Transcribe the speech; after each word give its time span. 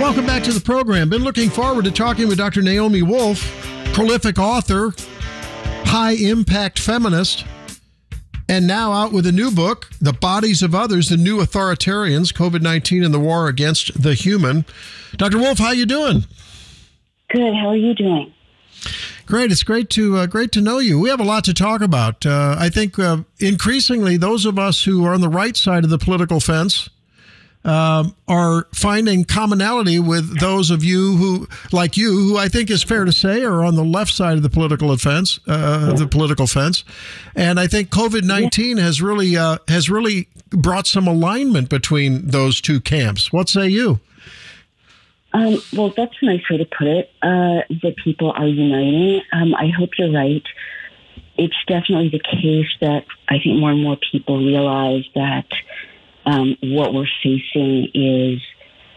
welcome 0.00 0.26
back 0.26 0.42
to 0.42 0.52
the 0.52 0.60
program. 0.60 1.08
Been 1.08 1.24
looking 1.24 1.48
forward 1.48 1.84
to 1.84 1.90
talking 1.90 2.28
with 2.28 2.38
Dr. 2.38 2.62
Naomi 2.62 3.02
Wolf, 3.02 3.40
prolific 3.92 4.38
author, 4.38 4.92
high 5.84 6.12
impact 6.12 6.78
feminist, 6.78 7.44
and 8.48 8.66
now 8.66 8.92
out 8.92 9.12
with 9.12 9.26
a 9.26 9.32
new 9.32 9.50
book, 9.50 9.88
The 10.00 10.12
Bodies 10.12 10.62
of 10.62 10.74
Others, 10.74 11.08
The 11.08 11.16
New 11.16 11.38
Authoritarians, 11.38 12.32
COVID-19 12.32 13.04
and 13.04 13.12
the 13.12 13.18
War 13.18 13.48
Against 13.48 14.00
the 14.00 14.14
Human. 14.14 14.64
Dr. 15.16 15.38
Wolf, 15.38 15.58
how 15.58 15.66
are 15.66 15.74
you 15.74 15.86
doing? 15.86 16.24
Good. 17.30 17.54
How 17.54 17.68
are 17.68 17.76
you 17.76 17.94
doing? 17.94 18.32
Great. 19.24 19.50
It's 19.50 19.64
great 19.64 19.90
to 19.90 20.18
uh, 20.18 20.26
great 20.26 20.52
to 20.52 20.60
know 20.60 20.78
you. 20.78 21.00
We 21.00 21.08
have 21.08 21.18
a 21.18 21.24
lot 21.24 21.42
to 21.44 21.54
talk 21.54 21.80
about. 21.80 22.24
Uh, 22.24 22.54
I 22.56 22.68
think 22.68 22.96
uh, 22.98 23.18
increasingly 23.40 24.16
those 24.16 24.44
of 24.46 24.58
us 24.58 24.84
who 24.84 25.04
are 25.04 25.14
on 25.14 25.20
the 25.20 25.28
right 25.28 25.56
side 25.56 25.82
of 25.82 25.90
the 25.90 25.98
political 25.98 26.38
fence 26.38 26.88
um, 27.66 28.14
are 28.28 28.68
finding 28.72 29.24
commonality 29.24 29.98
with 29.98 30.38
those 30.40 30.70
of 30.70 30.84
you 30.84 31.16
who, 31.16 31.48
like 31.72 31.96
you, 31.96 32.12
who 32.12 32.38
I 32.38 32.48
think 32.48 32.70
is 32.70 32.82
fair 32.82 33.04
to 33.04 33.12
say 33.12 33.42
are 33.42 33.64
on 33.64 33.74
the 33.74 33.84
left 33.84 34.12
side 34.12 34.36
of 34.36 34.42
the 34.42 34.48
political 34.48 34.96
fence, 34.96 35.40
uh, 35.48 35.92
the 35.92 36.06
political 36.06 36.46
fence. 36.46 36.84
And 37.34 37.58
I 37.58 37.66
think 37.66 37.90
COVID 37.90 38.22
nineteen 38.22 38.78
has 38.78 39.02
really 39.02 39.36
uh, 39.36 39.58
has 39.68 39.90
really 39.90 40.28
brought 40.50 40.86
some 40.86 41.08
alignment 41.08 41.68
between 41.68 42.28
those 42.28 42.60
two 42.60 42.80
camps. 42.80 43.32
What 43.32 43.48
say 43.48 43.68
you? 43.68 43.98
Um, 45.32 45.58
well, 45.76 45.92
that's 45.94 46.14
a 46.22 46.26
nice 46.26 46.48
way 46.48 46.58
to 46.58 46.64
put 46.64 46.86
it. 46.86 47.10
Uh, 47.20 47.60
that 47.82 47.94
people 48.02 48.30
are 48.30 48.46
uniting. 48.46 49.22
Um, 49.32 49.54
I 49.54 49.68
hope 49.76 49.90
you're 49.98 50.12
right. 50.12 50.42
It's 51.36 51.56
definitely 51.66 52.08
the 52.08 52.20
case 52.20 52.70
that 52.80 53.04
I 53.28 53.38
think 53.42 53.58
more 53.58 53.70
and 53.70 53.82
more 53.82 53.98
people 54.10 54.38
realize 54.38 55.04
that 55.14 55.44
um, 56.26 56.56
what 56.62 56.92
we're 56.92 57.06
facing 57.22 57.88
is 57.94 58.40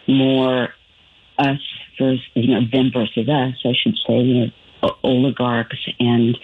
more 0.07 0.69
us 1.37 1.59
versus, 1.97 2.21
you 2.33 2.53
know, 2.53 2.61
them 2.71 2.91
versus 2.93 3.29
us, 3.29 3.55
I 3.63 3.73
should 3.73 3.95
say, 4.07 4.19
you 4.19 4.51
know, 4.81 4.95
oligarchs 5.03 5.87
and 5.99 6.37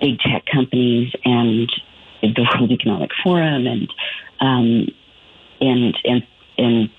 big 0.00 0.18
tech 0.20 0.44
companies 0.52 1.12
and 1.24 1.70
the 2.22 2.46
World 2.58 2.70
Economic 2.70 3.10
Forum 3.22 3.66
and 3.66 3.92
um, 4.40 4.88
and 5.60 5.98
and 6.04 6.26
and 6.58 6.90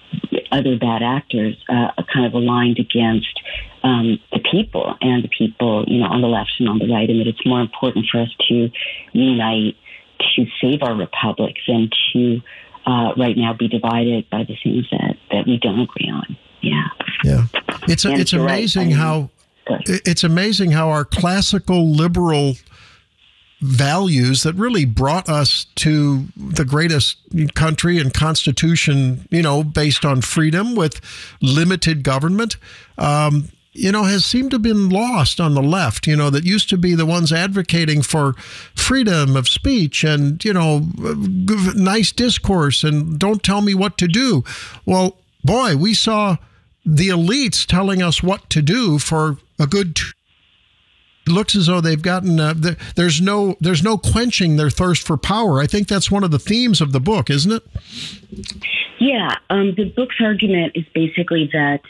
other 0.52 0.77
bad 0.77 1.02
actors 1.02 1.55
uh, 1.69 1.92
kind 2.14 2.25
of 2.25 2.33
aligned 2.33 2.80
against 2.80 3.39
um, 3.83 4.19
the 4.31 4.39
people 4.52 4.95
and 5.02 5.23
the 5.23 5.30
people, 5.30 5.86
you 5.88 5.99
know, 5.99 6.08
on 6.08 6.21
the 6.21 6.27
left 6.27 6.52
and 6.59 6.69
on 6.69 6.80
the 6.80 6.92
right, 6.92 7.09
and 7.09 7.19
that 7.19 7.27
it's 7.27 7.45
more 7.45 7.61
important 7.61 8.05
for 8.11 8.21
us 8.21 8.30
to 8.47 8.69
unite 9.14 9.75
to 10.36 10.45
save 10.61 10.81
our 10.81 10.95
republic 10.95 11.55
than 11.67 11.89
to 12.14 12.42
uh, 12.88 13.13
right 13.17 13.35
now 13.38 13.53
be 13.53 13.67
divided 13.67 14.30
by 14.30 14.43
the 14.43 14.55
things 14.63 14.88
that, 14.91 15.17
that 15.30 15.45
we 15.45 15.57
don't 15.57 15.80
agree 15.81 16.09
on. 16.09 16.38
Yeah. 16.61 16.88
Yeah. 17.23 17.45
It's 17.88 18.05
a, 18.05 18.13
it's 18.13 18.33
amazing 18.33 18.89
right. 18.89 18.97
how 18.97 19.30
it's 19.85 20.23
amazing 20.23 20.71
how 20.71 20.89
our 20.89 21.03
classical 21.03 21.89
liberal 21.91 22.55
values 23.59 24.43
that 24.43 24.53
really 24.53 24.85
brought 24.85 25.27
us 25.27 25.65
to 25.75 26.27
the 26.38 26.63
greatest 26.63 27.17
country 27.53 27.97
and 27.97 28.13
constitution, 28.13 29.27
you 29.30 29.41
know, 29.41 29.63
based 29.63 30.05
on 30.05 30.21
freedom 30.21 30.75
with 30.75 31.02
limited 31.41 32.03
government, 32.03 32.55
um, 32.97 33.49
you 33.78 33.92
know, 33.92 34.03
has 34.03 34.25
seemed 34.25 34.52
to 34.52 34.56
have 34.56 34.64
been 34.64 34.89
lost 34.89 35.39
on 35.39 35.53
the 35.53 35.61
left, 35.61 36.08
you 36.08 36.16
know, 36.16 36.30
that 36.30 36.44
used 36.44 36.70
to 36.70 36.78
be 36.78 36.95
the 36.95 37.06
ones 37.06 37.31
advocating 37.31 38.02
for 38.02 38.33
freedom 38.75 39.36
of 39.36 39.47
speech 39.47 40.03
and, 40.03 40.44
you 40.44 40.53
know, 40.53 40.88
nice 41.75 42.11
discourse 42.11 42.83
and 42.83 43.20
don't 43.20 43.44
tell 43.44 43.61
me 43.61 43.73
what 43.73 43.98
to 43.98 44.08
do. 44.08 44.44
Well, 44.86 45.17
boy, 45.44 45.75
we 45.78 45.94
saw 45.94 46.38
the 46.86 47.09
elites 47.09 47.66
telling 47.66 48.02
us 48.02 48.23
what 48.23 48.50
to 48.50 48.61
do 48.61 48.98
for 48.98 49.38
a 49.59 49.67
good 49.67 49.95
two 49.95 50.11
looks 51.28 51.55
as 51.58 51.67
though 51.67 51.81
they've 51.81 52.02
gotten 52.02 52.39
uh, 52.39 52.53
there's 52.95 53.20
no 53.20 53.58
there's 53.59 53.83
no 53.83 53.98
quenching 53.98 54.55
their 54.55 54.70
thirst 54.70 55.05
for 55.05 55.17
power. 55.17 55.59
I 55.59 55.67
think 55.67 55.89
that's 55.89 56.09
one 56.09 56.23
of 56.23 56.32
the 56.32 56.39
themes 56.39 56.80
of 56.80 56.94
the 56.94 57.02
book, 57.02 57.30
isn't 57.30 57.52
it? 57.52 57.64
Yeah, 58.99 59.36
um, 59.49 59.73
the 59.76 59.92
book's 59.95 60.15
argument 60.21 60.71
is 60.76 60.86
basically 60.94 61.49
that 61.52 61.82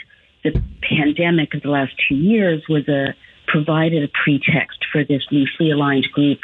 the 0.52 0.62
pandemic 0.82 1.54
of 1.54 1.62
the 1.62 1.70
last 1.70 1.94
two 2.08 2.16
years 2.16 2.64
was 2.70 2.88
a 2.88 3.16
provided 3.48 4.04
a 4.04 4.12
pretext 4.24 4.86
for 4.92 5.04
this 5.04 5.24
loosely 5.32 5.72
aligned 5.72 6.08
group 6.12 6.40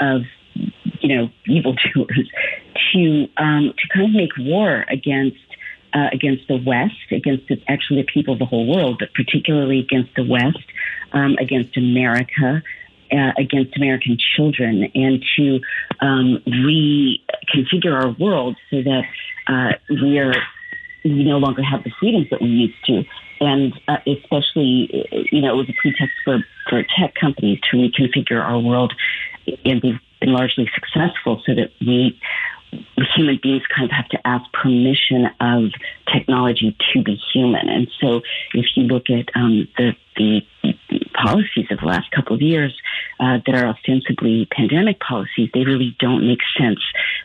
of 0.00 0.22
you 1.00 1.16
know 1.16 1.28
evildoers 1.46 2.30
to 2.92 3.28
um, 3.36 3.72
to 3.76 3.88
kind 3.92 4.06
of 4.06 4.14
make 4.14 4.30
war 4.38 4.84
against 4.88 5.36
uh, 5.92 6.08
against 6.12 6.48
the 6.48 6.56
West, 6.56 7.12
against 7.12 7.46
the, 7.48 7.62
actually 7.68 8.02
the 8.02 8.08
people 8.12 8.32
of 8.32 8.40
the 8.40 8.46
whole 8.46 8.66
world, 8.66 8.96
but 8.98 9.14
particularly 9.14 9.78
against 9.78 10.12
the 10.16 10.24
West, 10.24 10.64
um, 11.12 11.36
against 11.38 11.76
America, 11.76 12.62
uh, 13.12 13.32
against 13.38 13.76
American 13.76 14.18
children, 14.34 14.90
and 14.94 15.24
to 15.36 15.60
um, 16.00 16.42
reconfigure 16.48 17.94
our 17.94 18.10
world 18.10 18.56
so 18.70 18.82
that 18.82 19.04
uh, 19.46 19.72
we 19.88 20.18
are 20.18 20.34
we 21.04 21.22
no 21.22 21.38
longer 21.38 21.62
have 21.62 21.84
the 21.84 21.92
freedoms 22.00 22.28
that 22.30 22.40
we 22.40 22.48
used 22.48 22.84
to. 22.86 23.04
And 23.44 23.72
uh, 23.88 23.98
especially, 24.06 24.72
you 25.30 25.42
know, 25.42 25.54
it 25.54 25.56
was 25.56 25.68
a 25.68 25.74
pretext 25.80 26.14
for, 26.24 26.38
for 26.68 26.82
tech 26.98 27.14
companies 27.14 27.60
to 27.70 27.76
reconfigure 27.76 28.42
our 28.42 28.58
world, 28.58 28.92
and 29.64 29.82
they've 29.82 30.00
been 30.20 30.32
largely 30.32 30.70
successful 30.74 31.42
so 31.46 31.54
that 31.54 31.70
we 31.80 32.18
human 33.16 33.38
beings 33.42 33.62
kind 33.74 33.90
of 33.90 33.90
have 33.90 34.08
to 34.08 34.26
ask 34.26 34.44
permission 34.52 35.26
of 35.40 35.70
technology 36.12 36.76
to 36.92 37.02
be 37.02 37.20
human. 37.32 37.68
And 37.68 37.88
so 38.00 38.22
if 38.52 38.66
you 38.74 38.84
look 38.84 39.10
at 39.10 39.28
um, 39.36 39.68
the, 39.76 39.92
the 40.16 40.40
policies 41.12 41.66
of 41.70 41.78
the 41.80 41.86
last 41.86 42.10
couple 42.10 42.34
of 42.34 42.42
years 42.42 42.74
uh, 43.20 43.38
that 43.46 43.54
are 43.54 43.68
ostensibly 43.68 44.48
pandemic 44.50 45.00
policies, 45.00 45.50
they 45.54 45.64
really 45.64 45.96
don't 45.98 46.26
make 46.26 46.40
sense 46.58 46.80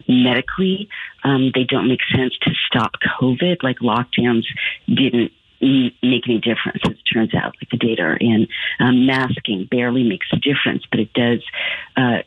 medically. 0.08 0.90
Um, 1.24 1.52
they 1.54 1.64
don't 1.64 1.88
make 1.88 2.02
sense 2.16 2.34
to 2.44 2.52
stop 2.68 2.92
COVID, 3.20 3.64
like 3.64 3.80
lockdowns 3.80 4.46
didn't 4.88 5.32
make 5.62 6.28
any 6.28 6.40
difference. 6.40 6.82
As 6.86 6.92
it 6.92 7.14
turns 7.14 7.34
out, 7.34 7.56
like 7.62 7.70
the 7.72 7.78
data 7.78 8.04
are 8.04 8.18
in. 8.18 8.48
Um, 8.80 9.06
masking 9.06 9.68
barely 9.70 10.04
makes 10.04 10.28
a 10.32 10.38
difference, 10.38 10.84
but 10.90 11.00
it 11.00 11.14
does 11.14 11.44
uh, 11.98 12.20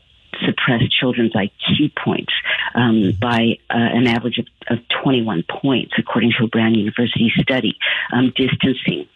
suppress 0.45 0.83
children's 0.89 1.33
IQ 1.33 1.95
points 1.97 2.33
um, 2.75 3.13
by 3.21 3.59
uh, 3.71 3.77
an 3.77 4.07
average 4.07 4.39
of, 4.39 4.47
of, 4.69 4.79
21 5.03 5.45
points, 5.49 5.93
according 5.99 6.33
to 6.39 6.45
a 6.45 6.49
Brown 6.49 6.75
University 6.75 7.33
study. 7.41 7.77
Um, 8.13 8.33
distancing 8.35 9.09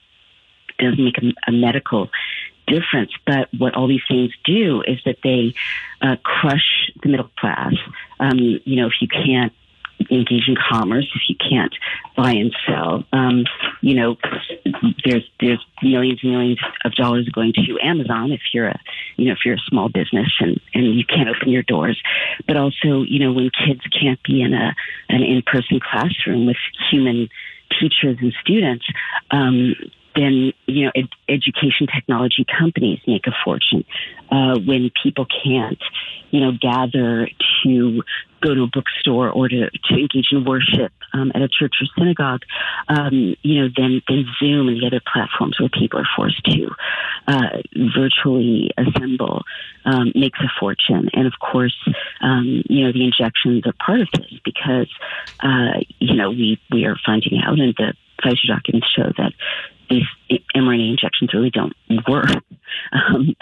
doesn't 0.79 1.03
make 1.03 1.19
a, 1.19 1.33
a, 1.49 1.53
medical 1.53 2.11
difference, 2.67 3.13
but 3.27 3.49
what 3.57 3.75
all 3.75 3.87
these 3.87 4.03
things 4.09 4.33
do 4.45 4.83
is 4.87 4.99
that 5.05 5.19
they 5.23 5.55
uh, 6.03 6.17
crush 6.23 6.91
the 7.03 7.09
middle 7.09 7.31
class. 7.39 7.75
Um, 8.21 8.39
you 8.39 8.77
know, 8.77 8.87
if 8.87 8.95
you 9.01 9.09
can't 9.09 9.53
engage 10.11 10.49
in 10.49 10.57
commerce 10.57 11.11
if 11.15 11.23
you 11.29 11.37
can't 11.37 11.75
buy 12.17 12.33
and 12.33 12.55
sell. 12.67 13.05
Um, 13.13 13.45
you 13.81 13.95
know, 13.95 14.17
there's 15.05 15.25
there's 15.41 15.65
millions 15.83 16.21
and 16.23 16.33
millions 16.33 16.59
of 16.85 16.93
dollars 16.95 17.29
going 17.29 17.53
to 17.55 17.79
Amazon 17.83 18.33
if 18.33 18.41
you're 18.53 18.69
a 18.69 18.79
you 19.17 19.27
know 19.27 19.33
if 19.33 19.39
you're 19.45 19.57
a 19.57 19.69
small 19.69 19.89
business 19.89 20.33
and 20.41 20.61
and 20.75 20.95
you 20.95 21.05
can't 21.05 21.29
open 21.29 21.49
your 21.49 21.63
doors. 21.63 22.01
But 22.47 22.57
also, 22.57 23.03
you 23.03 23.19
know, 23.19 23.33
when 23.33 23.51
kids 23.51 23.83
can't 23.99 24.23
be 24.23 24.43
in 24.43 24.55
a 24.55 24.75
an 25.09 25.23
in 25.23 25.43
person 25.43 25.81
classroom 25.81 26.47
with 26.47 26.57
human 26.91 27.29
teachers 27.81 28.17
and 28.21 28.33
students. 28.41 28.87
Um, 29.31 29.75
then 30.17 30.53
you 30.67 30.87
know 30.87 30.93
ed- 30.95 31.09
education 31.29 31.87
technology 31.95 32.45
companies 32.59 33.01
make 33.07 33.27
a 33.27 33.33
fortune 33.45 33.85
uh, 34.31 34.59
when 34.59 34.91
people 35.03 35.27
can't 35.45 35.83
you 36.31 36.41
know 36.41 36.53
gather 36.61 37.29
to 37.63 38.03
go 38.43 38.55
to 38.55 38.63
a 38.63 38.67
bookstore 38.67 39.31
or 39.31 39.49
to, 39.49 39.71
to 39.71 39.95
engage 39.95 40.29
in 40.31 40.45
worship 40.45 40.93
um, 41.13 41.33
at 41.35 41.43
a 41.43 41.49
church 41.49 41.75
or 41.81 41.87
synagogue 41.99 42.43
um, 42.89 43.37
you 43.43 43.63
know 43.63 43.69
then 43.77 44.03
then 44.09 44.25
zoom 44.39 44.69
and 44.69 44.81
the 44.81 44.87
other 44.87 45.01
platforms 45.13 45.59
where 45.61 45.69
people 45.69 46.01
are 46.01 46.09
forced 46.17 46.43
to 46.45 46.69
uh, 47.29 47.63
virtually 47.95 48.71
assemble 48.79 49.43
um, 49.85 50.13
makes 50.15 50.39
a 50.41 50.51
fortune. 50.61 51.09
And 51.13 51.27
of 51.27 51.35
course 51.41 51.77
um, 52.21 52.63
you 52.69 52.85
know 52.85 52.93
the 52.93 53.05
injections 53.05 53.65
are 53.67 53.75
part 53.85 54.01
of 54.01 54.09
this 54.13 54.41
because 54.45 54.91
uh, 55.41 55.81
you 55.99 56.17
know 56.17 56.31
we 56.31 56.61
we 56.71 56.85
are 56.85 56.97
finding 57.05 57.41
out 57.45 57.59
and 57.59 57.75
the 57.77 57.95
Pfizer 58.23 58.49
documents 58.49 58.89
show 58.97 59.13
that 59.19 59.33
these 59.89 60.05
mRNA 60.55 60.91
injections 60.91 61.33
really 61.33 61.51
don't 61.51 61.75
work, 62.09 62.31
um, 62.93 63.35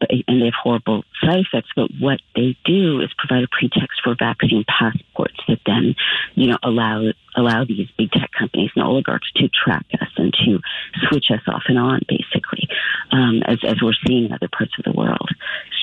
but, 0.00 0.10
and 0.28 0.40
they 0.40 0.46
have 0.46 0.54
horrible 0.60 1.04
side 1.22 1.40
effects. 1.40 1.70
But 1.74 1.90
what 1.98 2.20
they 2.34 2.56
do 2.64 3.00
is 3.00 3.10
provide 3.16 3.44
a 3.44 3.48
pretext 3.48 4.00
for 4.02 4.14
vaccine 4.18 4.64
passports 4.66 5.38
that 5.48 5.60
then, 5.66 5.94
you 6.34 6.48
know, 6.48 6.58
allow 6.62 7.12
allow 7.36 7.64
these 7.64 7.88
big 7.98 8.10
tech 8.12 8.30
companies 8.38 8.70
and 8.76 8.84
oligarchs 8.84 9.30
to 9.36 9.48
track 9.48 9.86
us 10.00 10.08
and 10.16 10.32
to 10.44 10.60
switch 11.08 11.26
us 11.30 11.42
off 11.48 11.64
and 11.68 11.78
on, 11.78 12.00
basically, 12.08 12.68
um, 13.10 13.42
as 13.46 13.58
as 13.64 13.82
we're 13.82 13.92
seeing 14.06 14.26
in 14.26 14.32
other 14.32 14.48
parts 14.48 14.72
of 14.78 14.84
the 14.84 14.92
world. 14.92 15.28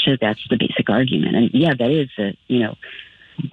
So 0.05 0.17
that's 0.19 0.41
the 0.49 0.57
basic 0.57 0.89
argument. 0.89 1.35
And 1.35 1.49
yeah, 1.53 1.73
that 1.77 1.91
is 1.91 2.09
a 2.17 2.37
you 2.47 2.59
know 2.59 2.75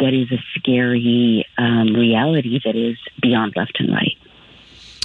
that 0.01 0.13
is 0.13 0.31
a 0.33 0.43
scary 0.57 1.47
um, 1.57 1.95
reality 1.95 2.61
that 2.65 2.77
is 2.77 2.97
beyond 3.21 3.55
left 3.57 3.77
and 3.79 3.93
right. 3.93 4.17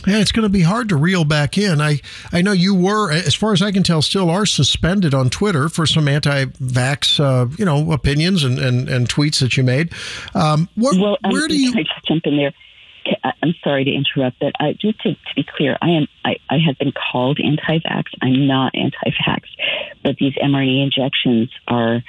Yeah, 0.05 0.19
it's 0.19 0.31
going 0.31 0.43
to 0.43 0.49
be 0.49 0.61
hard 0.61 0.89
to 0.89 0.95
reel 0.95 1.23
back 1.23 1.57
in. 1.57 1.79
I, 1.79 2.01
I 2.31 2.41
know 2.41 2.51
you 2.51 2.75
were, 2.75 3.11
as 3.11 3.35
far 3.35 3.53
as 3.53 3.61
I 3.61 3.71
can 3.71 3.83
tell, 3.83 4.01
still 4.01 4.29
are 4.29 4.45
suspended 4.45 5.13
on 5.13 5.29
Twitter 5.29 5.69
for 5.69 5.85
some 5.85 6.07
anti-vax, 6.07 7.19
uh, 7.19 7.47
you 7.57 7.65
know, 7.65 7.91
opinions 7.91 8.43
and, 8.43 8.59
and, 8.59 8.89
and 8.89 9.07
tweets 9.07 9.39
that 9.39 9.55
you 9.55 9.63
made. 9.63 9.93
Um, 10.35 10.67
where, 10.75 10.99
well, 10.99 11.17
um, 11.23 11.31
where 11.31 11.47
do 11.47 11.57
you? 11.57 11.71
I 11.71 11.83
just 11.83 12.05
jump 12.05 12.25
in 12.25 12.37
there. 12.37 12.53
I'm 13.23 13.53
sorry 13.63 13.83
to 13.83 13.91
interrupt, 13.91 14.39
but 14.39 14.53
I, 14.59 14.73
just 14.73 14.99
to, 15.01 15.13
to, 15.13 15.35
be 15.35 15.43
clear, 15.43 15.77
I 15.81 15.89
am 15.89 16.07
I, 16.23 16.37
I 16.49 16.57
have 16.65 16.77
been 16.77 16.93
called 16.93 17.39
anti-vax. 17.43 18.05
I'm 18.21 18.47
not 18.47 18.73
anti-vax, 18.75 19.41
but 20.03 20.15
these 20.17 20.33
mRNA 20.35 20.83
injections 20.83 21.49
are. 21.67 22.01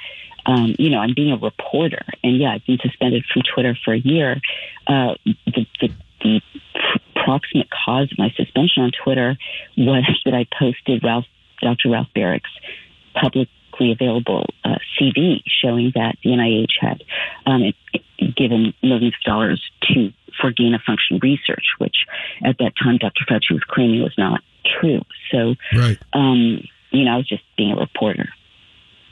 Um, 0.47 0.75
you 0.77 0.91
know, 0.91 0.99
I'm 0.99 1.15
being 1.15 1.31
a 1.31 1.37
reporter, 1.37 2.05
and 2.23 2.37
yeah, 2.37 2.53
I've 2.53 2.65
been 2.67 2.77
suspended 2.77 3.25
from 3.33 3.41
Twitter 3.51 3.75
for 3.83 3.95
a 3.95 3.97
year. 3.97 4.39
Uh, 4.85 5.15
the, 5.25 5.65
the, 5.81 5.89
the 6.25 6.41
proximate 7.15 7.67
cause 7.69 8.11
of 8.11 8.17
my 8.17 8.29
suspension 8.35 8.83
on 8.83 8.91
Twitter 9.03 9.37
was 9.77 10.03
that 10.25 10.33
I 10.33 10.45
posted 10.57 11.03
Ralph, 11.03 11.25
Dr. 11.61 11.89
Ralph 11.89 12.07
Baric's 12.13 12.49
publicly 13.13 13.91
available 13.91 14.45
uh, 14.63 14.75
CV 14.99 15.41
showing 15.47 15.91
that 15.95 16.17
the 16.23 16.31
NIH 16.31 16.73
had 16.79 17.03
um, 17.45 17.73
given 18.35 18.73
millions 18.83 19.15
of 19.15 19.23
dollars 19.25 19.61
to 19.83 20.11
for 20.39 20.51
gain 20.51 20.73
of 20.75 20.81
function 20.81 21.19
research, 21.21 21.65
which 21.77 21.95
at 22.43 22.57
that 22.59 22.73
time 22.81 22.97
Dr. 22.97 23.23
Fauci 23.29 23.51
was 23.53 23.63
claiming 23.67 24.01
was 24.01 24.15
not 24.17 24.41
true. 24.79 25.01
So, 25.31 25.55
right. 25.75 25.97
um, 26.13 26.61
you 26.91 27.05
know, 27.05 27.11
I 27.11 27.17
was 27.17 27.27
just 27.27 27.43
being 27.57 27.71
a 27.71 27.77
reporter. 27.77 28.27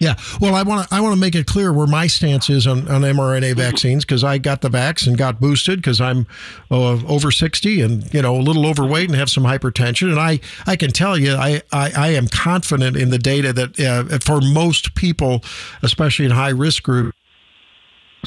Yeah, 0.04 0.16
well, 0.42 0.54
I 0.54 0.64
want 0.64 0.86
to 0.86 0.94
I 0.94 1.00
want 1.00 1.14
to 1.14 1.20
make 1.20 1.34
it 1.34 1.48
clear 1.48 1.72
where 1.72 1.88
my 1.88 2.08
stance 2.08 2.50
is 2.50 2.68
on, 2.68 2.90
on 2.90 3.04
mRNA 3.04 3.56
vaccines 3.56 4.04
because 4.04 4.22
I 4.22 4.38
got 4.38 4.60
the 4.60 4.70
vax 4.70 5.08
and 5.08 5.18
got 5.18 5.40
boosted 5.40 5.80
because 5.80 6.02
I'm 6.02 6.28
uh, 6.70 7.02
over 7.08 7.32
sixty 7.32 7.80
and 7.80 8.14
you 8.14 8.22
know 8.22 8.36
a 8.36 8.42
little 8.42 8.66
overweight 8.66 9.08
and 9.08 9.18
have 9.18 9.30
some 9.30 9.44
hypertension, 9.46 10.10
and 10.10 10.20
I 10.20 10.42
I 10.68 10.76
can 10.76 10.92
tell 10.92 11.18
you 11.18 11.36
I 11.36 11.62
I, 11.72 11.92
I 11.96 12.08
am 12.10 12.28
confident 12.28 12.98
in 12.98 13.12
the 13.12 13.18
data 13.18 13.54
that 13.54 13.80
uh, 13.80 14.20
for 14.20 14.42
most 14.42 14.94
people, 14.94 15.42
especially 15.82 16.26
in 16.26 16.32
high 16.32 16.50
risk 16.50 16.84
groups 16.84 17.18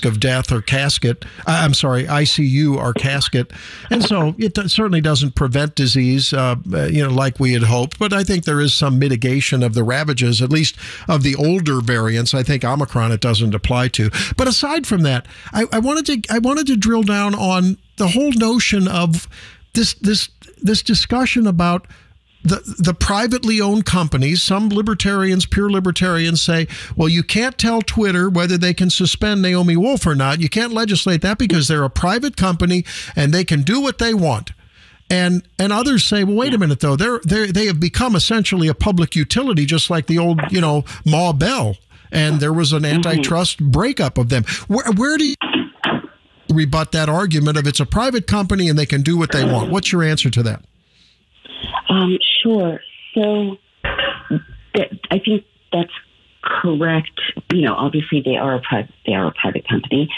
of 0.05 0.21
death 0.21 0.53
or 0.53 0.61
casket. 0.61 1.25
I'm 1.47 1.75
sorry, 1.75 2.05
ICU 2.05 2.77
or 2.77 2.93
casket, 2.93 3.53
and 3.91 4.05
so 4.05 4.35
it 4.39 4.57
certainly 4.71 5.01
doesn't 5.01 5.35
prevent 5.35 5.75
disease, 5.75 6.33
uh, 6.33 6.57
you 6.91 7.03
know, 7.03 7.11
like 7.13 7.41
we 7.41 7.53
had 7.53 7.65
hoped. 7.65 7.99
But 7.99 8.13
I 8.13 8.25
think 8.25 8.45
there 8.45 8.61
is 8.61 8.75
some 8.75 8.99
mitigation 8.99 9.63
of 9.63 9.75
the 9.75 9.85
ravages, 9.85 10.43
at 10.43 10.51
least 10.51 10.77
of 11.09 11.23
the 11.23 11.35
older 11.37 11.81
variants. 11.81 12.35
I 12.35 12.43
think 12.43 12.65
Omicron 12.65 13.13
it 13.13 13.21
doesn't 13.21 13.55
apply 13.55 13.89
to. 13.89 14.11
But 14.37 14.49
aside 14.49 14.87
from 14.87 15.03
that, 15.03 15.27
I, 15.53 15.67
I 15.73 15.79
wanted 15.79 16.07
to 16.07 16.35
I 16.35 16.39
wanted 16.39 16.67
to 16.67 16.77
drill 16.77 17.03
down 17.03 17.35
on 17.35 17.79
the 17.97 18.09
whole 18.09 18.33
notion 18.33 18.89
of 18.89 19.29
this 19.75 19.95
this 19.95 20.29
this 20.61 20.83
discussion 20.83 21.47
about 21.47 21.87
the, 22.47 22.77
the 22.79 22.95
privately 22.95 23.61
owned 23.61 23.85
companies, 23.85 24.43
some 24.43 24.69
libertarians, 24.69 25.47
pure 25.47 25.71
libertarians 25.71 26.41
say, 26.41 26.69
well, 26.97 27.09
you 27.09 27.23
can't 27.23 27.59
tell 27.59 27.83
Twitter 27.83 28.31
whether 28.31 28.57
they 28.57 28.73
can 28.75 28.91
suspend 28.91 29.43
Naomi 29.43 29.77
Wolf 29.77 30.07
or 30.07 30.15
not. 30.15 30.41
You 30.41 30.49
can't 30.49 30.73
legislate 30.73 31.23
that 31.23 31.39
because 31.39 31.69
they're 31.69 31.85
a 31.85 31.91
private 31.91 32.37
company 32.37 32.85
and 33.15 33.33
they 33.33 33.45
can 33.45 33.63
do 33.63 33.81
what 33.81 33.99
they 33.99 34.15
want. 34.15 34.53
And 35.09 35.47
and 35.59 35.73
others 35.73 36.05
say, 36.05 36.25
well, 36.25 36.35
wait 36.35 36.53
a 36.53 36.59
minute 36.59 36.81
though, 36.81 36.97
they're 36.97 37.21
they 37.25 37.53
they 37.53 37.67
have 37.67 37.79
become 37.79 38.17
essentially 38.17 38.67
a 38.67 38.75
public 38.75 39.15
utility, 39.15 39.65
just 39.65 39.89
like 39.89 40.07
the 40.07 40.19
old 40.19 40.41
you 40.51 40.61
know 40.61 40.85
Ma 41.05 41.33
Bell, 41.33 41.77
and 42.11 42.41
there 42.41 42.53
was 42.53 42.73
an 42.73 42.83
mm-hmm. 42.83 43.07
antitrust 43.07 43.63
breakup 43.63 44.19
of 44.19 44.31
them. 44.31 44.43
Where 44.67 44.91
where 44.97 45.17
do 45.17 45.27
you 45.27 45.37
rebut 46.53 46.91
that 46.91 47.09
argument 47.09 47.57
of 47.57 47.69
it's 47.69 47.79
a 47.79 47.87
private 47.87 48.27
company 48.27 48.69
and 48.69 48.77
they 48.77 48.87
can 48.87 49.03
do 49.03 49.17
what 49.17 49.31
they 49.31 49.45
want? 49.45 49.71
What's 49.71 49.93
your 49.93 50.03
answer 50.03 50.29
to 50.31 50.43
that? 50.43 50.65
Um, 51.89 52.19
sure. 52.43 52.81
So 53.15 53.59
th- 54.75 55.01
I 55.11 55.19
think 55.19 55.45
that's 55.73 55.93
correct. 56.43 57.21
You 57.53 57.63
know, 57.63 57.75
obviously 57.75 58.23
they 58.25 58.37
are 58.37 58.55
a 58.55 58.61
private 58.61 58.95
they 59.07 59.15
are 59.15 59.29
a 59.29 59.33
private 59.33 59.69
company, 59.69 60.09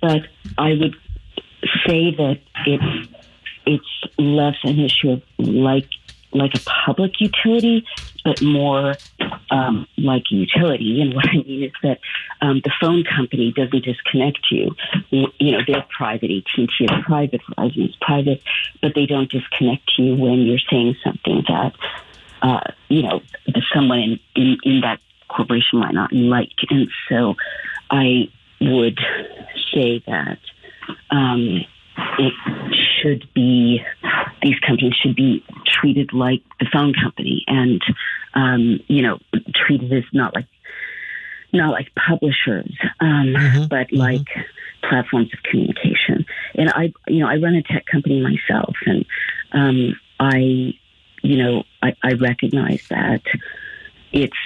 but 0.00 0.22
I 0.58 0.70
would 0.70 0.96
say 1.86 2.14
that 2.16 2.40
it's 2.66 3.08
it's 3.66 4.18
less 4.18 4.56
an 4.62 4.78
issue 4.78 5.10
of 5.10 5.22
like 5.38 5.88
like 6.32 6.54
a 6.54 6.60
public 6.86 7.20
utility, 7.20 7.84
but 8.24 8.42
more 8.42 8.94
um, 9.50 9.86
like 9.96 10.24
a 10.30 10.34
utility. 10.34 11.00
And 11.00 11.14
what 11.14 11.28
I 11.28 11.36
mean 11.36 11.64
is 11.64 11.72
that 11.82 11.98
um, 12.40 12.60
the 12.64 12.72
phone 12.80 13.04
company 13.04 13.52
doesn't 13.52 13.84
disconnect 13.84 14.46
you. 14.50 14.74
You 15.10 15.52
know, 15.52 15.58
they're 15.66 15.86
private. 15.96 16.30
AT&T 16.30 16.68
is 16.80 16.90
private. 17.04 17.40
Verizon 17.50 17.88
is 17.88 17.96
private, 18.00 18.42
but 18.82 18.94
they 18.94 19.06
don't 19.06 19.30
disconnect 19.30 19.92
you 19.98 20.14
when 20.16 20.40
you're 20.42 20.58
saying 20.70 20.96
something 21.04 21.44
that 21.48 21.72
uh, 22.42 22.72
you 22.88 23.02
know 23.02 23.22
someone 23.72 23.98
in, 23.98 24.20
in, 24.34 24.56
in 24.62 24.80
that 24.82 25.00
corporation 25.28 25.80
might 25.80 25.94
not 25.94 26.12
like. 26.12 26.52
And 26.70 26.88
so, 27.08 27.34
I 27.90 28.28
would 28.60 28.98
say 29.72 30.02
that. 30.06 30.38
Um, 31.10 31.64
it 32.18 32.32
should 33.00 33.26
be 33.34 33.82
these 34.42 34.58
companies 34.60 34.94
should 34.94 35.16
be 35.16 35.44
treated 35.66 36.12
like 36.12 36.42
the 36.60 36.66
phone 36.72 36.94
company 36.94 37.44
and 37.46 37.82
um, 38.34 38.80
you 38.88 39.02
know 39.02 39.18
treated 39.54 39.92
as 39.92 40.04
not 40.12 40.34
like 40.34 40.46
not 41.52 41.70
like 41.70 41.88
publishers 41.94 42.72
um, 43.00 43.34
mm-hmm. 43.34 43.66
but 43.68 43.88
mm-hmm. 43.88 43.96
like 43.96 44.26
platforms 44.82 45.32
of 45.32 45.42
communication 45.42 46.24
and 46.54 46.70
i 46.70 46.92
you 47.08 47.18
know 47.18 47.26
i 47.26 47.36
run 47.36 47.54
a 47.54 47.62
tech 47.62 47.86
company 47.86 48.20
myself 48.20 48.76
and 48.84 49.04
um, 49.52 49.98
i 50.20 50.74
you 51.22 51.36
know 51.36 51.64
I, 51.82 51.96
I 52.02 52.12
recognize 52.12 52.86
that 52.90 53.22
it's 54.12 54.36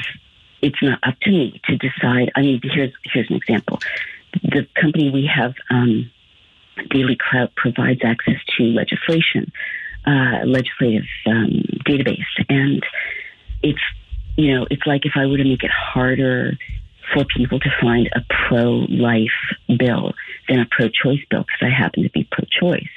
it's 0.63 0.81
not 0.83 1.01
up 1.03 1.19
to 1.23 1.31
me 1.31 1.61
to 1.65 1.77
decide 1.77 2.31
i 2.37 2.43
mean 2.43 2.61
here's 2.63 2.93
here's 3.13 3.29
an 3.29 3.37
example 3.37 3.81
the 4.43 4.67
company 4.81 5.11
we 5.11 5.27
have 5.27 5.55
um, 5.71 6.11
Daily 6.89 7.17
Clout 7.17 7.55
provides 7.57 8.01
access 8.05 8.39
to 8.57 8.65
legislation, 8.65 9.53
uh, 10.07 10.45
legislative 10.47 11.05
um, 11.27 11.63
database, 11.87 12.25
and 12.49 12.83
it's 13.63 13.81
you 14.37 14.55
know 14.55 14.67
it's 14.71 14.87
like 14.87 15.05
if 15.05 15.13
I 15.17 15.27
were 15.27 15.37
to 15.37 15.45
make 15.45 15.63
it 15.63 15.71
harder 15.71 16.59
for 17.13 17.25
people 17.25 17.59
to 17.59 17.71
find 17.81 18.09
a 18.15 18.21
pro-life 18.49 19.29
bill 19.79 20.13
than 20.49 20.61
a 20.61 20.67
pro-choice 20.71 21.25
bill 21.29 21.41
because 21.41 21.61
I 21.61 21.71
happen 21.71 22.05
to 22.05 22.11
be 22.11 22.29
pro-choice. 22.31 22.89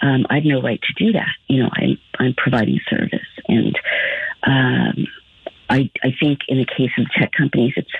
Um, 0.00 0.26
I 0.28 0.36
have 0.36 0.44
no 0.44 0.60
right 0.60 0.80
to 0.82 1.04
do 1.04 1.12
that. 1.12 1.30
You 1.48 1.62
know, 1.62 1.70
I'm 1.72 1.98
I'm 2.18 2.34
providing 2.34 2.80
service, 2.88 3.20
and 3.48 3.78
um, 4.42 5.06
I 5.68 5.90
I 6.02 6.14
think 6.18 6.40
in 6.48 6.58
the 6.58 6.66
case 6.66 6.92
of 6.98 7.06
tech 7.12 7.32
companies, 7.32 7.74
it's 7.76 7.92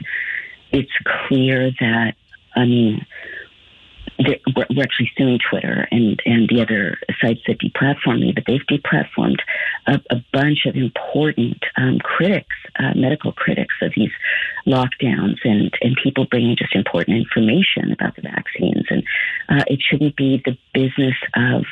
it's 0.72 0.92
clear 1.28 1.70
that 1.80 2.14
I 2.54 2.64
mean 2.64 3.06
we're 4.20 4.82
actually 4.82 5.10
suing 5.16 5.38
Twitter 5.38 5.88
and, 5.90 6.20
and 6.26 6.48
the 6.48 6.60
other 6.60 6.98
sites 7.20 7.40
that 7.46 7.58
deplatform 7.58 8.20
me, 8.20 8.32
but 8.32 8.44
they've 8.46 8.66
deplatformed 8.70 9.38
a, 9.86 10.00
a 10.10 10.24
bunch 10.32 10.66
of 10.66 10.76
important 10.76 11.62
um, 11.76 11.98
critics, 11.98 12.54
uh, 12.78 12.92
medical 12.94 13.32
critics 13.32 13.74
of 13.82 13.92
these 13.96 14.10
lockdowns 14.66 15.38
and, 15.44 15.72
and 15.80 15.96
people 16.02 16.26
bringing 16.26 16.56
just 16.56 16.74
important 16.74 17.16
information 17.16 17.92
about 17.92 18.14
the 18.16 18.22
vaccines. 18.22 18.84
And 18.90 19.02
uh, 19.48 19.64
it 19.66 19.80
shouldn't 19.80 20.16
be 20.16 20.42
the 20.44 20.56
business 20.74 21.16
of 21.34 21.64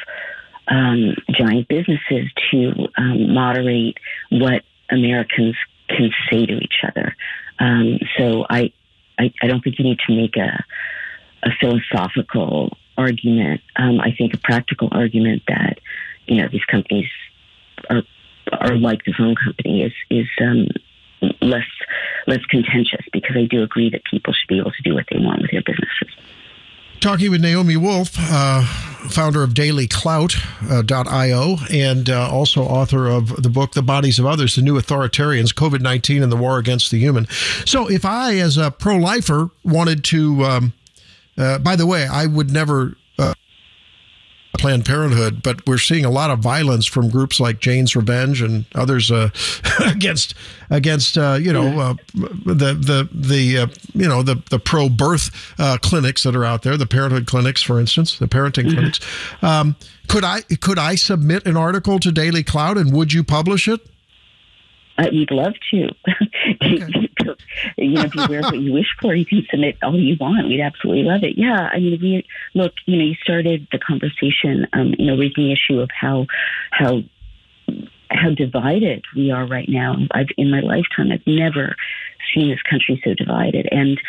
um, 0.69 1.14
giant 1.31 1.69
businesses 1.69 2.31
to 2.50 2.88
um, 2.97 3.35
moderate 3.35 3.99
what 4.31 4.62
Americans 4.90 5.57
can 5.88 6.11
say 6.31 6.47
to 6.47 6.59
each 6.59 6.83
other. 6.87 7.14
Um, 7.59 7.99
so 8.17 8.47
I, 8.49 8.73
I, 9.19 9.33
I 9.43 9.47
don't 9.47 9.62
think 9.62 9.78
you 9.78 9.85
need 9.85 9.99
to 10.07 10.14
make 10.14 10.37
a 10.37 10.64
a 11.42 11.50
philosophical 11.61 12.76
argument. 12.97 13.61
Um, 13.76 14.00
I 14.00 14.12
think 14.16 14.35
a 14.35 14.38
practical 14.38 14.88
argument 14.90 15.42
that 15.49 15.78
you 16.26 16.42
know 16.42 16.49
these 16.50 16.64
companies 16.64 17.09
are 17.88 18.02
are 18.52 18.76
like 18.76 19.04
the 19.04 19.12
phone 19.12 19.35
company 19.35 19.83
is 19.83 19.92
is 20.11 20.26
um, 20.40 20.68
less 21.40 21.66
less 22.26 22.45
contentious 22.50 23.04
because 23.12 23.37
I 23.37 23.45
do 23.45 23.62
agree 23.62 23.90
that 23.90 24.04
people 24.04 24.33
should 24.33 24.49
be 24.49 24.59
able 24.59 24.73
to 24.73 24.83
do 24.83 24.95
what 24.95 25.07
they 25.11 25.18
want 25.18 25.42
with 25.42 25.50
their 25.50 25.62
businesses. 25.62 26.14
Talking 27.00 27.30
with 27.30 27.40
Naomi 27.40 27.76
Wolf, 27.76 28.16
uh, 28.18 28.64
founder 29.09 29.45
of 29.45 29.50
dailyclout.io 29.50 31.52
uh, 31.52 31.66
and 31.71 32.11
uh, 32.11 32.28
also 32.28 32.64
author 32.64 33.07
of 33.07 33.40
the 33.40 33.49
book 33.49 33.75
The 33.75 33.83
Bodies 33.83 34.18
of 34.18 34.26
Others, 34.26 34.57
The 34.57 34.62
New 34.62 34.76
Authoritarians, 34.76 35.54
COVID 35.54 35.80
19 35.80 36.25
and 36.25 36.33
the 36.33 36.37
War 36.37 36.59
Against 36.59 36.90
the 36.90 36.99
Human. 36.99 37.28
So, 37.64 37.88
if 37.88 38.04
I, 38.04 38.38
as 38.38 38.57
a 38.57 38.73
pro 38.73 38.97
lifer, 38.97 39.50
wanted 39.62 40.02
to 40.04 40.45
um, 40.45 40.73
uh, 41.38 41.59
by 41.59 41.76
the 41.76 41.87
way, 41.87 42.07
I 42.07 42.26
would 42.26 42.50
never 42.50 42.97
uh, 43.18 43.35
Planned 44.59 44.85
Parenthood, 44.85 45.42
but 45.42 45.64
we're 45.66 45.78
seeing 45.78 46.04
a 46.04 46.11
lot 46.11 46.30
of 46.30 46.40
violence 46.40 46.85
from 46.85 47.09
groups 47.09 47.38
like 47.38 47.61
Jane's 47.61 47.95
Revenge 47.95 48.42
and 48.42 48.64
others 48.75 49.11
uh, 49.11 49.30
against 49.87 50.35
against 50.68 51.16
uh, 51.16 51.38
you 51.40 51.52
know 51.52 51.80
uh, 51.80 51.95
the 52.14 52.75
the 52.75 53.09
the 53.12 53.59
uh, 53.59 53.66
you 53.95 54.09
know 54.09 54.23
the 54.23 54.42
the 54.50 54.59
pro 54.59 54.88
birth 54.88 55.54
uh, 55.59 55.78
clinics 55.80 56.25
that 56.25 56.35
are 56.35 56.45
out 56.45 56.62
there, 56.62 56.76
the 56.76 56.87
parenthood 56.87 57.26
clinics, 57.26 57.62
for 57.62 57.78
instance, 57.78 58.18
the 58.18 58.26
parenting 58.26 58.64
mm-hmm. 58.64 58.75
clinics. 58.75 59.00
Um, 59.42 59.76
could 60.09 60.25
I 60.25 60.40
could 60.42 60.78
I 60.78 60.97
submit 60.97 61.47
an 61.47 61.57
article 61.57 62.00
to 62.00 62.11
Daily 62.11 62.42
Clout, 62.42 62.76
and 62.76 62.92
would 62.92 63.12
you 63.12 63.23
publish 63.23 63.68
it? 63.68 63.80
Uh, 64.99 65.07
we'd 65.12 65.30
love 65.30 65.54
to. 65.71 65.88
Okay. 66.61 67.09
you 67.76 67.90
know, 67.90 68.08
beware 68.08 68.42
what 68.42 68.58
you 68.58 68.73
wish 68.73 68.94
for. 69.00 69.14
You 69.14 69.26
can 69.26 69.47
submit 69.50 69.76
all 69.82 69.99
you 69.99 70.16
want. 70.18 70.49
We'd 70.49 70.61
absolutely 70.61 71.04
love 71.04 71.23
it. 71.23 71.37
Yeah, 71.37 71.68
I 71.73 71.78
mean, 71.78 71.99
we 72.00 72.26
look. 72.54 72.73
You 72.87 72.97
know, 72.97 73.04
you 73.04 73.14
started 73.23 73.68
the 73.73 73.78
conversation. 73.78 74.66
Um, 74.73 74.94
you 74.99 75.06
know, 75.06 75.16
raising 75.16 75.44
the 75.44 75.52
issue 75.52 75.80
of 75.80 75.90
how 75.99 76.26
how 76.70 77.02
how 78.11 78.30
divided 78.30 79.04
we 79.14 79.30
are 79.30 79.47
right 79.47 79.68
now. 79.68 79.97
I've 80.11 80.28
in 80.37 80.50
my 80.50 80.61
lifetime, 80.61 81.12
I've 81.12 81.26
never 81.26 81.76
seen 82.35 82.50
this 82.50 82.62
country 82.62 83.00
so 83.04 83.14
divided. 83.14 83.68
And 83.70 84.00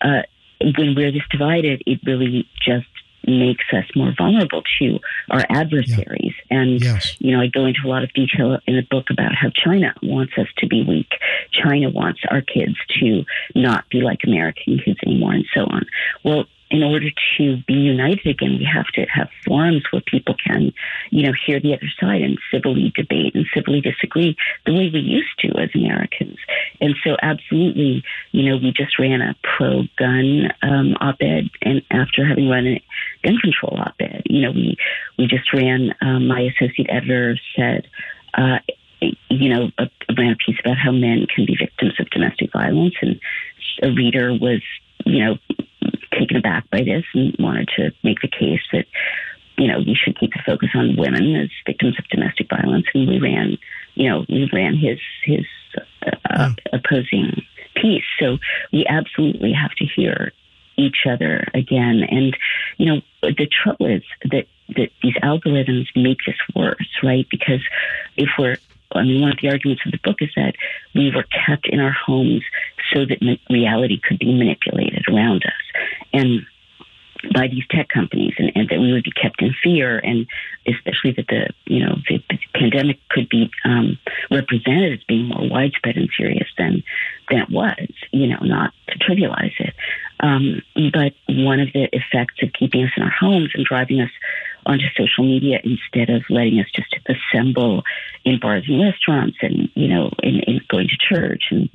uh, 0.00 0.22
when 0.60 0.94
we're 0.94 1.12
this 1.12 1.22
divided, 1.30 1.82
it 1.86 2.00
really 2.04 2.48
just 2.64 2.86
makes 3.26 3.64
us 3.72 3.84
more 3.94 4.12
vulnerable 4.16 4.62
to 4.78 4.98
our 5.30 5.44
adversaries. 5.50 6.34
Yeah. 6.50 6.60
And, 6.60 6.80
yes. 6.82 7.16
you 7.18 7.36
know, 7.36 7.42
I 7.42 7.48
go 7.48 7.66
into 7.66 7.80
a 7.84 7.88
lot 7.88 8.02
of 8.02 8.12
detail 8.12 8.58
in 8.66 8.76
the 8.76 8.86
book 8.90 9.06
about 9.10 9.34
how 9.34 9.50
China 9.50 9.94
wants 10.02 10.34
us 10.38 10.48
to 10.58 10.66
be 10.66 10.82
weak. 10.82 11.10
China 11.52 11.90
wants 11.90 12.20
our 12.30 12.40
kids 12.40 12.76
to 13.00 13.24
not 13.54 13.88
be 13.90 14.00
like 14.00 14.20
American 14.24 14.78
kids 14.84 14.98
anymore 15.04 15.32
and 15.32 15.46
so 15.54 15.62
on. 15.62 15.86
Well, 16.24 16.44
in 16.70 16.82
order 16.82 17.10
to 17.38 17.56
be 17.68 17.74
united 17.74 18.26
again, 18.26 18.58
we 18.58 18.64
have 18.64 18.86
to 18.88 19.02
have 19.02 19.28
forums 19.46 19.84
where 19.90 20.02
people 20.02 20.34
can, 20.44 20.72
you 21.10 21.24
know, 21.24 21.32
hear 21.46 21.60
the 21.60 21.74
other 21.74 21.88
side 22.00 22.22
and 22.22 22.38
civilly 22.50 22.92
debate 22.96 23.34
and 23.34 23.46
civilly 23.54 23.80
disagree 23.80 24.36
the 24.64 24.72
way 24.72 24.90
we 24.92 24.98
used 24.98 25.38
to 25.38 25.48
as 25.60 25.70
Americans. 25.74 26.38
And 26.80 26.96
so, 27.04 27.16
absolutely, 27.22 28.02
you 28.32 28.48
know, 28.48 28.56
we 28.56 28.72
just 28.72 28.98
ran 28.98 29.22
a 29.22 29.36
pro-gun 29.56 30.50
um, 30.62 30.94
op-ed, 31.00 31.50
and 31.62 31.82
after 31.90 32.26
having 32.26 32.48
run 32.48 32.66
a 32.66 32.82
gun 33.22 33.38
control 33.38 33.78
op-ed, 33.78 34.22
you 34.26 34.42
know, 34.42 34.50
we 34.50 34.76
we 35.18 35.26
just 35.26 35.52
ran. 35.52 35.94
Um, 36.00 36.26
my 36.26 36.40
associate 36.40 36.88
editor 36.90 37.38
said. 37.54 37.86
Uh, 38.34 38.58
you 39.28 39.50
know, 39.50 39.70
ran 40.16 40.32
a 40.32 40.36
piece 40.36 40.58
about 40.58 40.78
how 40.78 40.90
men 40.90 41.26
can 41.32 41.44
be 41.44 41.54
victims 41.54 41.92
of 42.00 42.08
domestic 42.10 42.50
violence, 42.52 42.94
and 43.02 43.20
a 43.82 43.92
reader 43.92 44.32
was, 44.32 44.62
you 45.04 45.22
know, 45.22 45.38
taken 46.18 46.36
aback 46.36 46.68
by 46.70 46.82
this 46.82 47.04
and 47.14 47.36
wanted 47.38 47.68
to 47.76 47.92
make 48.02 48.20
the 48.20 48.28
case 48.28 48.60
that 48.72 48.86
you 49.56 49.68
know 49.68 49.78
we 49.78 49.94
should 49.94 50.18
keep 50.18 50.32
the 50.32 50.42
focus 50.44 50.70
on 50.74 50.96
women 50.96 51.34
as 51.36 51.48
victims 51.64 51.96
of 51.98 52.08
domestic 52.08 52.48
violence. 52.48 52.86
And 52.94 53.08
we 53.08 53.18
ran, 53.18 53.58
you 53.94 54.08
know, 54.08 54.24
we 54.28 54.48
ran 54.52 54.76
his 54.76 54.98
his 55.24 55.46
uh, 56.30 56.52
opposing 56.72 57.42
piece. 57.74 58.04
So 58.18 58.38
we 58.72 58.86
absolutely 58.86 59.52
have 59.52 59.72
to 59.72 59.84
hear 59.84 60.32
each 60.76 61.06
other 61.08 61.46
again. 61.54 62.02
And 62.08 62.36
you 62.78 62.86
know, 62.86 63.00
the 63.22 63.46
trouble 63.46 63.86
is 63.86 64.02
that 64.30 64.46
that 64.76 64.90
these 65.02 65.14
algorithms 65.22 65.86
make 65.94 66.18
this 66.26 66.36
worse, 66.54 66.88
right? 67.02 67.26
Because 67.30 67.60
if 68.16 68.28
we're 68.38 68.56
I 68.92 69.02
mean, 69.02 69.20
one 69.20 69.32
of 69.32 69.38
the 69.40 69.50
arguments 69.50 69.82
of 69.84 69.92
the 69.92 69.98
book 69.98 70.16
is 70.20 70.30
that 70.36 70.54
we 70.94 71.10
were 71.14 71.24
kept 71.24 71.66
in 71.68 71.80
our 71.80 71.90
homes 71.90 72.42
so 72.92 73.04
that 73.04 73.38
reality 73.50 74.00
could 74.00 74.18
be 74.18 74.32
manipulated 74.32 75.04
around 75.08 75.44
us. 75.44 75.52
And 76.16 76.46
by 77.34 77.48
these 77.48 77.64
tech 77.70 77.88
companies 77.88 78.34
and, 78.38 78.52
and, 78.54 78.68
that 78.68 78.78
we 78.78 78.92
would 78.92 79.04
be 79.04 79.10
kept 79.10 79.42
in 79.42 79.54
fear 79.62 79.98
and 79.98 80.26
especially 80.66 81.12
that 81.12 81.26
the 81.28 81.48
you 81.64 81.84
know 81.84 81.96
the, 82.08 82.22
the 82.30 82.38
pandemic 82.54 82.98
could 83.08 83.28
be 83.28 83.50
um, 83.64 83.98
represented 84.30 84.92
as 84.92 85.04
being 85.04 85.28
more 85.28 85.48
widespread 85.48 85.96
and 85.96 86.08
serious 86.16 86.48
than 86.58 86.82
than 87.30 87.38
it 87.38 87.50
was 87.50 87.88
you 88.12 88.26
know 88.26 88.38
not 88.42 88.72
to 88.88 88.98
trivialize 88.98 89.58
it. 89.58 89.74
Um, 90.20 90.62
but 90.92 91.12
one 91.28 91.60
of 91.60 91.68
the 91.72 91.88
effects 91.92 92.42
of 92.42 92.52
keeping 92.52 92.84
us 92.84 92.90
in 92.96 93.02
our 93.02 93.10
homes 93.10 93.50
and 93.54 93.64
driving 93.64 94.00
us 94.00 94.10
onto 94.66 94.86
social 94.96 95.24
media 95.24 95.60
instead 95.64 96.10
of 96.10 96.22
letting 96.28 96.60
us 96.60 96.66
just 96.74 96.94
assemble 97.06 97.82
in 98.24 98.38
bars 98.38 98.64
and 98.68 98.82
restaurants 98.82 99.38
and, 99.40 99.68
you 99.74 99.88
know, 99.88 100.10
in, 100.22 100.40
in 100.40 100.60
going 100.68 100.88
to 100.88 100.96
church 100.96 101.44
and 101.50 101.68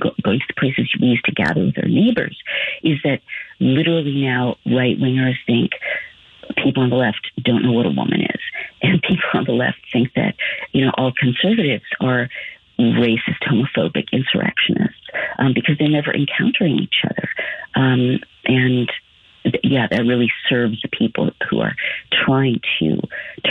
go, 0.00 0.10
going 0.22 0.40
to 0.40 0.46
the 0.48 0.54
places 0.54 0.90
we 1.00 1.08
used 1.08 1.24
to 1.26 1.32
gather 1.32 1.64
with 1.64 1.78
our 1.78 1.88
neighbors 1.88 2.36
is 2.82 2.98
that 3.04 3.20
literally 3.60 4.22
now 4.22 4.56
right 4.66 4.98
wingers 4.98 5.36
think 5.46 5.72
people 6.56 6.82
on 6.82 6.90
the 6.90 6.96
left 6.96 7.30
don't 7.42 7.62
know 7.62 7.72
what 7.72 7.86
a 7.86 7.90
woman 7.90 8.22
is. 8.22 8.40
And 8.82 9.02
people 9.08 9.28
on 9.34 9.44
the 9.44 9.52
left 9.52 9.78
think 9.92 10.14
that, 10.14 10.34
you 10.72 10.84
know, 10.84 10.92
all 10.96 11.12
conservatives 11.12 11.84
are 12.00 12.28
racist, 12.78 13.42
homophobic 13.42 14.10
insurrectionists 14.12 15.00
um, 15.38 15.52
because 15.52 15.76
they're 15.78 15.88
never 15.88 16.14
encountering 16.14 16.78
each 16.78 17.02
other. 17.04 17.28
Um, 17.74 18.20
and 18.44 18.90
yeah, 19.62 19.86
that 19.90 20.02
really 20.02 20.30
serves 20.48 20.80
the 20.82 20.88
people 20.88 21.30
who 21.48 21.60
are 21.60 21.74
trying 22.24 22.60
to 22.78 23.00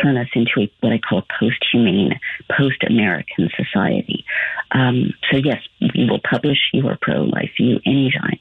turn 0.01 0.17
us 0.17 0.27
into 0.33 0.61
a, 0.61 0.71
what 0.81 0.93
I 0.93 0.99
call 0.99 1.19
a 1.19 1.25
post-humane, 1.39 2.19
post-American 2.55 3.49
society. 3.55 4.25
Um, 4.71 5.13
so 5.31 5.37
yes, 5.37 5.61
we 5.79 6.09
will 6.09 6.19
publish 6.19 6.59
your 6.73 6.97
pro-life 7.01 7.51
view 7.57 7.79
anytime. 7.85 8.39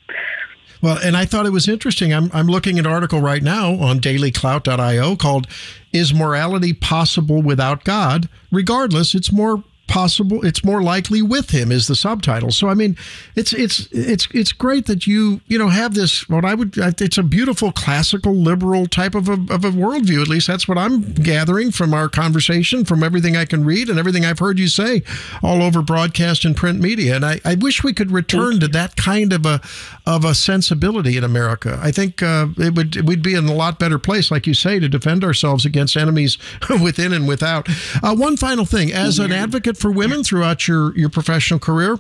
Well, 0.83 0.99
and 1.03 1.17
I 1.17 1.25
thought 1.25 1.47
it 1.47 1.53
was 1.53 1.69
interesting. 1.69 2.13
I'm, 2.13 2.31
I'm 2.33 2.47
looking 2.47 2.79
at 2.79 2.87
an 2.87 2.93
article 2.93 3.21
right 3.21 3.43
now 3.43 3.75
on 3.75 3.99
dailyclout.io 3.99 5.17
called 5.17 5.47
Is 5.93 6.13
Morality 6.13 6.75
Possible 6.75 7.41
Without 7.41 7.85
God? 7.85 8.29
Regardless, 8.53 9.15
it's 9.15 9.33
more 9.33 9.65
possible 9.87 10.45
it's 10.45 10.65
more 10.65 10.83
likely 10.83 11.23
with 11.23 11.51
him 11.51 11.71
is 11.71 11.87
the 11.87 11.95
subtitle. 11.95 12.51
So 12.51 12.69
i 12.69 12.75
mean 12.75 12.97
it's 13.35 13.53
it's 13.53 13.89
it's 13.93 14.29
it's 14.33 14.53
great 14.53 14.87
that 14.87 15.07
you 15.07 15.41
you 15.47 15.59
know 15.59 15.69
have 15.69 15.95
this 15.95 16.29
what 16.29 16.45
i 16.45 16.55
would 16.55 16.77
it's 16.77 17.19
a 17.19 17.23
beautiful 17.23 17.73
classical 17.73 18.35
liberal 18.35 18.87
type 18.87 19.15
of 19.15 19.29
a, 19.29 19.33
of 19.33 19.65
a 19.65 19.71
worldview. 19.71 20.23
At 20.23 20.29
least 20.29 20.47
that's 20.47 20.67
what 20.67 20.79
i'm 20.79 21.13
gathering 21.13 21.71
from 21.71 21.95
our 21.95 22.09
conversation 22.09 22.85
from 22.85 23.03
everything 23.03 23.37
i 23.37 23.45
can 23.45 23.65
read 23.65 23.89
and 23.89 23.99
everything 23.99 24.25
i've 24.25 24.39
heard 24.39 24.59
you 24.59 24.69
say 24.69 25.03
all 25.43 25.63
over 25.63 25.83
broadcast 25.83 26.45
and 26.45 26.57
print 26.57 26.81
media. 26.81 27.17
And 27.17 27.25
i, 27.25 27.41
I 27.45 27.55
wish 27.55 27.85
we 27.85 27.93
could 27.93 28.11
return 28.11 28.61
to 28.61 28.69
that 28.69 28.97
kind 28.97 29.33
of 29.33 29.47
a 29.47 29.61
of 30.07 30.25
a 30.25 30.35
sensibility 30.35 31.17
in 31.17 31.25
america. 31.25 31.79
I 31.83 31.91
think 31.91 32.23
uh, 32.23 32.47
it 32.57 32.75
would 32.75 33.07
we'd 33.07 33.23
be 33.23 33.35
in 33.35 33.47
a 33.47 33.55
lot 33.55 33.79
better 33.79 33.99
place 33.99 34.31
like 34.31 34.47
you 34.47 34.55
say 34.55 34.79
to 34.79 34.89
defend 34.89 35.25
ourselves 35.25 35.65
against 35.65 35.97
enemies 35.97 36.39
within 36.83 37.13
and 37.13 37.27
without. 37.27 37.69
Uh, 38.03 38.15
one 38.15 38.37
final 38.37 38.65
thing. 38.65 38.93
As 38.93 39.19
an 39.19 39.33
advocate 39.33 39.77
for 39.77 39.91
women 39.91 40.23
throughout 40.25 40.67
your, 40.69 40.97
your 40.97 41.09
professional 41.09 41.61
career. 41.61 41.99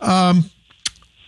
Um, 0.00 0.50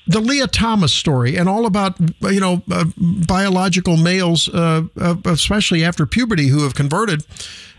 the 0.06 0.20
Lia 0.20 0.46
Thomas 0.46 0.92
story 0.92 1.36
and 1.36 1.48
all 1.48 1.66
about 1.66 1.98
you 2.22 2.40
know 2.40 2.62
uh, 2.70 2.86
biological 2.96 3.96
males, 3.96 4.48
uh, 4.48 4.84
uh, 4.98 5.16
especially 5.26 5.84
after 5.84 6.06
puberty, 6.06 6.48
who 6.48 6.62
have 6.62 6.74
converted, 6.74 7.24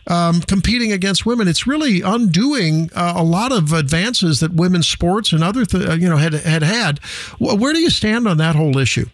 um, 0.10 0.42
competing 0.42 0.92
against 0.92 1.26
women. 1.26 1.48
It's 1.48 1.66
really 1.68 2.02
undoing 2.02 2.90
uh, 2.96 3.14
a 3.16 3.24
lot 3.24 3.52
of 3.52 3.72
advances 3.72 4.40
that 4.40 4.54
women's 4.54 4.88
sports 4.88 5.32
and 5.32 5.44
other 5.44 5.66
th- 5.66 5.88
uh, 5.88 5.94
you 5.94 6.10
know 6.10 6.18
had 6.18 6.34
had 6.34 6.64
had. 6.64 7.00
Where 7.40 7.74
do 7.74 7.80
you 7.80 7.90
stand 7.90 8.28
on 8.28 8.38
that 8.38 8.56
whole 8.56 8.78
issue? 8.78 9.06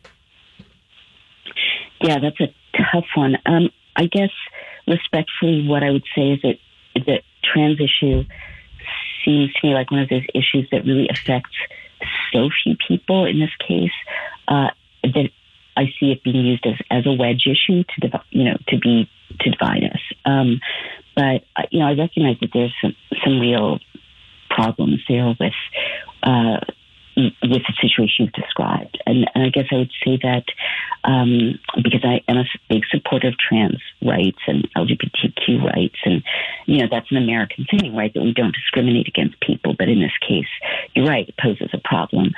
Yeah, 2.01 2.19
that's 2.19 2.39
a 2.39 2.53
tough 2.91 3.05
one. 3.15 3.37
Um, 3.45 3.69
I 3.95 4.05
guess 4.05 4.31
respectfully, 4.87 5.67
what 5.67 5.83
I 5.83 5.91
would 5.91 6.05
say 6.15 6.31
is 6.31 6.41
that 6.41 6.57
the 6.95 7.21
trans 7.43 7.79
issue 7.79 8.23
seems 9.23 9.53
to 9.53 9.67
me 9.67 9.73
like 9.73 9.91
one 9.91 10.01
of 10.01 10.09
those 10.09 10.25
issues 10.33 10.67
that 10.71 10.85
really 10.85 11.07
affects 11.09 11.55
so 12.31 12.49
few 12.63 12.75
people 12.87 13.25
in 13.25 13.39
this 13.39 13.49
case 13.67 13.91
uh, 14.47 14.69
that 15.03 15.29
I 15.77 15.85
see 15.99 16.11
it 16.11 16.23
being 16.23 16.45
used 16.45 16.65
as, 16.65 16.75
as 16.91 17.05
a 17.05 17.13
wedge 17.13 17.47
issue 17.47 17.83
to 17.83 18.23
you 18.29 18.45
know 18.45 18.57
to 18.69 18.77
be 18.77 19.09
to 19.39 19.49
divide 19.49 19.83
us. 19.83 20.01
Um, 20.25 20.61
but 21.15 21.43
uh, 21.55 21.63
you 21.71 21.79
know 21.79 21.87
I 21.87 21.93
recognize 21.93 22.37
that 22.41 22.49
there's 22.53 22.73
some 22.81 22.95
some 23.23 23.39
real 23.39 23.79
problems 24.49 25.01
there 25.07 25.35
with 25.39 25.53
uh, 26.23 26.59
with 27.15 27.63
the 27.63 27.73
situation 27.81 28.25
you've 28.25 28.33
described. 28.33 29.01
And, 29.05 29.29
and 29.33 29.43
I 29.43 29.49
guess 29.49 29.65
I 29.71 29.75
would 29.75 29.91
say 30.03 30.19
that 30.21 30.43
um, 31.03 31.59
because 31.75 32.03
I 32.03 32.21
am 32.29 32.37
a 32.37 32.45
big 32.69 32.83
supporter 32.89 33.29
of 33.29 33.35
trans 33.37 33.81
rights 34.01 34.39
and 34.47 34.67
LGBTQ 34.75 35.63
rights, 35.63 35.95
and 36.03 36.23
you 36.65 36.79
know 36.81 36.87
that's 36.89 37.11
an 37.11 37.17
American 37.17 37.65
thing, 37.69 37.95
right? 37.95 38.13
That 38.13 38.23
we 38.23 38.33
don't 38.33 38.55
discriminate 38.55 39.07
against 39.07 39.39
people, 39.39 39.75
but 39.77 39.87
in 39.87 40.01
this 40.01 40.17
case, 40.27 40.49
you're 40.93 41.07
right, 41.07 41.27
it 41.27 41.35
poses 41.41 41.69
a 41.73 41.79
problem 41.83 42.31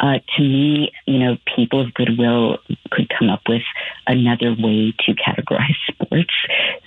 uh, 0.00 0.18
to 0.36 0.42
me, 0.42 0.92
you 1.06 1.18
know, 1.18 1.36
people 1.56 1.80
of 1.80 1.92
goodwill 1.94 2.58
could 2.90 3.10
come 3.18 3.28
up 3.28 3.42
with 3.48 3.62
another 4.06 4.54
way 4.58 4.94
to 5.00 5.14
categorize 5.14 5.76
sports 5.92 6.34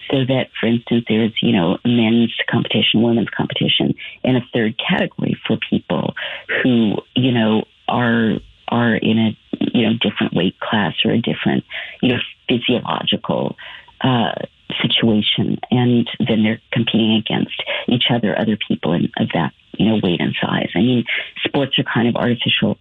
so 0.09 0.25
that, 0.25 0.49
for 0.59 0.67
instance, 0.67 1.05
there's, 1.07 1.33
you 1.41 1.53
know, 1.53 1.77
men's 1.85 2.33
competition, 2.49 3.01
women's 3.01 3.29
competition, 3.29 3.95
and 4.23 4.37
a 4.37 4.41
third 4.53 4.75
category 4.77 5.37
for 5.45 5.57
people 5.69 6.13
who, 6.63 6.95
you 7.15 7.31
know, 7.31 7.63
are 7.87 8.37
are 8.69 8.95
in 8.95 9.19
a 9.19 9.37
you 9.73 9.85
know 9.85 9.93
different 10.01 10.33
weight 10.33 10.57
class 10.59 10.93
or 11.03 11.11
a 11.11 11.21
different 11.21 11.65
you 12.01 12.09
know 12.09 12.19
physiological 12.47 13.57
uh, 14.01 14.33
situation, 14.81 15.59
and 15.69 16.09
then 16.19 16.43
they're 16.43 16.61
competing 16.71 17.15
against 17.15 17.61
each 17.87 18.05
other, 18.09 18.37
other 18.37 18.57
people 18.67 18.93
in, 18.93 19.11
of 19.17 19.27
that 19.33 19.51
you 19.77 19.87
know 19.87 19.99
weight 20.01 20.21
and 20.21 20.35
size. 20.41 20.69
I 20.75 20.79
mean, 20.79 21.05
sports 21.43 21.77
are 21.77 21.83
kind 21.83 22.07
of 22.07 22.15
artificial 22.15 22.77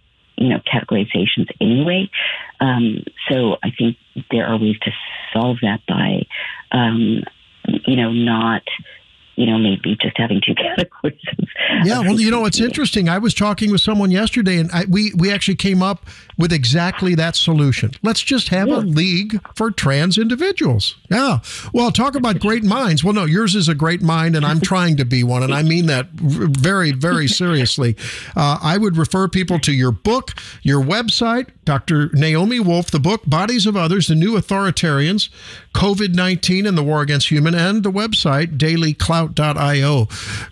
you 12.21 12.31
know, 12.31 12.45
it's 12.45 12.59
interesting. 12.59 13.09
I 13.09 13.17
was 13.17 13.33
talking 13.33 13.71
with 13.71 13.81
someone 13.81 14.11
yesterday, 14.11 14.57
and 14.59 14.71
I, 14.71 14.85
we 14.85 15.13
we 15.15 15.31
actually 15.31 15.55
came 15.55 15.81
up 15.81 16.05
with 16.41 16.51
exactly 16.51 17.15
that 17.15 17.35
solution. 17.35 17.91
Let's 18.01 18.21
just 18.21 18.49
have 18.49 18.67
yeah. 18.67 18.77
a 18.77 18.79
league 18.79 19.39
for 19.55 19.71
trans 19.71 20.17
individuals. 20.17 20.95
Yeah. 21.09 21.39
Well, 21.73 21.91
talk 21.91 22.15
about 22.15 22.39
great 22.39 22.63
minds. 22.63 23.03
Well, 23.03 23.13
no, 23.13 23.25
yours 23.25 23.55
is 23.55 23.69
a 23.69 23.75
great 23.75 24.01
mind, 24.01 24.35
and 24.35 24.45
I'm 24.45 24.59
trying 24.61 24.97
to 24.97 25.05
be 25.05 25.23
one, 25.23 25.43
and 25.43 25.53
I 25.53 25.63
mean 25.63 25.85
that 25.85 26.09
very, 26.11 26.91
very 26.91 27.27
seriously. 27.41 27.95
Uh, 28.35 28.57
I 28.61 28.77
would 28.77 28.97
refer 28.97 29.27
people 29.27 29.59
to 29.59 29.71
your 29.71 29.91
book, 29.91 30.31
your 30.63 30.81
website, 30.81 31.49
Dr. 31.63 32.09
Naomi 32.13 32.59
Wolf, 32.59 32.89
the 32.91 32.99
book 32.99 33.21
Bodies 33.25 33.65
of 33.65 33.77
Others, 33.77 34.07
The 34.07 34.15
New 34.15 34.35
Authoritarians, 34.35 35.29
COVID 35.75 36.15
19 36.15 36.65
and 36.65 36.77
the 36.77 36.83
War 36.83 37.01
Against 37.01 37.29
Human, 37.29 37.53
and 37.53 37.83
the 37.83 37.91
website, 37.91 38.57
dailyclout.io. 38.57 40.07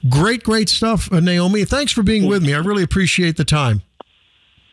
Great, 0.08 0.43
great 0.43 0.69
stuff, 0.69 1.12
uh, 1.12 1.19
Naomi. 1.19 1.65
Thanks 1.65 1.91
for 1.91 2.03
being 2.03 2.27
with 2.27 2.43
me. 2.43 2.53
I 2.53 2.60
really 2.60 2.84
appreciate 2.84 3.38
the 3.38 3.46
time. 3.46 3.81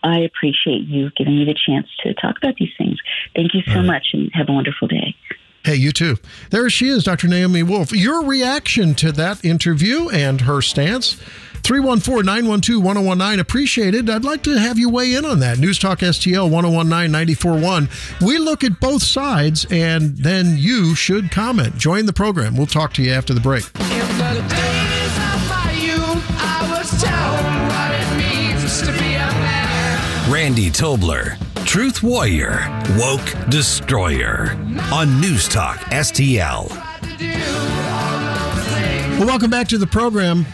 I 0.07 0.21
appreciate 0.21 0.87
you 0.87 1.11
giving 1.17 1.37
me 1.37 1.45
the 1.45 1.55
chance 1.67 1.89
to 2.05 2.15
talk 2.15 2.37
about 2.39 2.55
these 2.57 2.71
things. 2.79 2.97
Thank 3.35 3.55
you 3.55 3.63
so 3.67 3.81
right. 3.81 3.87
much 3.87 4.09
and 4.13 4.31
have 4.35 4.49
a 4.49 4.53
wonderful 4.53 4.87
day. 4.87 5.17
Hey, 5.65 5.75
you 5.75 5.91
too. 5.91 6.17
There 6.51 6.71
she 6.71 6.89
is, 6.89 7.03
Dr. 7.03 7.27
Naomi 7.27 7.65
Wolf. 7.65 7.91
Your 7.91 8.25
reaction 8.25 8.95
to 8.97 9.11
that 9.13 9.45
interview 9.45 10.09
and 10.11 10.43
her 10.43 10.63
stance 10.63 11.15
314 11.65 12.25
912 12.25 12.85
1019. 12.85 13.41
Appreciated. 13.41 14.09
I'd 14.09 14.23
like 14.23 14.45
to 14.45 14.57
have 14.57 14.79
you 14.79 14.89
weigh 14.89 15.15
in 15.15 15.25
on 15.25 15.41
that. 15.41 15.59
News 15.59 15.81
Talk 15.81 15.99
STL 15.99 16.49
1019 16.49 17.11
941. 17.11 17.89
We 18.21 18.39
look 18.39 18.63
at 18.63 18.79
both 18.79 19.03
sides 19.03 19.67
and 19.69 20.17
then 20.17 20.57
you 20.57 20.95
should 20.95 21.33
comment. 21.33 21.77
Join 21.77 22.07
the 22.07 22.13
program. 22.13 22.57
We'll 22.57 22.67
talk 22.69 22.93
to 22.95 23.03
you 23.03 23.11
after 23.11 23.35
the 23.35 23.41
break. 23.41 23.65
Randy 30.57 30.71
Tobler, 30.71 31.37
Truth 31.67 32.03
Warrior, 32.03 32.67
Woke 32.99 33.51
Destroyer 33.51 34.53
on 34.91 35.21
News 35.21 35.49
Talk 35.49 35.77
STL. 35.91 36.71
Well, 39.19 39.27
welcome 39.27 39.51
back 39.51 39.69
to 39.69 39.77
the 39.77 39.87
program. 39.87 40.47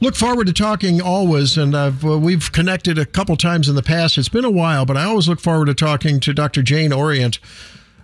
Look 0.00 0.16
forward 0.16 0.46
to 0.46 0.54
talking 0.54 1.02
always, 1.02 1.58
and 1.58 1.74
uh, 1.74 1.92
we've 2.02 2.50
connected 2.50 2.98
a 2.98 3.04
couple 3.04 3.36
times 3.36 3.68
in 3.68 3.74
the 3.74 3.82
past. 3.82 4.16
It's 4.16 4.30
been 4.30 4.46
a 4.46 4.50
while, 4.50 4.86
but 4.86 4.96
I 4.96 5.04
always 5.04 5.28
look 5.28 5.40
forward 5.40 5.66
to 5.66 5.74
talking 5.74 6.18
to 6.20 6.32
Dr. 6.32 6.62
Jane 6.62 6.90
Orient 6.90 7.40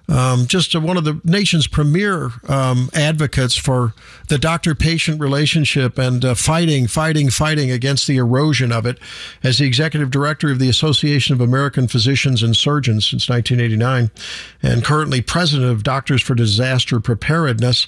um, 0.08 0.46
just 0.46 0.75
one 0.75 0.96
of 0.96 1.04
the 1.04 1.20
nation's 1.25 1.66
premier 1.66 2.30
um, 2.49 2.90
advocates 2.92 3.56
for 3.56 3.94
the 4.28 4.37
doctor 4.37 4.75
patient 4.75 5.20
relationship 5.20 5.99
and 5.99 6.25
uh, 6.25 6.34
fighting, 6.34 6.87
fighting, 6.87 7.30
fighting 7.30 7.70
against 7.70 8.06
the 8.06 8.18
erosion 8.18 8.70
of 8.70 8.84
it 8.84 8.99
as 9.42 9.58
the 9.58 9.66
executive 9.66 10.11
director 10.11 10.50
of 10.50 10.58
the 10.58 10.68
Association 10.68 11.34
of 11.34 11.40
American 11.40 11.88
Physicians 11.88 12.42
and 12.42 12.56
Surgeons 12.56 13.06
since 13.06 13.28
1989, 13.28 14.11
and 14.62 14.84
currently 14.84 15.23
president 15.23 15.70
of 15.70 15.82
Doctors 15.82 16.23
for 16.23 16.34
Disaster 16.34 17.00
Preparedness, 17.00 17.87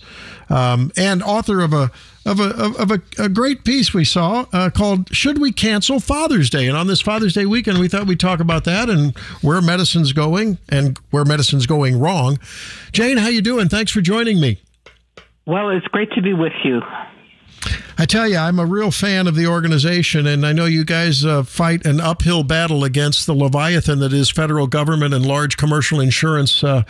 um, 0.49 0.93
and 0.97 1.23
author 1.23 1.61
of 1.61 1.73
a 1.73 1.91
of 2.27 2.41
a 2.41 2.75
of 2.83 2.91
a, 2.91 3.01
a 3.19 3.29
great 3.29 3.65
piece 3.65 3.95
we 3.95 4.05
saw 4.05 4.45
uh, 4.53 4.69
called 4.69 5.15
"Should 5.15 5.39
We 5.39 5.53
Cancel 5.53 6.01
Father's 6.01 6.51
Day?" 6.51 6.67
And 6.67 6.77
on 6.77 6.89
this 6.89 7.01
Father's 7.01 7.33
Day 7.33 7.47
weekend, 7.47 7.79
we 7.79 7.89
thought 7.89 8.07
we'd 8.07 8.21
talk 8.21 8.41
about 8.41 8.65
that 8.65 8.91
and 8.91 9.17
where 9.41 9.63
medicine's 9.63 10.13
going 10.13 10.59
and 10.69 10.99
where 11.11 11.25
medicine's 11.25 11.67
going 11.67 11.99
wrong. 11.99 12.39
Jane, 12.93 13.17
how 13.17 13.29
you 13.29 13.41
doing? 13.41 13.69
Thanks 13.69 13.93
for 13.93 14.01
joining 14.01 14.41
me. 14.41 14.61
Well, 15.47 15.71
it's 15.71 15.87
great 15.87 16.11
to 16.13 16.23
be 16.23 16.35
with 16.35 16.53
you. 16.65 16.83
I 17.99 18.05
tell 18.05 18.29
you, 18.29 18.37
I'm 18.37 18.59
a 18.59 18.67
real 18.67 18.91
fan 18.91 19.27
of 19.27 19.35
the 19.35 19.47
organization, 19.47 20.27
and 20.27 20.47
I 20.47 20.53
know 20.53 20.67
you 20.67 20.85
guys 20.85 21.25
uh, 21.25 21.43
fight 21.43 21.87
an 21.87 22.01
uphill 22.01 22.43
battle 22.43 22.85
against 22.85 23.27
the 23.27 23.35
leviathan 23.35 24.01
that 24.01 24.13
is 24.13 24.31
federal 24.31 24.67
government 24.67 25.15
and 25.15 25.25
large 25.25 25.57
commercial 25.57 26.01
insurance 26.01 26.63
uh, 26.63 26.83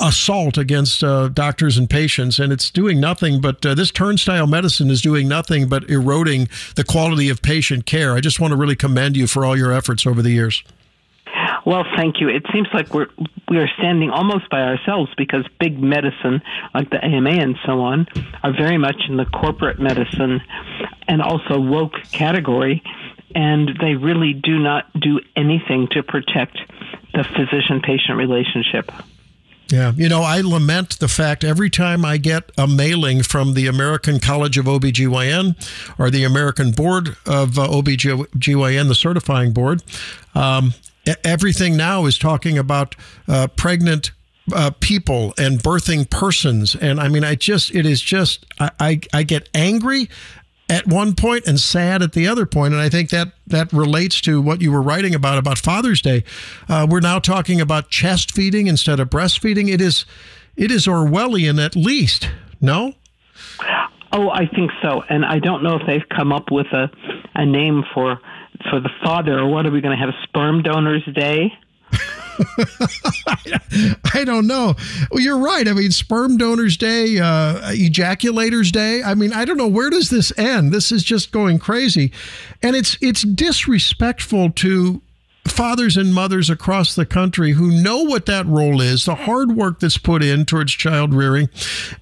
assault 0.00 0.56
against 0.56 1.04
uh, 1.04 1.28
doctors 1.28 1.76
and 1.76 1.90
patients. 1.90 2.38
And 2.38 2.52
it's 2.52 2.70
doing 2.70 2.98
nothing 2.98 3.40
but 3.40 3.64
uh, 3.66 3.74
this 3.74 3.90
turnstile 3.90 4.46
medicine 4.46 4.90
is 4.90 5.02
doing 5.02 5.28
nothing 5.28 5.68
but 5.68 5.88
eroding 5.90 6.48
the 6.76 6.84
quality 6.84 7.28
of 7.28 7.42
patient 7.42 7.84
care. 7.84 8.14
I 8.14 8.20
just 8.20 8.40
want 8.40 8.52
to 8.52 8.56
really 8.56 8.76
commend 8.76 9.16
you 9.16 9.26
for 9.26 9.44
all 9.44 9.56
your 9.56 9.72
efforts 9.72 10.06
over 10.06 10.22
the 10.22 10.30
years. 10.30 10.62
Well, 11.68 11.84
thank 11.96 12.18
you. 12.18 12.30
It 12.30 12.46
seems 12.50 12.66
like 12.72 12.94
we're 12.94 13.08
we 13.50 13.58
are 13.58 13.68
standing 13.76 14.08
almost 14.08 14.48
by 14.48 14.62
ourselves 14.62 15.10
because 15.18 15.44
big 15.60 15.78
medicine, 15.78 16.40
like 16.72 16.88
the 16.88 17.04
AMA 17.04 17.28
and 17.28 17.56
so 17.66 17.80
on, 17.80 18.06
are 18.42 18.54
very 18.54 18.78
much 18.78 18.96
in 19.06 19.18
the 19.18 19.26
corporate 19.26 19.78
medicine 19.78 20.40
and 21.06 21.20
also 21.20 21.60
woke 21.60 21.92
category, 22.10 22.82
and 23.34 23.68
they 23.82 23.96
really 23.96 24.32
do 24.32 24.58
not 24.58 24.90
do 24.98 25.20
anything 25.36 25.88
to 25.90 26.02
protect 26.02 26.56
the 27.12 27.22
physician-patient 27.22 28.16
relationship. 28.16 28.90
Yeah, 29.68 29.92
you 29.94 30.08
know, 30.08 30.22
I 30.22 30.40
lament 30.40 30.98
the 31.00 31.08
fact 31.08 31.44
every 31.44 31.68
time 31.68 32.02
I 32.02 32.16
get 32.16 32.50
a 32.56 32.66
mailing 32.66 33.22
from 33.22 33.52
the 33.52 33.66
American 33.66 34.20
College 34.20 34.56
of 34.56 34.64
OBGYN 34.64 35.54
or 35.98 36.08
the 36.08 36.24
American 36.24 36.70
Board 36.70 37.08
of 37.26 37.58
uh, 37.58 37.68
OBGYN, 37.68 38.88
the 38.88 38.94
certifying 38.94 39.52
board, 39.52 39.82
um, 40.34 40.72
everything 41.24 41.76
now 41.76 42.06
is 42.06 42.18
talking 42.18 42.58
about 42.58 42.94
uh, 43.26 43.48
pregnant 43.48 44.10
uh, 44.52 44.70
people 44.80 45.34
and 45.38 45.62
birthing 45.62 46.08
persons. 46.08 46.74
And 46.74 47.00
I 47.00 47.08
mean, 47.08 47.24
I 47.24 47.34
just, 47.34 47.74
it 47.74 47.86
is 47.86 48.00
just, 48.00 48.46
I, 48.58 48.70
I, 48.80 49.00
I, 49.12 49.22
get 49.22 49.48
angry 49.54 50.08
at 50.68 50.86
one 50.86 51.14
point 51.14 51.46
and 51.46 51.58
sad 51.58 52.02
at 52.02 52.12
the 52.12 52.26
other 52.26 52.46
point. 52.46 52.74
And 52.74 52.82
I 52.82 52.88
think 52.88 53.10
that 53.10 53.32
that 53.46 53.72
relates 53.72 54.20
to 54.22 54.40
what 54.40 54.60
you 54.60 54.72
were 54.72 54.82
writing 54.82 55.14
about, 55.14 55.38
about 55.38 55.58
Father's 55.58 56.00
Day. 56.00 56.24
Uh, 56.68 56.86
we're 56.88 57.00
now 57.00 57.18
talking 57.18 57.60
about 57.60 57.90
chest 57.90 58.32
feeding 58.32 58.66
instead 58.66 59.00
of 59.00 59.10
breastfeeding. 59.10 59.70
It 59.72 59.80
is, 59.80 60.04
it 60.56 60.70
is 60.70 60.86
Orwellian 60.86 61.62
at 61.62 61.76
least. 61.76 62.30
No? 62.60 62.94
Oh, 64.12 64.30
I 64.30 64.46
think 64.46 64.70
so. 64.82 65.02
And 65.08 65.24
I 65.24 65.38
don't 65.38 65.62
know 65.62 65.76
if 65.76 65.86
they've 65.86 66.08
come 66.08 66.32
up 66.32 66.50
with 66.50 66.66
a, 66.68 66.90
a 67.34 67.44
name 67.44 67.84
for 67.94 68.20
for 68.70 68.80
the 68.80 68.90
father, 69.02 69.38
or 69.38 69.48
what 69.48 69.66
are 69.66 69.70
we 69.70 69.80
going 69.80 69.96
to 69.96 70.04
have? 70.04 70.14
Sperm 70.24 70.62
Donors 70.62 71.04
Day? 71.14 71.52
I 74.14 74.22
don't 74.24 74.46
know. 74.46 74.74
Well, 75.10 75.20
you're 75.20 75.38
right. 75.38 75.66
I 75.66 75.72
mean, 75.72 75.90
Sperm 75.90 76.36
Donors 76.36 76.76
Day, 76.76 77.18
uh, 77.18 77.72
Ejaculators 77.72 78.70
Day. 78.70 79.02
I 79.02 79.14
mean, 79.14 79.32
I 79.32 79.44
don't 79.44 79.56
know 79.56 79.66
where 79.68 79.90
does 79.90 80.10
this 80.10 80.36
end. 80.38 80.72
This 80.72 80.92
is 80.92 81.02
just 81.02 81.32
going 81.32 81.58
crazy, 81.58 82.12
and 82.62 82.76
it's 82.76 82.96
it's 83.00 83.22
disrespectful 83.22 84.50
to 84.50 85.02
fathers 85.48 85.96
and 85.96 86.14
mothers 86.14 86.50
across 86.50 86.94
the 86.94 87.06
country 87.06 87.52
who 87.52 87.70
know 87.70 88.02
what 88.02 88.26
that 88.26 88.46
role 88.46 88.80
is, 88.80 89.04
the 89.04 89.14
hard 89.14 89.52
work 89.52 89.80
that's 89.80 89.98
put 89.98 90.22
in 90.22 90.44
towards 90.44 90.72
child 90.72 91.14
rearing, 91.14 91.48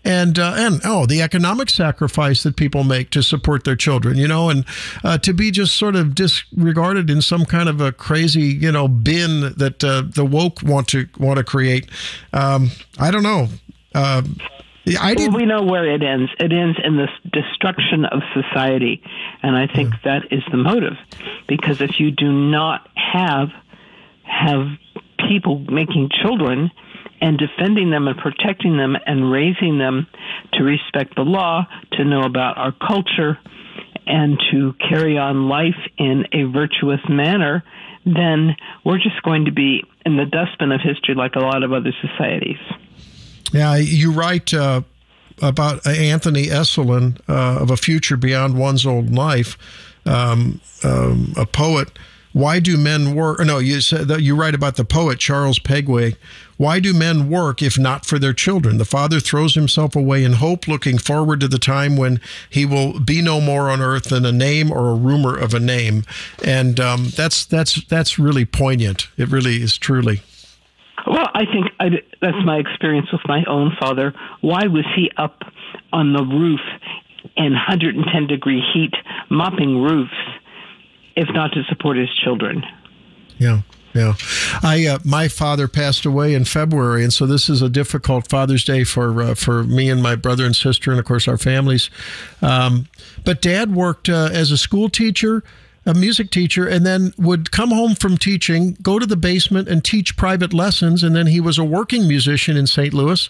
and 0.05 0.39
uh, 0.39 0.55
and 0.57 0.81
oh, 0.85 1.07
the 1.07 1.23
economic 1.23 1.71
sacrifice 1.71 2.43
that 2.43 2.57
people 2.57 2.85
make 2.85 3.11
to 3.11 3.23
support 3.23 3.65
their 3.65 3.77
children, 3.77 4.17
you 4.17 4.29
know, 4.29 4.51
and 4.51 4.65
uh, 5.05 5.19
to 5.19 5.33
be 5.33 5.51
just 5.51 5.77
sort 5.77 5.97
of 5.97 6.15
disregarded 6.15 7.11
in 7.11 7.23
some 7.23 7.45
kind 7.45 7.69
of 7.69 7.81
a 7.81 7.93
crazy, 7.93 8.43
you 8.43 8.73
know, 8.73 8.89
bin 8.89 9.55
that 9.57 9.83
uh, 9.83 10.03
the 10.07 10.25
woke 10.25 10.63
want 10.63 10.89
to 10.89 11.07
want 11.19 11.39
to 11.39 11.45
create. 11.45 11.89
Um, 12.33 12.71
I 12.99 13.11
don't 13.11 13.23
know. 13.23 13.49
I 15.01 15.15
well, 15.17 15.31
we 15.33 15.47
know 15.47 15.63
where 15.63 15.85
it 15.85 16.03
ends. 16.03 16.31
It 16.39 16.53
ends 16.53 16.79
in 16.83 16.97
the 16.97 17.09
destruction 17.33 18.05
of 18.05 18.23
society, 18.33 19.03
and 19.43 19.57
I 19.57 19.67
think 19.67 19.91
mm. 19.91 20.03
that 20.05 20.33
is 20.33 20.43
the 20.51 20.57
motive. 20.57 20.95
Because 21.49 21.81
if 21.81 21.99
you 21.99 22.13
do 22.13 22.31
not 22.33 22.89
have 22.95 23.49
have 24.23 24.67
people 25.29 25.59
making 25.59 26.11
children 26.23 26.71
and 27.21 27.39
defending 27.39 27.91
them 27.91 28.07
and 28.07 28.19
protecting 28.19 28.77
them 28.77 28.97
and 29.07 29.31
raising 29.33 29.79
them 29.79 30.07
to 30.53 30.63
respect 30.63 31.17
the 31.17 31.23
law, 31.23 31.67
to 31.93 32.05
know 32.05 32.23
about 32.23 32.59
our 32.59 32.73
culture, 32.73 33.39
and 34.07 34.39
to 34.53 34.75
carry 34.89 35.19
on 35.19 35.49
life 35.49 35.75
in 35.99 36.27
a 36.33 36.45
virtuous 36.45 37.01
manner, 37.09 37.65
then 38.05 38.55
we're 38.85 38.99
just 38.99 39.21
going 39.23 39.47
to 39.47 39.53
be 39.53 39.83
in 40.05 40.17
the 40.17 40.25
dustbin 40.25 40.71
of 40.71 40.81
history 40.81 41.15
like 41.17 41.35
a 41.35 41.41
lot 41.41 41.65
of 41.65 41.73
other 41.73 41.93
societies. 42.01 42.59
Yeah, 43.53 43.77
you 43.77 44.13
write 44.13 44.53
uh, 44.53 44.83
about 45.41 45.87
Anthony 45.87 46.47
Esolen 46.47 47.21
uh, 47.29 47.63
of 47.63 47.71
A 47.71 47.77
Future 47.77 48.17
Beyond 48.17 48.59
One's 48.59 48.87
Own 48.87 49.13
Life, 49.13 49.57
um, 50.05 50.61
um, 50.83 51.33
a 51.37 51.47
poet 51.47 51.91
why 52.37 52.61
do 52.61 52.77
men 52.77 53.15
work? 53.15 53.41
No, 53.41 53.57
you 53.57 53.81
said 53.81 54.11
you 54.21 54.37
write 54.37 54.55
about 54.55 54.77
the 54.77 54.85
poet 54.85 55.19
Charles 55.19 55.59
Péguy. 55.59 56.17
Why 56.59 56.81
do 56.81 56.93
men 56.93 57.31
work 57.31 57.63
if 57.63 57.79
not 57.79 58.05
for 58.05 58.19
their 58.19 58.35
children? 58.35 58.77
The 58.77 58.85
father 58.85 59.21
throws 59.21 59.55
himself 59.55 59.97
away 59.97 60.23
in 60.23 60.35
hope, 60.35 60.69
looking 60.69 60.99
forward 60.99 61.41
to 61.41 61.49
the 61.49 61.59
time 61.59 61.97
when 61.97 62.21
he 62.51 62.67
will 62.67 63.01
be 63.01 63.23
no 63.23 63.41
more 63.41 63.71
on 63.71 63.81
earth 63.81 64.11
than 64.11 64.27
a 64.27 64.33
name 64.33 64.71
or 64.71 64.91
a 64.91 64.95
rumor 64.95 65.35
of 65.35 65.55
a 65.55 65.59
name. 65.59 66.05
And 66.45 66.79
um, 66.79 67.09
that's 67.17 67.47
that's 67.47 67.83
that's 67.87 68.19
really 68.19 68.45
poignant. 68.45 69.09
It 69.17 69.31
really 69.31 69.63
is 69.63 69.79
truly. 69.79 70.21
Well, 71.07 71.29
I 71.35 71.45
think 71.45 71.67
I, 71.79 71.89
that's 72.21 72.45
my 72.45 72.59
experience 72.59 73.11
with 73.13 73.23
my 73.27 73.45
own 73.45 73.77
father. 73.79 74.13
Why 74.41 74.67
was 74.67 74.85
he 74.97 75.11
up 75.17 75.43
on 75.93 76.13
the 76.13 76.23
roof 76.23 76.61
in 77.37 77.53
110 77.53 78.27
degree 78.27 78.63
heat, 78.73 78.95
mopping 79.31 79.81
roofs? 79.81 80.13
if 81.17 81.29
not 81.33 81.53
to 81.53 81.65
support 81.65 81.97
his 81.97 82.11
children. 82.23 82.65
Yeah. 83.39 83.63
Yeah, 83.95 84.13
I 84.63 84.85
uh, 84.87 84.99
my 85.07 85.27
father 85.27 85.69
passed 85.69 86.05
away 86.05 86.35
in 86.35 86.45
February, 86.45 87.03
and 87.03 87.11
so 87.11 87.25
this 87.25 87.49
is 87.49 87.63
a 87.63 87.71
difficult 87.71 88.29
Father's 88.29 88.63
Day 88.63 88.85
for 88.85 89.23
uh, 89.23 89.35
for 89.35 89.65
me 89.65 89.89
and 89.89 90.03
my 90.03 90.15
brother 90.17 90.45
and 90.45 90.55
sister, 90.55 90.91
and 90.91 91.01
of 91.01 91.07
course 91.07 91.27
our 91.27 91.39
families. 91.39 91.89
Um, 92.43 92.89
but 93.25 93.41
Dad 93.41 93.75
worked 93.75 94.11
uh, 94.11 94.29
as 94.31 94.51
a 94.51 94.59
school 94.59 94.91
teacher, 94.91 95.43
a 95.87 95.95
music 95.95 96.31
teacher, 96.31 96.67
and 96.67 96.85
then 96.85 97.15
would 97.17 97.51
come 97.51 97.71
home 97.71 97.95
from 97.95 98.19
teaching, 98.19 98.77
go 98.83 98.99
to 98.99 99.07
the 99.07 99.17
basement 99.17 99.69
and 99.69 99.85
teach 99.85 100.17
private 100.17 100.53
lessons, 100.53 101.03
and 101.03 101.15
then 101.15 101.27
he 101.29 101.41
was 101.41 101.59
a 101.59 101.65
working 101.65 102.09
musician 102.09 102.57
in 102.57 102.67
St. 102.67 102.93
Louis 102.93 103.29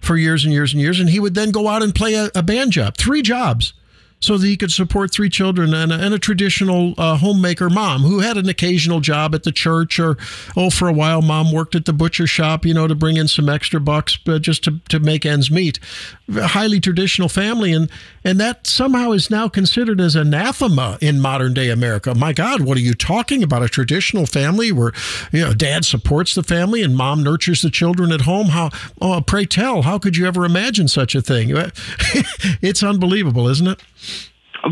for 0.00 0.16
years 0.16 0.44
and 0.44 0.52
years 0.52 0.72
and 0.72 0.80
years, 0.80 1.00
and 1.00 1.10
he 1.10 1.20
would 1.20 1.34
then 1.34 1.50
go 1.50 1.68
out 1.68 1.82
and 1.82 1.94
play 1.94 2.14
a, 2.14 2.30
a 2.34 2.42
band 2.42 2.72
job, 2.72 2.96
three 2.96 3.22
jobs 3.22 3.72
so 4.20 4.38
that 4.38 4.46
he 4.46 4.56
could 4.56 4.72
support 4.72 5.12
three 5.12 5.28
children 5.28 5.74
and 5.74 5.92
a, 5.92 5.94
and 5.94 6.14
a 6.14 6.18
traditional 6.18 6.94
uh, 6.96 7.16
homemaker 7.16 7.68
mom 7.68 8.02
who 8.02 8.20
had 8.20 8.36
an 8.36 8.48
occasional 8.48 9.00
job 9.00 9.34
at 9.34 9.42
the 9.42 9.52
church 9.52 10.00
or 10.00 10.16
oh 10.56 10.70
for 10.70 10.88
a 10.88 10.92
while 10.92 11.20
mom 11.20 11.52
worked 11.52 11.74
at 11.74 11.84
the 11.84 11.92
butcher 11.92 12.26
shop 12.26 12.64
you 12.64 12.72
know 12.72 12.86
to 12.86 12.94
bring 12.94 13.16
in 13.16 13.28
some 13.28 13.48
extra 13.48 13.78
bucks 13.78 14.16
but 14.16 14.40
just 14.42 14.64
to, 14.64 14.78
to 14.88 14.98
make 14.98 15.26
ends 15.26 15.50
meet. 15.50 15.78
A 16.34 16.48
highly 16.48 16.80
traditional 16.80 17.28
family. 17.28 17.72
And 17.72 17.90
and 18.24 18.40
that 18.40 18.66
somehow 18.66 19.12
is 19.12 19.30
now 19.30 19.48
considered 19.48 20.00
as 20.00 20.16
anathema 20.16 20.98
in 21.00 21.20
modern 21.20 21.54
day 21.54 21.68
America. 21.68 22.14
My 22.14 22.32
god 22.32 22.62
what 22.62 22.78
are 22.78 22.82
you 22.82 22.94
talking 22.94 23.42
about? 23.42 23.62
A 23.62 23.68
traditional 23.68 24.26
family 24.26 24.72
where 24.72 24.92
you 25.30 25.42
know 25.42 25.52
dad 25.52 25.84
supports 25.84 26.34
the 26.34 26.42
family 26.42 26.82
and 26.82 26.96
mom 26.96 27.22
nurtures 27.22 27.62
the 27.62 27.70
children 27.70 28.12
at 28.12 28.22
home. 28.22 28.48
How 28.48 28.70
oh 29.00 29.20
pray 29.20 29.44
tell 29.44 29.82
how 29.82 29.98
could 29.98 30.16
you 30.16 30.26
ever 30.26 30.44
imagine 30.44 30.88
such 30.88 31.14
a 31.14 31.20
thing? 31.20 31.54
It's 32.62 32.82
unbelievable 32.82 33.48
isn't 33.48 33.66
it 33.66 33.82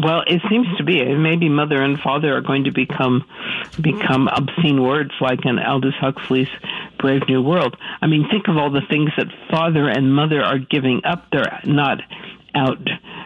well, 0.02 0.22
it 0.26 0.40
seems 0.48 0.66
to 0.78 0.84
be. 0.84 1.02
Maybe 1.14 1.48
mother 1.48 1.82
and 1.82 1.98
father 2.00 2.36
are 2.36 2.40
going 2.40 2.64
to 2.64 2.72
become 2.72 3.24
become 3.80 4.28
obscene 4.28 4.82
words 4.82 5.12
like 5.20 5.44
in 5.44 5.58
Aldous 5.58 5.94
Huxley's 6.00 6.48
Brave 6.98 7.22
New 7.28 7.42
World. 7.42 7.76
I 8.00 8.06
mean, 8.06 8.28
think 8.30 8.48
of 8.48 8.56
all 8.56 8.70
the 8.70 8.82
things 8.88 9.10
that 9.16 9.26
father 9.50 9.88
and 9.88 10.14
mother 10.14 10.42
are 10.42 10.58
giving 10.58 11.02
up. 11.04 11.26
They're 11.30 11.60
not 11.64 11.98
out 12.54 12.78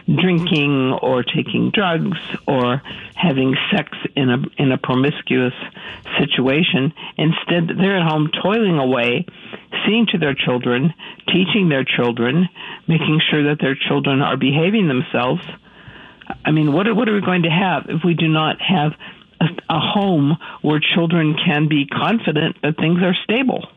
drinking 0.07 0.97
or 1.01 1.23
taking 1.23 1.71
drugs 1.71 2.17
or 2.47 2.81
having 3.15 3.55
sex 3.71 3.89
in 4.15 4.29
a 4.29 4.37
in 4.57 4.71
a 4.71 4.77
promiscuous 4.77 5.53
situation. 6.19 6.93
Instead, 7.17 7.77
they're 7.77 7.99
at 7.99 8.09
home 8.09 8.29
toiling 8.41 8.79
away, 8.79 9.25
seeing 9.85 10.07
to 10.11 10.17
their 10.17 10.33
children, 10.33 10.93
teaching 11.27 11.69
their 11.69 11.83
children, 11.83 12.49
making 12.87 13.21
sure 13.29 13.43
that 13.49 13.61
their 13.61 13.75
children 13.75 14.21
are 14.21 14.37
behaving 14.37 14.87
themselves 14.87 15.41
I 16.45 16.51
mean, 16.51 16.73
what 16.73 16.87
are, 16.87 16.95
what 16.95 17.07
are 17.09 17.13
we 17.13 17.21
going 17.21 17.43
to 17.43 17.49
have 17.49 17.85
if 17.89 18.03
we 18.03 18.13
do 18.13 18.27
not 18.27 18.57
have 18.61 18.93
a, 19.41 19.45
a 19.69 19.79
home 19.79 20.37
where 20.61 20.79
children 20.79 21.35
can 21.45 21.67
be 21.67 21.85
confident 21.85 22.57
that 22.63 22.77
things 22.77 23.01
are 23.01 23.15
stable? 23.23 23.67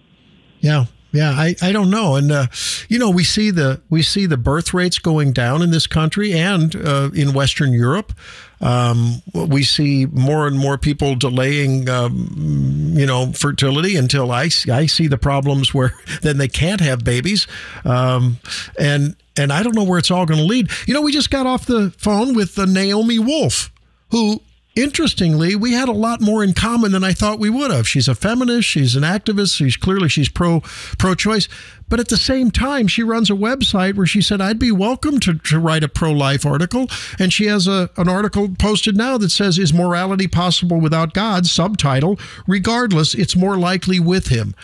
Yeah. 0.61 0.87
Yeah, 1.15 1.33
I, 1.33 1.55
I 1.61 1.73
don't 1.73 1.91
know, 1.91 2.17
and 2.17 2.33
uh, 2.33 2.47
you 2.88 2.99
know 2.99 3.11
we 3.11 3.23
see 3.23 3.51
the 3.51 3.83
we 3.91 4.01
see 4.01 4.25
the 4.25 4.38
birth 4.38 4.73
rates 4.73 4.99
going 4.99 5.35
down 5.35 5.61
in 5.61 5.71
this 5.71 5.87
country 5.87 6.33
and 6.33 6.75
uh, 6.75 7.11
in 7.12 7.35
Western 7.35 7.75
Europe. 7.75 8.15
Um, 8.62 9.22
we 9.35 9.64
see 9.64 10.07
more 10.07 10.46
and 10.46 10.57
more 10.57 10.79
people 10.79 11.16
delaying, 11.16 11.88
um, 11.88 12.94
you 12.96 13.07
know, 13.07 13.33
fertility 13.33 13.96
until 13.96 14.31
I, 14.31 14.51
I 14.70 14.87
see 14.87 15.09
the 15.09 15.18
problems 15.18 15.75
where 15.75 15.94
then 16.22 16.38
they 16.38 16.48
can't 16.48 16.81
have 16.81 17.05
babies, 17.05 17.46
um, 17.85 18.38
and 18.79 19.16
and 19.37 19.53
I 19.53 19.62
don't 19.62 19.75
know 19.75 19.85
where 19.85 19.98
it's 19.98 20.11
all 20.11 20.27
going 20.27 20.40
to 20.40 20.46
lead. 20.46 20.70
You 20.87 20.94
know, 20.94 21.03
we 21.03 21.12
just 21.12 21.31
got 21.31 21.46
off 21.46 21.66
the 21.66 21.90
phone 21.98 22.35
with 22.35 22.55
the 22.55 22.66
Naomi 22.66 23.18
Wolf, 23.18 23.72
who 24.11 24.42
interestingly, 24.75 25.55
we 25.55 25.73
had 25.73 25.89
a 25.89 25.93
lot 25.93 26.21
more 26.21 26.43
in 26.43 26.55
common 26.55 26.93
than 26.93 27.05
I 27.05 27.13
thought 27.13 27.39
we 27.39 27.51
would 27.51 27.71
have. 27.71 27.89
She's 27.89 28.09
a 28.09 28.15
feminist, 28.15 28.69
she's 28.69 28.97
an 28.97 29.03
activist, 29.03 29.57
she's 29.57 29.77
clearly 29.77 30.09
she's 30.09 30.29
pro 30.29 30.61
pro 30.99 31.15
choice, 31.15 31.49
but 31.89 32.01
at 32.01 32.09
the 32.09 32.17
same 32.17 32.51
time, 32.51 32.87
she 32.87 33.03
runs 33.03 33.31
a 33.31 33.35
website 33.35 33.97
where 33.97 34.07
she 34.07 34.23
said 34.23 34.41
I'd 34.41 34.59
be 34.59 34.73
welcome 34.73 35.21
to, 35.21 35.35
to 35.35 35.59
write 35.59 35.85
a 35.85 35.89
pro 35.89 36.13
life 36.13 36.47
article, 36.47 36.89
and 37.19 37.33
she 37.33 37.47
has 37.47 37.67
a 37.67 37.91
an 37.97 38.09
article 38.09 38.49
posted 38.59 38.97
now 38.97 39.19
that 39.19 39.31
says 39.31 39.59
is 39.59 39.75
morality 39.75 40.29
possible 40.29 40.81
without 40.81 41.15
God? 41.15 41.47
Subtitle: 41.47 42.19
Regardless, 42.47 43.15
it's 43.15 43.37
more 43.37 43.57
likely 43.57 44.01
with 44.01 44.29
Him, 44.29 44.55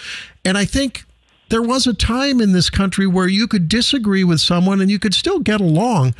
and 0.44 0.56
I 0.56 0.64
think 0.64 1.04
there 1.50 1.62
was 1.62 1.86
a 1.86 1.94
time 1.94 2.40
in 2.40 2.52
this 2.52 2.70
country 2.70 3.06
where 3.06 3.28
you 3.28 3.46
could 3.46 3.68
disagree 3.68 4.24
with 4.24 4.40
someone 4.40 4.80
and 4.80 4.90
you 4.90 4.98
could 4.98 5.14
still 5.14 5.38
get 5.38 5.60
along. 5.60 6.14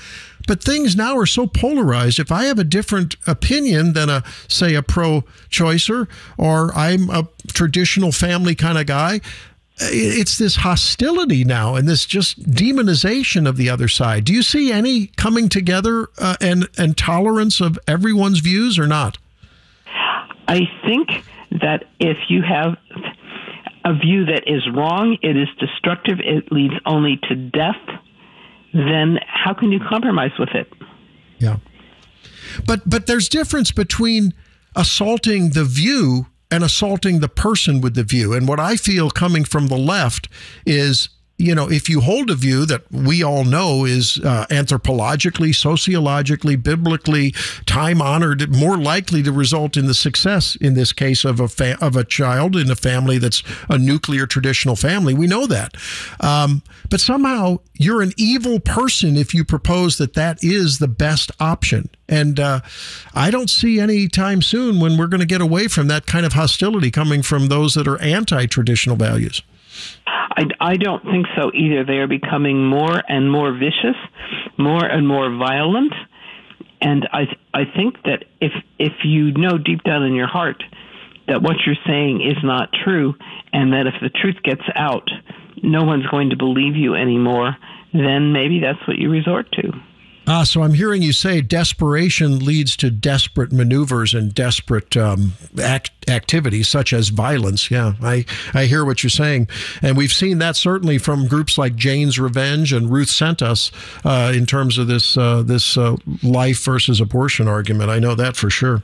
But 0.46 0.62
things 0.62 0.96
now 0.96 1.16
are 1.18 1.26
so 1.26 1.46
polarized. 1.46 2.18
If 2.18 2.32
I 2.32 2.44
have 2.44 2.58
a 2.58 2.64
different 2.64 3.16
opinion 3.26 3.92
than 3.92 4.08
a, 4.08 4.24
say, 4.48 4.74
a 4.74 4.82
pro 4.82 5.22
choicer, 5.50 6.08
or 6.38 6.74
I'm 6.74 7.10
a 7.10 7.28
traditional 7.48 8.12
family 8.12 8.54
kind 8.54 8.78
of 8.78 8.86
guy, 8.86 9.20
it's 9.80 10.38
this 10.38 10.56
hostility 10.56 11.44
now 11.44 11.74
and 11.74 11.86
this 11.86 12.04
just 12.04 12.50
demonization 12.50 13.48
of 13.48 13.56
the 13.56 13.68
other 13.68 13.88
side. 13.88 14.24
Do 14.24 14.32
you 14.32 14.42
see 14.42 14.72
any 14.72 15.08
coming 15.16 15.48
together 15.48 16.08
uh, 16.18 16.36
and, 16.40 16.68
and 16.78 16.96
tolerance 16.96 17.60
of 17.60 17.78
everyone's 17.86 18.40
views 18.40 18.78
or 18.78 18.86
not? 18.86 19.18
I 20.48 20.62
think 20.84 21.24
that 21.60 21.84
if 22.00 22.16
you 22.28 22.42
have 22.42 22.76
a 23.88 23.94
view 23.94 24.26
that 24.26 24.42
is 24.46 24.68
wrong, 24.74 25.16
it 25.22 25.36
is 25.36 25.48
destructive, 25.58 26.18
it 26.20 26.52
leads 26.52 26.74
only 26.84 27.18
to 27.28 27.34
death, 27.34 27.80
then 28.74 29.18
how 29.26 29.54
can 29.54 29.72
you 29.72 29.80
compromise 29.88 30.32
with 30.38 30.50
it? 30.50 30.70
Yeah. 31.38 31.56
But 32.66 32.88
but 32.88 33.06
there's 33.06 33.28
difference 33.28 33.72
between 33.72 34.34
assaulting 34.76 35.50
the 35.50 35.64
view 35.64 36.26
and 36.50 36.62
assaulting 36.62 37.20
the 37.20 37.28
person 37.28 37.80
with 37.80 37.94
the 37.94 38.04
view. 38.04 38.32
And 38.34 38.46
what 38.46 38.60
I 38.60 38.76
feel 38.76 39.10
coming 39.10 39.44
from 39.44 39.68
the 39.68 39.76
left 39.76 40.28
is 40.66 41.08
you 41.38 41.54
know, 41.54 41.70
if 41.70 41.88
you 41.88 42.00
hold 42.00 42.30
a 42.30 42.34
view 42.34 42.66
that 42.66 42.82
we 42.90 43.22
all 43.22 43.44
know 43.44 43.84
is 43.84 44.18
uh, 44.24 44.44
anthropologically, 44.50 45.54
sociologically, 45.54 46.56
biblically, 46.56 47.30
time 47.64 48.02
honored, 48.02 48.54
more 48.54 48.76
likely 48.76 49.22
to 49.22 49.30
result 49.30 49.76
in 49.76 49.86
the 49.86 49.94
success 49.94 50.56
in 50.56 50.74
this 50.74 50.92
case 50.92 51.24
of 51.24 51.38
a 51.38 51.46
fa- 51.46 51.78
of 51.80 51.94
a 51.94 52.02
child 52.02 52.56
in 52.56 52.68
a 52.68 52.74
family 52.74 53.18
that's 53.18 53.44
a 53.68 53.78
nuclear 53.78 54.26
traditional 54.26 54.74
family, 54.74 55.14
we 55.14 55.28
know 55.28 55.46
that. 55.46 55.76
Um, 56.20 56.62
but 56.90 57.00
somehow 57.00 57.58
you're 57.74 58.02
an 58.02 58.12
evil 58.16 58.58
person 58.58 59.16
if 59.16 59.32
you 59.32 59.44
propose 59.44 59.96
that 59.98 60.14
that 60.14 60.42
is 60.42 60.80
the 60.80 60.88
best 60.88 61.30
option. 61.38 61.88
And 62.08 62.40
uh, 62.40 62.60
I 63.14 63.30
don't 63.30 63.50
see 63.50 63.78
any 63.78 64.08
time 64.08 64.42
soon 64.42 64.80
when 64.80 64.98
we're 64.98 65.06
going 65.06 65.20
to 65.20 65.26
get 65.26 65.40
away 65.40 65.68
from 65.68 65.86
that 65.86 66.06
kind 66.06 66.26
of 66.26 66.32
hostility 66.32 66.90
coming 66.90 67.22
from 67.22 67.46
those 67.46 67.74
that 67.74 67.86
are 67.86 68.00
anti 68.00 68.46
traditional 68.46 68.96
values. 68.96 69.42
I, 70.06 70.44
I 70.60 70.76
don't 70.76 71.04
think 71.04 71.26
so 71.36 71.50
either. 71.54 71.84
They 71.84 71.98
are 71.98 72.06
becoming 72.06 72.64
more 72.64 73.02
and 73.08 73.30
more 73.30 73.52
vicious, 73.52 73.96
more 74.56 74.84
and 74.84 75.06
more 75.06 75.30
violent. 75.36 75.92
And 76.80 77.08
I, 77.12 77.26
I 77.52 77.64
think 77.64 78.02
that 78.04 78.24
if, 78.40 78.52
if 78.78 78.92
you 79.04 79.32
know 79.32 79.58
deep 79.58 79.82
down 79.82 80.04
in 80.04 80.14
your 80.14 80.28
heart 80.28 80.62
that 81.26 81.42
what 81.42 81.56
you're 81.66 81.76
saying 81.86 82.22
is 82.22 82.42
not 82.42 82.70
true, 82.84 83.14
and 83.52 83.72
that 83.72 83.86
if 83.86 83.94
the 84.00 84.08
truth 84.08 84.36
gets 84.42 84.62
out, 84.74 85.08
no 85.62 85.84
one's 85.84 86.06
going 86.06 86.30
to 86.30 86.36
believe 86.36 86.74
you 86.74 86.94
anymore, 86.94 87.56
then 87.92 88.32
maybe 88.32 88.60
that's 88.60 88.86
what 88.88 88.98
you 88.98 89.10
resort 89.10 89.50
to. 89.52 89.72
Ah, 90.30 90.44
so 90.44 90.62
I'm 90.62 90.74
hearing 90.74 91.00
you 91.00 91.14
say 91.14 91.40
desperation 91.40 92.44
leads 92.44 92.76
to 92.76 92.90
desperate 92.90 93.50
maneuvers 93.50 94.12
and 94.12 94.34
desperate 94.34 94.94
um, 94.94 95.32
act- 95.58 96.06
activities 96.06 96.68
such 96.68 96.92
as 96.92 97.08
violence. 97.08 97.70
Yeah, 97.70 97.94
I, 98.02 98.26
I 98.52 98.66
hear 98.66 98.84
what 98.84 99.02
you're 99.02 99.08
saying. 99.08 99.48
And 99.80 99.96
we've 99.96 100.12
seen 100.12 100.36
that 100.40 100.54
certainly 100.54 100.98
from 100.98 101.28
groups 101.28 101.56
like 101.56 101.76
Jane's 101.76 102.18
Revenge 102.18 102.74
and 102.74 102.90
Ruth 102.90 103.08
Sent 103.08 103.40
Us 103.40 103.72
uh, 104.04 104.30
in 104.36 104.44
terms 104.44 104.76
of 104.76 104.86
this, 104.86 105.16
uh, 105.16 105.42
this 105.42 105.78
uh, 105.78 105.96
life 106.22 106.62
versus 106.62 107.00
abortion 107.00 107.48
argument. 107.48 107.88
I 107.88 107.98
know 107.98 108.14
that 108.14 108.36
for 108.36 108.50
sure. 108.50 108.82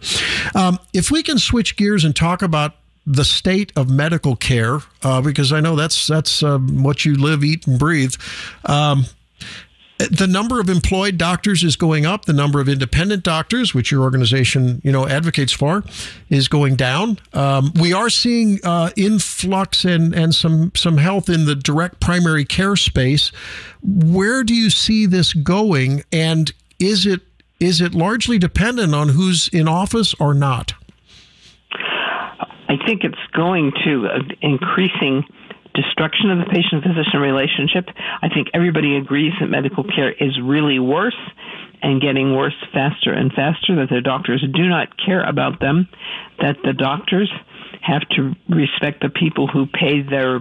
Um, 0.54 0.78
if 0.94 1.10
we 1.10 1.22
can 1.22 1.38
switch 1.38 1.76
gears 1.76 2.06
and 2.06 2.16
talk 2.16 2.40
about 2.40 2.76
the 3.06 3.24
state 3.24 3.70
of 3.76 3.90
medical 3.90 4.34
care, 4.34 4.78
uh, 5.02 5.20
because 5.20 5.52
I 5.52 5.60
know 5.60 5.76
that's, 5.76 6.06
that's 6.06 6.42
um, 6.42 6.82
what 6.82 7.04
you 7.04 7.16
live, 7.16 7.44
eat, 7.44 7.66
and 7.66 7.78
breathe. 7.78 8.14
Um, 8.64 9.04
the 10.10 10.26
number 10.26 10.60
of 10.60 10.68
employed 10.68 11.18
doctors 11.18 11.62
is 11.64 11.76
going 11.76 12.06
up. 12.06 12.24
The 12.24 12.32
number 12.32 12.60
of 12.60 12.68
independent 12.68 13.22
doctors, 13.22 13.74
which 13.74 13.90
your 13.90 14.02
organization, 14.02 14.80
you 14.84 14.92
know, 14.92 15.06
advocates 15.06 15.52
for, 15.52 15.84
is 16.30 16.48
going 16.48 16.76
down. 16.76 17.18
Um, 17.32 17.72
we 17.80 17.92
are 17.92 18.10
seeing 18.10 18.60
uh, 18.64 18.90
influx 18.96 19.84
and 19.84 20.14
and 20.14 20.34
some 20.34 20.72
some 20.74 20.96
health 20.96 21.28
in 21.28 21.46
the 21.46 21.54
direct 21.54 22.00
primary 22.00 22.44
care 22.44 22.76
space. 22.76 23.30
Where 23.82 24.44
do 24.44 24.54
you 24.54 24.70
see 24.70 25.06
this 25.06 25.32
going? 25.32 26.02
And 26.12 26.52
is 26.78 27.06
it 27.06 27.20
is 27.60 27.80
it 27.80 27.94
largely 27.94 28.38
dependent 28.38 28.94
on 28.94 29.10
who's 29.10 29.48
in 29.48 29.68
office 29.68 30.14
or 30.20 30.34
not? 30.34 30.74
I 32.68 32.76
think 32.86 33.04
it's 33.04 33.14
going 33.32 33.72
to 33.84 34.06
uh, 34.06 34.18
increasing 34.40 35.24
destruction 35.74 36.30
of 36.30 36.38
the 36.38 36.46
patient 36.46 36.82
physician 36.82 37.20
relationship. 37.20 37.86
I 38.22 38.28
think 38.28 38.48
everybody 38.54 38.96
agrees 38.96 39.32
that 39.40 39.48
medical 39.48 39.84
care 39.84 40.12
is 40.12 40.38
really 40.42 40.78
worse 40.78 41.18
and 41.82 42.00
getting 42.00 42.34
worse 42.34 42.54
faster 42.72 43.12
and 43.12 43.32
faster, 43.32 43.76
that 43.76 43.90
the 43.90 44.00
doctors 44.00 44.42
do 44.54 44.68
not 44.68 44.88
care 44.96 45.22
about 45.22 45.60
them, 45.60 45.88
that 46.40 46.56
the 46.64 46.72
doctors 46.72 47.30
have 47.82 48.02
to 48.16 48.32
respect 48.48 49.02
the 49.02 49.10
people 49.10 49.46
who 49.46 49.66
pay 49.66 50.02
their 50.02 50.40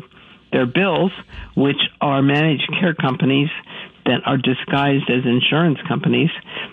their 0.53 0.65
bills, 0.67 1.11
which 1.55 1.81
are 1.99 2.21
managed 2.21 2.69
care 2.79 2.93
companies 2.93 3.49
that 4.05 4.21
are 4.25 4.37
disguised 4.37 5.09
as 5.09 5.25
insurance 5.25 5.79
companies 5.87 6.29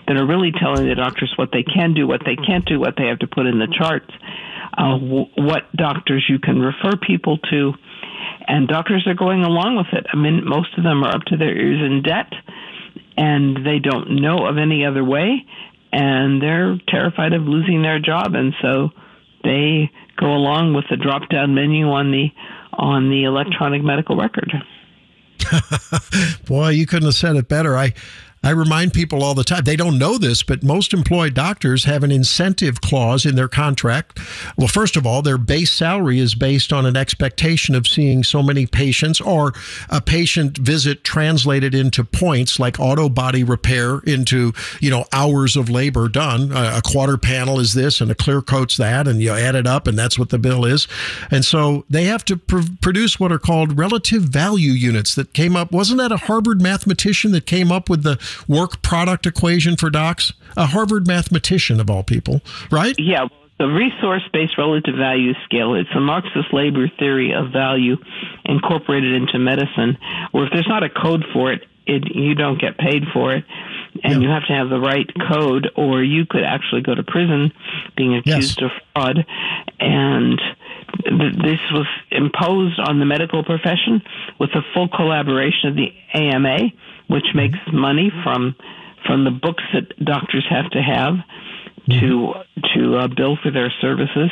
that 0.07 0.17
are 0.17 0.25
really 0.25 0.51
telling 0.51 0.87
the 0.87 0.95
doctors 0.95 1.33
what 1.35 1.49
they 1.51 1.63
can 1.63 1.93
do, 1.93 2.05
what 2.05 2.21
they 2.23 2.35
can't 2.35 2.65
do, 2.65 2.79
what 2.79 2.93
they 2.97 3.07
have 3.07 3.19
to 3.19 3.27
put 3.27 3.47
in 3.47 3.57
the 3.57 3.67
charts, 3.67 4.11
uh, 4.77 4.97
w- 4.99 5.25
what 5.35 5.71
doctors 5.75 6.25
you 6.29 6.39
can 6.39 6.59
refer 6.59 6.95
people 6.95 7.37
to, 7.49 7.73
and 8.47 8.67
doctors 8.67 9.05
are 9.07 9.13
going 9.13 9.43
along 9.43 9.77
with 9.77 9.87
it. 9.93 10.05
I 10.11 10.17
mean, 10.17 10.43
most 10.45 10.77
of 10.77 10.83
them 10.83 11.03
are 11.03 11.15
up 11.15 11.23
to 11.27 11.37
their 11.37 11.55
ears 11.55 11.81
in 11.81 12.01
debt, 12.03 12.31
and 13.17 13.65
they 13.65 13.79
don't 13.79 14.21
know 14.21 14.45
of 14.45 14.57
any 14.57 14.85
other 14.85 15.03
way, 15.03 15.45
and 15.91 16.41
they're 16.41 16.77
terrified 16.87 17.33
of 17.33 17.43
losing 17.43 17.81
their 17.81 17.99
job, 17.99 18.33
and 18.35 18.53
so 18.61 18.89
they 19.43 19.91
go 20.17 20.27
along 20.27 20.73
with 20.73 20.85
the 20.89 20.97
drop-down 20.97 21.55
menu 21.55 21.89
on 21.89 22.11
the 22.11 22.29
on 22.73 23.09
the 23.09 23.25
electronic 23.25 23.83
medical 23.83 24.15
record. 24.15 24.51
Boy, 26.45 26.69
you 26.69 26.85
couldn't 26.85 27.07
have 27.07 27.15
said 27.15 27.35
it 27.35 27.49
better. 27.49 27.75
I 27.75 27.93
I 28.43 28.49
remind 28.49 28.93
people 28.93 29.23
all 29.23 29.35
the 29.35 29.43
time, 29.43 29.65
they 29.65 29.75
don't 29.75 29.99
know 29.99 30.17
this, 30.17 30.41
but 30.41 30.63
most 30.63 30.93
employed 30.93 31.35
doctors 31.35 31.83
have 31.83 32.03
an 32.03 32.11
incentive 32.11 32.81
clause 32.81 33.23
in 33.23 33.35
their 33.35 33.47
contract. 33.47 34.19
Well, 34.57 34.67
first 34.67 34.95
of 34.95 35.05
all, 35.05 35.21
their 35.21 35.37
base 35.37 35.71
salary 35.71 36.19
is 36.19 36.33
based 36.33 36.73
on 36.73 36.87
an 36.87 36.97
expectation 36.97 37.75
of 37.75 37.87
seeing 37.87 38.23
so 38.23 38.41
many 38.41 38.65
patients 38.65 39.21
or 39.21 39.53
a 39.89 40.01
patient 40.01 40.57
visit 40.57 41.03
translated 41.03 41.75
into 41.75 42.03
points 42.03 42.59
like 42.59 42.79
auto 42.79 43.09
body 43.09 43.43
repair 43.43 43.99
into, 43.99 44.53
you 44.79 44.89
know, 44.89 45.05
hours 45.13 45.55
of 45.55 45.69
labor 45.69 46.09
done. 46.09 46.51
A 46.51 46.81
quarter 46.81 47.17
panel 47.17 47.59
is 47.59 47.73
this 47.73 48.01
and 48.01 48.09
a 48.09 48.15
clear 48.15 48.41
coat's 48.41 48.77
that, 48.77 49.07
and 49.07 49.21
you 49.21 49.31
add 49.31 49.53
it 49.53 49.67
up, 49.67 49.85
and 49.85 49.97
that's 49.99 50.17
what 50.17 50.29
the 50.29 50.39
bill 50.39 50.65
is. 50.65 50.87
And 51.29 51.45
so 51.45 51.85
they 51.91 52.05
have 52.05 52.25
to 52.25 52.37
pr- 52.37 52.61
produce 52.81 53.19
what 53.19 53.31
are 53.31 53.39
called 53.39 53.77
relative 53.77 54.23
value 54.23 54.71
units 54.71 55.13
that 55.13 55.33
came 55.33 55.55
up. 55.55 55.71
Wasn't 55.71 55.99
that 55.99 56.11
a 56.11 56.17
Harvard 56.17 56.59
mathematician 56.59 57.31
that 57.33 57.45
came 57.45 57.71
up 57.71 57.87
with 57.87 58.01
the 58.01 58.19
work 58.47 58.81
product 58.81 59.25
equation 59.25 59.75
for 59.75 59.89
docs? 59.89 60.33
A 60.57 60.67
Harvard 60.67 61.07
mathematician 61.07 61.79
of 61.79 61.89
all 61.89 62.03
people, 62.03 62.41
right? 62.69 62.95
Yeah. 62.97 63.27
The 63.57 63.67
resource 63.67 64.23
based 64.33 64.57
relative 64.57 64.95
value 64.95 65.33
scale, 65.45 65.75
it's 65.75 65.89
a 65.95 65.99
Marxist 65.99 66.51
labor 66.51 66.89
theory 66.97 67.31
of 67.31 67.51
value 67.51 67.97
incorporated 68.43 69.13
into 69.13 69.37
medicine, 69.37 69.99
where 70.31 70.45
if 70.45 70.51
there's 70.51 70.67
not 70.67 70.83
a 70.83 70.89
code 70.89 71.23
for 71.31 71.51
it, 71.53 71.63
it 71.85 72.15
you 72.15 72.33
don't 72.33 72.59
get 72.59 72.77
paid 72.77 73.03
for 73.13 73.35
it. 73.35 73.45
And 74.03 74.13
yeah. 74.13 74.19
you 74.19 74.29
have 74.29 74.47
to 74.47 74.53
have 74.53 74.69
the 74.69 74.79
right 74.79 75.07
code, 75.29 75.69
or 75.75 76.01
you 76.01 76.25
could 76.25 76.43
actually 76.43 76.81
go 76.81 76.95
to 76.95 77.03
prison 77.03 77.51
being 77.95 78.15
accused 78.15 78.61
yes. 78.61 78.71
of 78.71 78.71
fraud. 78.93 79.25
And 79.79 80.41
this 81.43 81.59
was 81.71 81.87
imposed 82.09 82.79
on 82.79 82.99
the 82.99 83.05
medical 83.05 83.43
profession 83.43 84.01
with 84.39 84.51
the 84.53 84.61
full 84.73 84.87
collaboration 84.87 85.69
of 85.69 85.75
the 85.75 85.93
AMA 86.13 86.71
which 87.11 87.35
makes 87.35 87.59
money 87.73 88.11
from 88.23 88.55
from 89.05 89.25
the 89.25 89.31
books 89.31 89.63
that 89.73 89.97
doctors 90.03 90.45
have 90.49 90.69
to 90.71 90.81
have 90.81 91.15
mm-hmm. 91.15 91.99
to 91.99 92.33
to 92.73 92.97
uh, 92.97 93.07
bill 93.07 93.37
for 93.41 93.51
their 93.51 93.71
services 93.81 94.31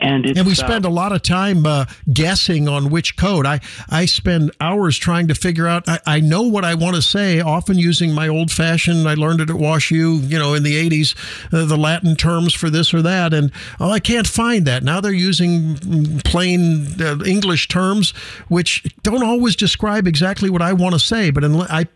and, 0.00 0.26
and 0.26 0.46
we 0.46 0.54
spend 0.54 0.86
uh, 0.86 0.88
a 0.88 0.90
lot 0.90 1.12
of 1.12 1.22
time 1.22 1.66
uh, 1.66 1.84
guessing 2.12 2.68
on 2.68 2.90
which 2.90 3.16
code. 3.16 3.46
I, 3.46 3.60
I 3.88 4.06
spend 4.06 4.50
hours 4.60 4.98
trying 4.98 5.28
to 5.28 5.34
figure 5.34 5.66
out. 5.66 5.88
I, 5.88 6.00
I 6.06 6.20
know 6.20 6.42
what 6.42 6.64
I 6.64 6.74
want 6.74 6.96
to 6.96 7.02
say, 7.02 7.40
often 7.40 7.78
using 7.78 8.14
my 8.14 8.28
old 8.28 8.50
fashioned, 8.50 9.08
I 9.08 9.14
learned 9.14 9.40
it 9.40 9.50
at 9.50 9.56
WashU, 9.56 10.28
you 10.28 10.38
know, 10.38 10.54
in 10.54 10.62
the 10.62 10.88
80s, 10.88 11.14
uh, 11.52 11.64
the 11.66 11.76
Latin 11.76 12.16
terms 12.16 12.54
for 12.54 12.70
this 12.70 12.94
or 12.94 13.02
that. 13.02 13.34
And 13.34 13.52
oh, 13.78 13.90
I 13.90 14.00
can't 14.00 14.26
find 14.26 14.66
that. 14.66 14.82
Now 14.82 15.00
they're 15.00 15.12
using 15.12 16.20
plain 16.20 17.00
uh, 17.00 17.22
English 17.24 17.68
terms, 17.68 18.12
which 18.48 18.94
don't 19.02 19.22
always 19.22 19.56
describe 19.56 20.06
exactly 20.06 20.48
what 20.48 20.62
I 20.62 20.72
want 20.72 20.94
to 20.94 20.98
say. 20.98 21.30
But 21.30 21.44
I 21.44 21.86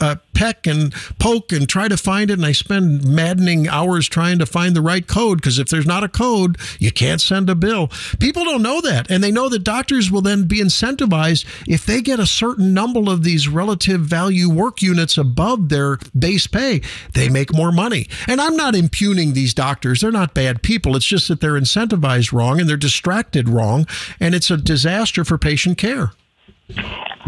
uh, 0.00 0.16
peck 0.34 0.66
and 0.66 0.92
poke 1.18 1.52
and 1.52 1.68
try 1.68 1.88
to 1.88 1.96
find 1.96 2.30
it. 2.30 2.34
And 2.34 2.46
I 2.46 2.52
spend 2.52 3.04
maddening 3.04 3.68
hours 3.68 4.08
trying 4.08 4.38
to 4.40 4.46
find 4.46 4.74
the 4.74 4.82
right 4.82 5.06
code 5.06 5.38
because 5.38 5.58
if 5.58 5.68
there's 5.68 5.86
not 5.86 6.04
a 6.04 6.08
code, 6.08 6.58
you 6.78 6.92
can't 6.92 7.20
send 7.20 7.43
a 7.50 7.54
bill. 7.54 7.88
People 8.18 8.44
don't 8.44 8.62
know 8.62 8.80
that. 8.80 9.10
And 9.10 9.22
they 9.22 9.30
know 9.30 9.48
that 9.48 9.64
doctors 9.64 10.10
will 10.10 10.20
then 10.20 10.44
be 10.44 10.60
incentivized 10.60 11.44
if 11.66 11.86
they 11.86 12.00
get 12.00 12.20
a 12.20 12.26
certain 12.26 12.74
number 12.74 13.10
of 13.10 13.24
these 13.24 13.48
relative 13.48 14.00
value 14.00 14.48
work 14.48 14.82
units 14.82 15.18
above 15.18 15.68
their 15.68 15.98
base 16.18 16.46
pay, 16.46 16.80
they 17.14 17.28
make 17.28 17.52
more 17.52 17.72
money. 17.72 18.08
And 18.26 18.40
I'm 18.40 18.56
not 18.56 18.74
impugning 18.74 19.32
these 19.32 19.54
doctors. 19.54 20.00
They're 20.00 20.12
not 20.12 20.34
bad 20.34 20.62
people. 20.62 20.96
It's 20.96 21.06
just 21.06 21.28
that 21.28 21.40
they're 21.40 21.52
incentivized 21.52 22.32
wrong 22.32 22.60
and 22.60 22.68
they're 22.68 22.76
distracted 22.76 23.48
wrong. 23.48 23.86
And 24.20 24.34
it's 24.34 24.50
a 24.50 24.56
disaster 24.56 25.24
for 25.24 25.38
patient 25.38 25.78
care. 25.78 26.12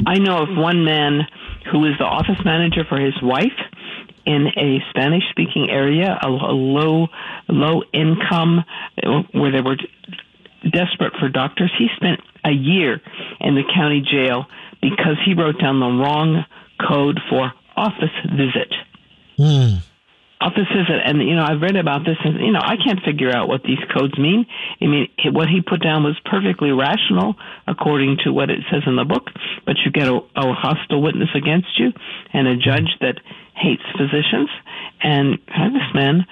I 0.06 0.18
know 0.18 0.38
of 0.38 0.56
one 0.56 0.84
man 0.84 1.26
who 1.70 1.84
is 1.84 1.98
the 1.98 2.04
office 2.04 2.38
manager 2.44 2.84
for 2.88 2.98
his 2.98 3.14
wife 3.22 3.52
in 4.26 4.48
a 4.56 4.78
Spanish 4.90 5.22
speaking 5.30 5.70
area, 5.70 6.18
a, 6.20 6.28
low 6.28 7.06
low 7.48 7.82
income 7.94 8.64
where 9.32 9.52
they 9.52 9.60
were 9.60 9.76
desperate 10.62 11.12
for 11.18 11.28
doctors. 11.28 11.72
He 11.78 11.86
spent 11.96 12.20
a 12.44 12.50
year 12.50 13.00
in 13.40 13.54
the 13.54 13.62
county 13.74 14.02
jail 14.02 14.46
because 14.82 15.16
he 15.24 15.34
wrote 15.34 15.60
down 15.60 15.80
the 15.80 15.86
wrong 15.86 16.44
code 16.86 17.20
for 17.30 17.52
office 17.76 18.14
visit. 18.24 18.72
Mm. 19.38 19.82
Office 20.38 20.68
visit, 20.68 21.00
and 21.04 21.22
you 21.22 21.34
know 21.34 21.44
I've 21.44 21.62
read 21.62 21.76
about 21.76 22.04
this, 22.04 22.18
and 22.22 22.40
you 22.40 22.52
know 22.52 22.60
I 22.62 22.76
can't 22.76 23.00
figure 23.02 23.34
out 23.34 23.48
what 23.48 23.62
these 23.62 23.78
codes 23.96 24.18
mean. 24.18 24.44
I 24.82 24.86
mean, 24.86 25.08
what 25.32 25.48
he 25.48 25.62
put 25.62 25.82
down 25.82 26.04
was 26.04 26.18
perfectly 26.26 26.72
rational 26.72 27.36
according 27.66 28.18
to 28.24 28.32
what 28.32 28.50
it 28.50 28.60
says 28.70 28.82
in 28.86 28.96
the 28.96 29.04
book, 29.04 29.30
but 29.64 29.76
you 29.84 29.90
get 29.90 30.08
a, 30.08 30.16
a 30.36 30.52
hostile 30.52 31.00
witness 31.00 31.30
against 31.34 31.78
you, 31.78 31.92
and 32.34 32.46
a 32.48 32.56
judge 32.56 32.90
that 33.00 33.16
hates 33.56 33.82
physicians, 33.96 34.50
and 35.02 35.34
uh, 35.48 35.68
this 35.70 35.90
man 35.94 36.26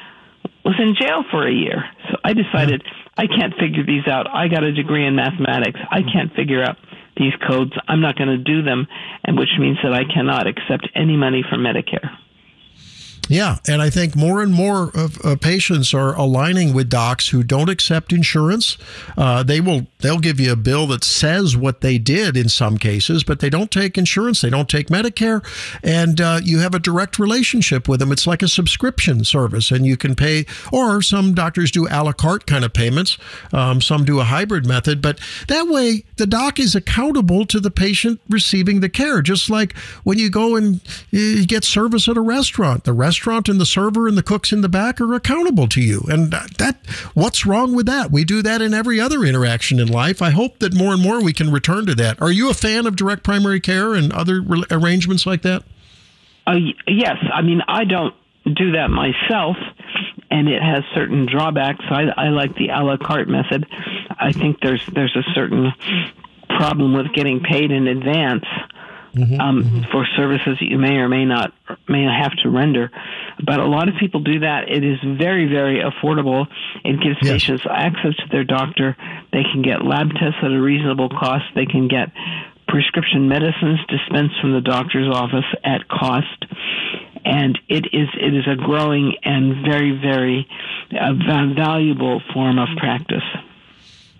was 0.65 0.75
in 0.79 0.95
jail 0.99 1.25
for 1.31 1.47
a 1.47 1.53
year. 1.53 1.85
So 2.11 2.17
I 2.25 2.33
decided 2.33 2.83
I 3.17 3.27
can't 3.27 3.55
figure 3.55 3.85
these 3.85 4.07
out. 4.09 4.27
I 4.29 4.49
got 4.49 4.65
a 4.65 4.73
degree 4.73 5.07
in 5.07 5.17
mathematics. 5.17 5.81
I 5.91 6.01
mm-hmm. 6.01 6.11
can't 6.11 6.35
figure 6.35 6.63
out 6.63 6.77
these 7.17 7.33
codes. 7.47 7.73
I'm 7.89 8.01
not 8.01 8.17
going 8.17 8.29
to 8.29 8.39
do 8.39 8.63
them, 8.63 8.87
and 9.25 9.39
which 9.39 9.51
means 9.59 9.79
that 9.83 9.93
I 9.93 10.03
cannot 10.05 10.47
accept 10.47 10.89
any 10.95 11.17
money 11.17 11.45
from 11.49 11.61
Medicare. 11.61 12.11
Yeah, 13.29 13.59
and 13.67 13.81
I 13.81 13.89
think 13.89 14.15
more 14.15 14.43
and 14.43 14.53
more 14.53 14.91
of 14.95 15.41
patients 15.41 15.95
are 15.95 16.15
aligning 16.15 16.75
with 16.75 16.91
docs 16.91 17.29
who 17.29 17.43
don't 17.43 17.71
accept 17.71 18.13
insurance. 18.13 18.77
Uh, 19.17 19.43
they 19.43 19.61
will 19.61 19.87
they'll 20.01 20.19
give 20.19 20.39
you 20.39 20.53
a 20.53 20.57
bill 20.57 20.87
that 20.89 21.05
says 21.05 21.57
what 21.57 21.81
they 21.81 21.97
did 21.97 22.37
in 22.37 22.49
some 22.51 22.77
cases, 22.77 23.25
but 23.25 23.41
they 23.41 23.49
don't 23.49 23.71
take 23.71 23.97
insurance. 23.97 24.43
They 24.43 24.51
don't 24.51 24.69
take 24.69 24.89
Medicare, 24.89 25.43
and 25.83 26.21
uh, 26.21 26.41
you 26.43 26.59
have 26.59 26.75
a 26.75 26.79
direct 26.79 27.19
relationship 27.19 27.89
with 27.89 28.01
them. 28.01 28.13
It's 28.13 28.27
like 28.27 28.43
a 28.43 28.49
subscription 28.49 29.25
service, 29.25 29.71
and 29.71 29.87
you 29.87 29.97
can 29.97 30.15
pay. 30.15 30.45
Or 30.71 31.01
some 31.01 31.35
doctors 31.35 31.71
do 31.71 31.87
a 31.89 32.05
la 32.05 32.13
carte 32.13 32.47
kind 32.47 32.65
of 32.65 32.75
payments. 32.75 33.17
Um, 33.53 33.81
some 33.81 34.05
do 34.05 34.21
a 34.21 34.25
hybrid 34.25 34.67
method, 34.67 35.01
but 35.01 35.19
that 35.49 35.67
way 35.69 36.05
the 36.17 36.27
doc 36.27 36.61
is 36.61 36.75
accountable 36.75 37.47
to 37.47 37.59
the 37.59 37.71
patient 37.71 38.21
receiving 38.29 38.81
the 38.81 38.91
care. 38.91 39.23
Just 39.23 39.49
like 39.49 39.77
when 40.03 40.19
you 40.19 40.29
go 40.29 40.57
and 40.57 40.81
you 41.11 41.47
get 41.47 41.65
service 41.65 42.07
at 42.07 42.19
a 42.19 42.21
restaurant, 42.21 42.85
the 42.85 42.93
restaurant 42.93 43.14
restaurant 43.15 43.49
and 43.49 43.61
the 43.61 43.67
server 43.67 44.09
and 44.09 44.19
the 44.19 44.25
cooks 44.25 44.51
in 44.51 44.61
the 44.61 44.69
back 44.69 45.01
are 45.01 45.15
accountable 45.15 45.69
to 45.69 45.81
you. 45.81 46.03
And 46.09 46.33
that, 46.33 46.79
what's 47.15 47.47
wrong 47.47 47.73
with 47.77 47.87
that? 47.87 48.11
We 48.11 48.25
do 48.25 48.43
that 48.43 48.61
in 48.61 48.75
every 48.75 48.99
other 48.99 49.25
interaction 49.25 49.79
in 49.79 49.87
life. 49.87 50.21
I 50.21 50.31
hope 50.31 50.59
that 50.59 50.75
more 50.75 50.93
and 50.93 51.01
more 51.01 51.23
we 51.23 51.33
can 51.33 51.53
return 51.53 51.87
to 51.87 51.95
that. 51.95 52.21
Are 52.21 52.33
you 52.33 52.51
a 52.51 52.55
fan 52.55 52.89
of 52.89 52.97
direct 52.97 53.23
primary 53.23 53.61
care 53.61 53.95
and 53.95 54.13
other 54.13 54.41
re- 54.41 54.65
arrangements 54.69 55.27
like 55.27 55.43
that? 55.43 55.63
Uh, 56.45 56.57
yes. 56.89 57.19
I 57.33 57.43
mean, 57.43 57.61
I 57.69 57.85
don't 57.85 58.15
do 58.53 58.73
that 58.73 58.91
myself, 58.91 59.57
and 60.29 60.49
it 60.49 60.61
has 60.61 60.83
certain 60.93 61.25
drawbacks. 61.27 61.85
I, 61.89 62.07
I 62.17 62.29
like 62.31 62.57
the 62.57 62.71
a 62.71 62.83
la 62.83 62.97
carte 62.97 63.29
method. 63.29 63.65
I 64.11 64.33
think 64.33 64.59
there's 64.61 64.85
there's 64.93 65.15
a 65.15 65.23
certain 65.35 65.73
problem 66.49 66.95
with 66.95 67.13
getting 67.15 67.41
paid 67.41 67.71
in 67.71 67.87
advance 67.87 68.45
mm-hmm, 69.15 69.41
um, 69.41 69.63
mm-hmm. 69.63 69.91
for 69.91 70.07
services 70.17 70.59
that 70.61 70.67
you 70.67 70.79
may 70.79 70.97
or 70.97 71.09
may 71.09 71.25
not 71.25 71.53
may 71.89 72.05
have 72.05 72.33
to 72.43 72.51
render. 72.51 72.91
But 73.45 73.61
a 73.61 73.67
lot 73.67 73.89
of 73.89 73.95
people 73.99 74.21
do 74.21 74.41
that. 74.41 74.69
It 74.69 74.85
is 74.85 74.99
very, 75.03 75.47
very 75.47 75.83
affordable. 75.83 76.47
It 76.85 77.01
gives 77.01 77.17
yes. 77.23 77.33
patients 77.33 77.65
access 77.69 78.17
to 78.17 78.27
their 78.31 78.45
doctor. 78.45 78.97
They 79.33 79.43
can 79.43 79.63
get 79.63 79.85
lab 79.85 80.11
tests 80.11 80.39
at 80.43 80.51
a 80.51 80.61
reasonable 80.61 81.09
cost. 81.09 81.45
They 81.55 81.67
can 81.67 81.89
get 81.89 82.11
prescription 82.69 83.29
medicines 83.29 83.81
dispensed 83.89 84.41
from 84.41 84.53
the 84.53 84.61
doctor's 84.61 85.13
office 85.13 85.47
at 85.63 85.89
cost. 85.89 86.45
And 87.25 87.59
it 87.69 87.87
is 87.93 88.09
it 88.21 88.35
is 88.35 88.47
a 88.47 88.57
growing 88.57 89.15
and 89.25 89.65
very, 89.65 89.99
very 89.99 90.47
uh, 90.93 91.15
valuable 91.57 92.21
form 92.33 92.59
of 92.59 92.69
practice. 92.77 93.25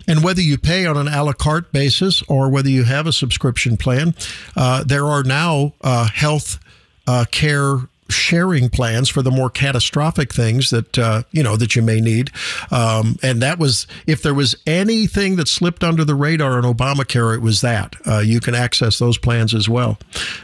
And 0.07 0.23
whether 0.23 0.41
you 0.41 0.57
pay 0.57 0.85
on 0.85 0.97
an 0.97 1.07
a 1.07 1.23
la 1.23 1.33
carte 1.33 1.71
basis 1.71 2.21
or 2.23 2.49
whether 2.49 2.69
you 2.69 2.83
have 2.83 3.07
a 3.07 3.13
subscription 3.13 3.77
plan, 3.77 4.15
uh, 4.55 4.83
there 4.83 5.05
are 5.05 5.23
now 5.23 5.73
uh, 5.81 6.07
health 6.07 6.59
uh, 7.07 7.25
care 7.31 7.77
sharing 8.09 8.69
plans 8.69 9.09
for 9.09 9.23
the 9.23 9.31
more 9.31 9.49
catastrophic 9.49 10.31
things 10.31 10.69
that 10.69 10.97
uh, 10.99 11.23
you 11.31 11.41
know 11.41 11.55
that 11.55 11.75
you 11.75 11.81
may 11.81 11.99
need. 11.99 12.31
Um, 12.71 13.17
and 13.23 13.41
that 13.41 13.57
was 13.57 13.87
if 14.05 14.21
there 14.21 14.33
was 14.33 14.55
anything 14.67 15.37
that 15.37 15.47
slipped 15.47 15.83
under 15.83 16.05
the 16.05 16.15
radar 16.15 16.59
in 16.59 16.65
Obamacare, 16.65 17.35
it 17.35 17.41
was 17.41 17.61
that 17.61 17.95
uh, 18.05 18.19
you 18.19 18.39
can 18.39 18.55
access 18.55 18.99
those 18.99 19.17
plans 19.17 19.53
as 19.53 19.67
well. 19.67 19.97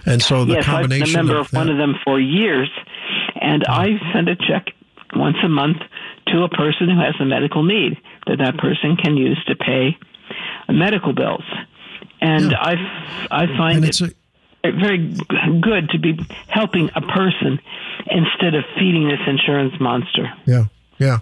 And 0.06 0.22
so 0.22 0.46
the 0.46 0.56
yes, 0.56 0.66
combination. 0.66 1.04
I've 1.04 1.12
been 1.14 1.20
a 1.20 1.24
member 1.24 1.40
of, 1.40 1.48
of 1.48 1.54
one 1.54 1.70
of 1.70 1.78
them 1.78 1.96
for 2.04 2.20
years, 2.20 2.70
and 3.40 3.64
I 3.66 4.00
send 4.14 4.28
a 4.28 4.36
check 4.36 4.74
once 5.16 5.38
a 5.44 5.50
month 5.50 5.78
to 6.28 6.44
a 6.44 6.50
person 6.50 6.90
who 6.90 7.00
has 7.00 7.16
a 7.20 7.26
medical 7.26 7.64
need 7.64 7.98
that 8.28 8.38
that 8.38 8.58
person 8.58 8.96
can 8.96 9.18
use 9.18 9.42
to 9.48 9.56
pay 9.56 9.98
medical 10.70 11.14
bills. 11.14 11.44
And 12.20 12.52
yeah. 12.52 12.58
I, 12.60 13.44
I 13.44 13.48
find 13.58 13.84
it 13.84 14.00
a, 14.02 14.12
very 14.64 15.16
good 15.62 15.90
to 15.90 16.00
be 16.00 16.20
helping 16.48 16.90
a 16.96 17.02
person 17.02 17.60
instead 18.08 18.56
of 18.56 18.64
feeding 18.78 19.08
this 19.08 19.20
insurance 19.28 19.74
monster. 19.80 20.32
Yeah. 20.46 20.66
Yeah. 21.02 21.18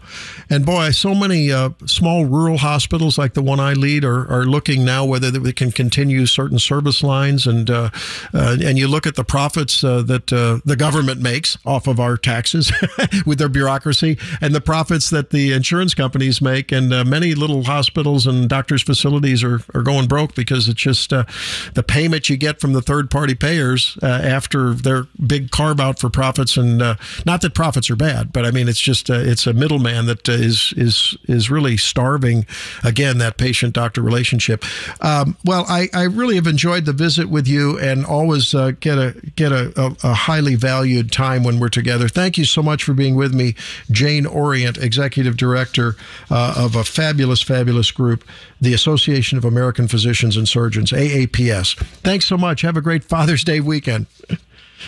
And 0.49 0.65
boy, 0.65 0.91
so 0.91 1.15
many 1.15 1.53
uh, 1.53 1.69
small 1.85 2.25
rural 2.25 2.57
hospitals 2.57 3.17
like 3.17 3.33
the 3.33 3.41
one 3.41 3.61
I 3.61 3.71
lead 3.71 4.03
are, 4.03 4.29
are 4.29 4.43
looking 4.43 4.83
now 4.83 5.05
whether 5.05 5.31
they 5.31 5.53
can 5.53 5.71
continue 5.71 6.25
certain 6.25 6.59
service 6.59 7.01
lines. 7.01 7.47
And 7.47 7.69
uh, 7.69 7.89
uh, 8.33 8.57
and 8.61 8.77
you 8.77 8.89
look 8.89 9.07
at 9.07 9.15
the 9.15 9.23
profits 9.23 9.81
uh, 9.81 10.01
that 10.01 10.33
uh, 10.33 10.59
the 10.65 10.75
government 10.75 11.21
makes 11.21 11.57
off 11.65 11.87
of 11.87 11.97
our 11.97 12.17
taxes 12.17 12.73
with 13.25 13.39
their 13.39 13.47
bureaucracy 13.47 14.17
and 14.41 14.53
the 14.53 14.59
profits 14.59 15.09
that 15.11 15.29
the 15.29 15.53
insurance 15.53 15.93
companies 15.93 16.41
make. 16.41 16.73
And 16.73 16.93
uh, 16.93 17.05
many 17.05 17.33
little 17.33 17.63
hospitals 17.63 18.27
and 18.27 18.49
doctors' 18.49 18.83
facilities 18.83 19.45
are, 19.45 19.61
are 19.73 19.81
going 19.81 20.07
broke 20.07 20.35
because 20.35 20.67
it's 20.67 20.81
just 20.81 21.11
the 21.11 21.85
payment 21.87 22.29
you 22.29 22.35
get 22.35 22.59
from 22.59 22.73
the 22.73 22.81
third 22.81 23.09
party 23.09 23.33
payers 23.33 23.97
after 24.01 24.73
their 24.73 25.03
big 25.25 25.51
carve 25.51 25.79
out 25.79 25.99
for 25.99 26.09
profits. 26.09 26.57
And 26.57 26.79
not 27.25 27.39
that 27.39 27.53
profits 27.53 27.89
are 27.89 27.95
bad, 27.95 28.33
but 28.33 28.45
I 28.45 28.51
mean, 28.51 28.67
it's 28.67 28.81
just 28.81 29.09
it's 29.09 29.47
a 29.47 29.53
middle 29.53 29.68
middleman 29.69 30.07
that 30.07 30.27
uh, 30.27 30.31
is 30.31 30.73
is 30.77 31.17
is 31.27 31.49
really 31.49 31.77
starving 31.77 32.45
again 32.83 33.19
that 33.19 33.37
patient 33.37 33.73
doctor 33.73 34.01
relationship. 34.01 34.63
Um, 35.01 35.37
well, 35.45 35.65
I, 35.67 35.87
I 35.93 36.03
really 36.03 36.35
have 36.35 36.47
enjoyed 36.47 36.85
the 36.85 36.93
visit 36.93 37.29
with 37.29 37.47
you 37.47 37.77
and 37.79 38.05
always 38.05 38.55
uh, 38.55 38.71
get 38.79 38.97
a 38.97 39.15
get 39.35 39.51
a, 39.51 39.71
a, 39.79 40.09
a, 40.09 40.13
highly 40.13 40.55
valued 40.55 41.11
time 41.11 41.43
when 41.43 41.59
we're 41.59 41.69
together. 41.69 42.07
Thank 42.07 42.37
you 42.37 42.45
so 42.45 42.63
much 42.63 42.83
for 42.83 42.93
being 42.93 43.15
with 43.15 43.33
me, 43.33 43.55
Jane 43.91 44.25
Orient, 44.25 44.77
executive 44.77 45.37
director 45.37 45.95
uh, 46.31 46.55
of 46.57 46.75
a 46.75 46.83
fabulous 46.83 47.41
fabulous 47.41 47.91
group, 47.91 48.23
the 48.59 48.73
Association 48.73 49.37
of 49.37 49.45
American 49.45 49.87
Physicians 49.87 50.35
and 50.35 50.47
Surgeons, 50.47 50.91
AAPS. 50.91 51.77
Thanks 52.01 52.25
so 52.25 52.37
much. 52.37 52.61
Have 52.61 52.77
a 52.77 52.81
great 52.81 53.03
Father's 53.03 53.43
Day 53.43 53.59
weekend. 53.59 54.07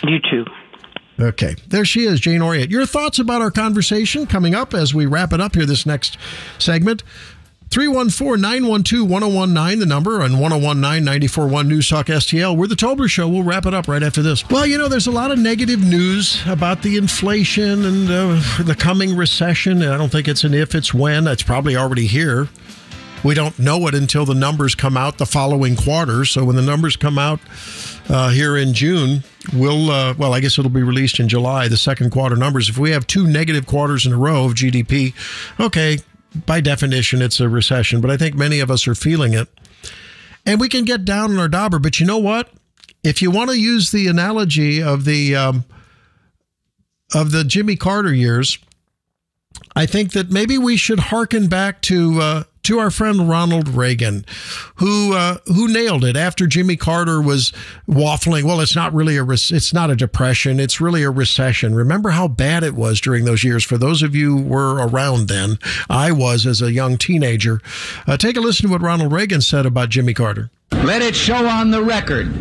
You 0.02 0.18
too. 0.18 0.44
Okay, 1.22 1.54
there 1.68 1.84
she 1.84 2.04
is, 2.04 2.18
Jane 2.18 2.42
Orient. 2.42 2.70
Your 2.70 2.84
thoughts 2.84 3.18
about 3.18 3.40
our 3.40 3.50
conversation 3.50 4.26
coming 4.26 4.54
up 4.54 4.74
as 4.74 4.92
we 4.92 5.06
wrap 5.06 5.32
it 5.32 5.40
up 5.40 5.54
here 5.54 5.64
this 5.64 5.86
next 5.86 6.18
segment. 6.58 7.04
314 7.70 8.38
912 8.38 9.08
1019, 9.08 9.78
the 9.78 9.86
number, 9.86 10.20
and 10.20 10.38
1019 10.38 11.04
941 11.04 11.68
News 11.68 11.88
Talk 11.88 12.06
STL. 12.06 12.54
We're 12.54 12.66
the 12.66 12.74
Tobler 12.74 13.08
Show. 13.08 13.28
We'll 13.28 13.44
wrap 13.44 13.64
it 13.64 13.72
up 13.72 13.88
right 13.88 14.02
after 14.02 14.20
this. 14.20 14.46
Well, 14.50 14.66
you 14.66 14.76
know, 14.76 14.88
there's 14.88 15.06
a 15.06 15.12
lot 15.12 15.30
of 15.30 15.38
negative 15.38 15.80
news 15.80 16.42
about 16.46 16.82
the 16.82 16.98
inflation 16.98 17.84
and 17.84 18.10
uh, 18.10 18.62
the 18.62 18.76
coming 18.78 19.16
recession. 19.16 19.82
I 19.82 19.96
don't 19.96 20.10
think 20.10 20.28
it's 20.28 20.44
an 20.44 20.52
if, 20.52 20.74
it's 20.74 20.92
when. 20.92 21.26
It's 21.26 21.42
probably 21.42 21.76
already 21.76 22.06
here. 22.06 22.48
We 23.24 23.34
don't 23.34 23.56
know 23.58 23.86
it 23.86 23.94
until 23.94 24.24
the 24.24 24.34
numbers 24.34 24.74
come 24.74 24.96
out 24.96 25.18
the 25.18 25.26
following 25.26 25.76
quarter. 25.76 26.24
So 26.24 26.44
when 26.44 26.56
the 26.56 26.62
numbers 26.62 26.96
come 26.96 27.18
out 27.18 27.38
uh, 28.08 28.30
here 28.30 28.56
in 28.56 28.74
June, 28.74 29.22
we'll, 29.54 29.90
uh, 29.90 30.14
well, 30.18 30.34
I 30.34 30.40
guess 30.40 30.58
it'll 30.58 30.70
be 30.70 30.82
released 30.82 31.20
in 31.20 31.28
July, 31.28 31.68
the 31.68 31.76
second 31.76 32.10
quarter 32.10 32.34
numbers. 32.34 32.68
If 32.68 32.78
we 32.78 32.90
have 32.90 33.06
two 33.06 33.26
negative 33.26 33.66
quarters 33.66 34.06
in 34.06 34.12
a 34.12 34.16
row 34.16 34.44
of 34.44 34.54
GDP, 34.54 35.14
okay, 35.60 35.98
by 36.46 36.60
definition, 36.60 37.22
it's 37.22 37.38
a 37.38 37.48
recession. 37.48 38.00
But 38.00 38.10
I 38.10 38.16
think 38.16 38.34
many 38.34 38.58
of 38.58 38.70
us 38.70 38.88
are 38.88 38.94
feeling 38.94 39.34
it. 39.34 39.48
And 40.44 40.58
we 40.58 40.68
can 40.68 40.84
get 40.84 41.04
down 41.04 41.30
on 41.30 41.38
our 41.38 41.48
dauber. 41.48 41.78
But 41.78 42.00
you 42.00 42.06
know 42.06 42.18
what? 42.18 42.50
If 43.04 43.22
you 43.22 43.30
want 43.30 43.50
to 43.50 43.58
use 43.58 43.92
the 43.92 44.08
analogy 44.08 44.82
of 44.82 45.04
the, 45.04 45.36
um, 45.36 45.64
of 47.14 47.30
the 47.30 47.44
Jimmy 47.44 47.76
Carter 47.76 48.12
years, 48.12 48.58
I 49.76 49.86
think 49.86 50.12
that 50.12 50.30
maybe 50.30 50.58
we 50.58 50.76
should 50.76 50.98
hearken 50.98 51.46
back 51.46 51.80
to 51.82 52.20
uh, 52.20 52.42
to 52.64 52.78
our 52.78 52.90
friend 52.90 53.28
Ronald 53.28 53.68
Reagan, 53.68 54.24
who 54.76 55.14
uh, 55.14 55.38
who 55.46 55.68
nailed 55.68 56.04
it 56.04 56.16
after 56.16 56.46
Jimmy 56.46 56.76
Carter 56.76 57.20
was 57.20 57.52
waffling. 57.88 58.44
Well, 58.44 58.60
it's 58.60 58.76
not 58.76 58.92
really 58.92 59.16
a 59.16 59.24
it's 59.24 59.72
not 59.72 59.90
a 59.90 59.96
depression. 59.96 60.60
It's 60.60 60.80
really 60.80 61.02
a 61.02 61.10
recession. 61.10 61.74
Remember 61.74 62.10
how 62.10 62.28
bad 62.28 62.62
it 62.62 62.74
was 62.74 63.00
during 63.00 63.24
those 63.24 63.44
years. 63.44 63.64
For 63.64 63.78
those 63.78 64.02
of 64.02 64.14
you 64.14 64.38
who 64.38 64.42
were 64.42 64.86
around 64.86 65.28
then, 65.28 65.58
I 65.88 66.12
was 66.12 66.46
as 66.46 66.62
a 66.62 66.72
young 66.72 66.98
teenager. 66.98 67.60
Uh, 68.06 68.16
take 68.16 68.36
a 68.36 68.40
listen 68.40 68.66
to 68.66 68.72
what 68.72 68.82
Ronald 68.82 69.12
Reagan 69.12 69.40
said 69.40 69.66
about 69.66 69.88
Jimmy 69.88 70.14
Carter. 70.14 70.50
Let 70.72 71.02
it 71.02 71.14
show 71.14 71.46
on 71.46 71.70
the 71.70 71.82
record 71.82 72.32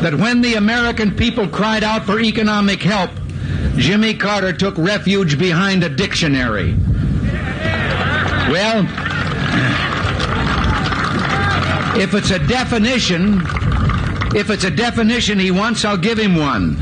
that 0.00 0.14
when 0.14 0.42
the 0.42 0.54
American 0.54 1.14
people 1.14 1.48
cried 1.48 1.82
out 1.82 2.04
for 2.04 2.20
economic 2.20 2.82
help, 2.82 3.10
Jimmy 3.76 4.14
Carter 4.14 4.52
took 4.52 4.76
refuge 4.76 5.38
behind 5.38 5.82
a 5.82 5.88
dictionary. 5.88 6.74
Well, 8.50 8.86
if 11.96 12.12
it's 12.12 12.30
a 12.30 12.38
definition, 12.46 13.40
if 14.34 14.50
it's 14.50 14.64
a 14.64 14.70
definition 14.70 15.38
he 15.38 15.50
wants, 15.50 15.84
I'll 15.84 15.96
give 15.96 16.18
him 16.18 16.36
one. 16.36 16.76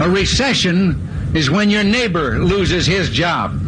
A 0.00 0.08
recession 0.08 1.08
is 1.34 1.50
when 1.50 1.70
your 1.70 1.84
neighbor 1.84 2.38
loses 2.38 2.86
his 2.86 3.10
job. 3.10 3.58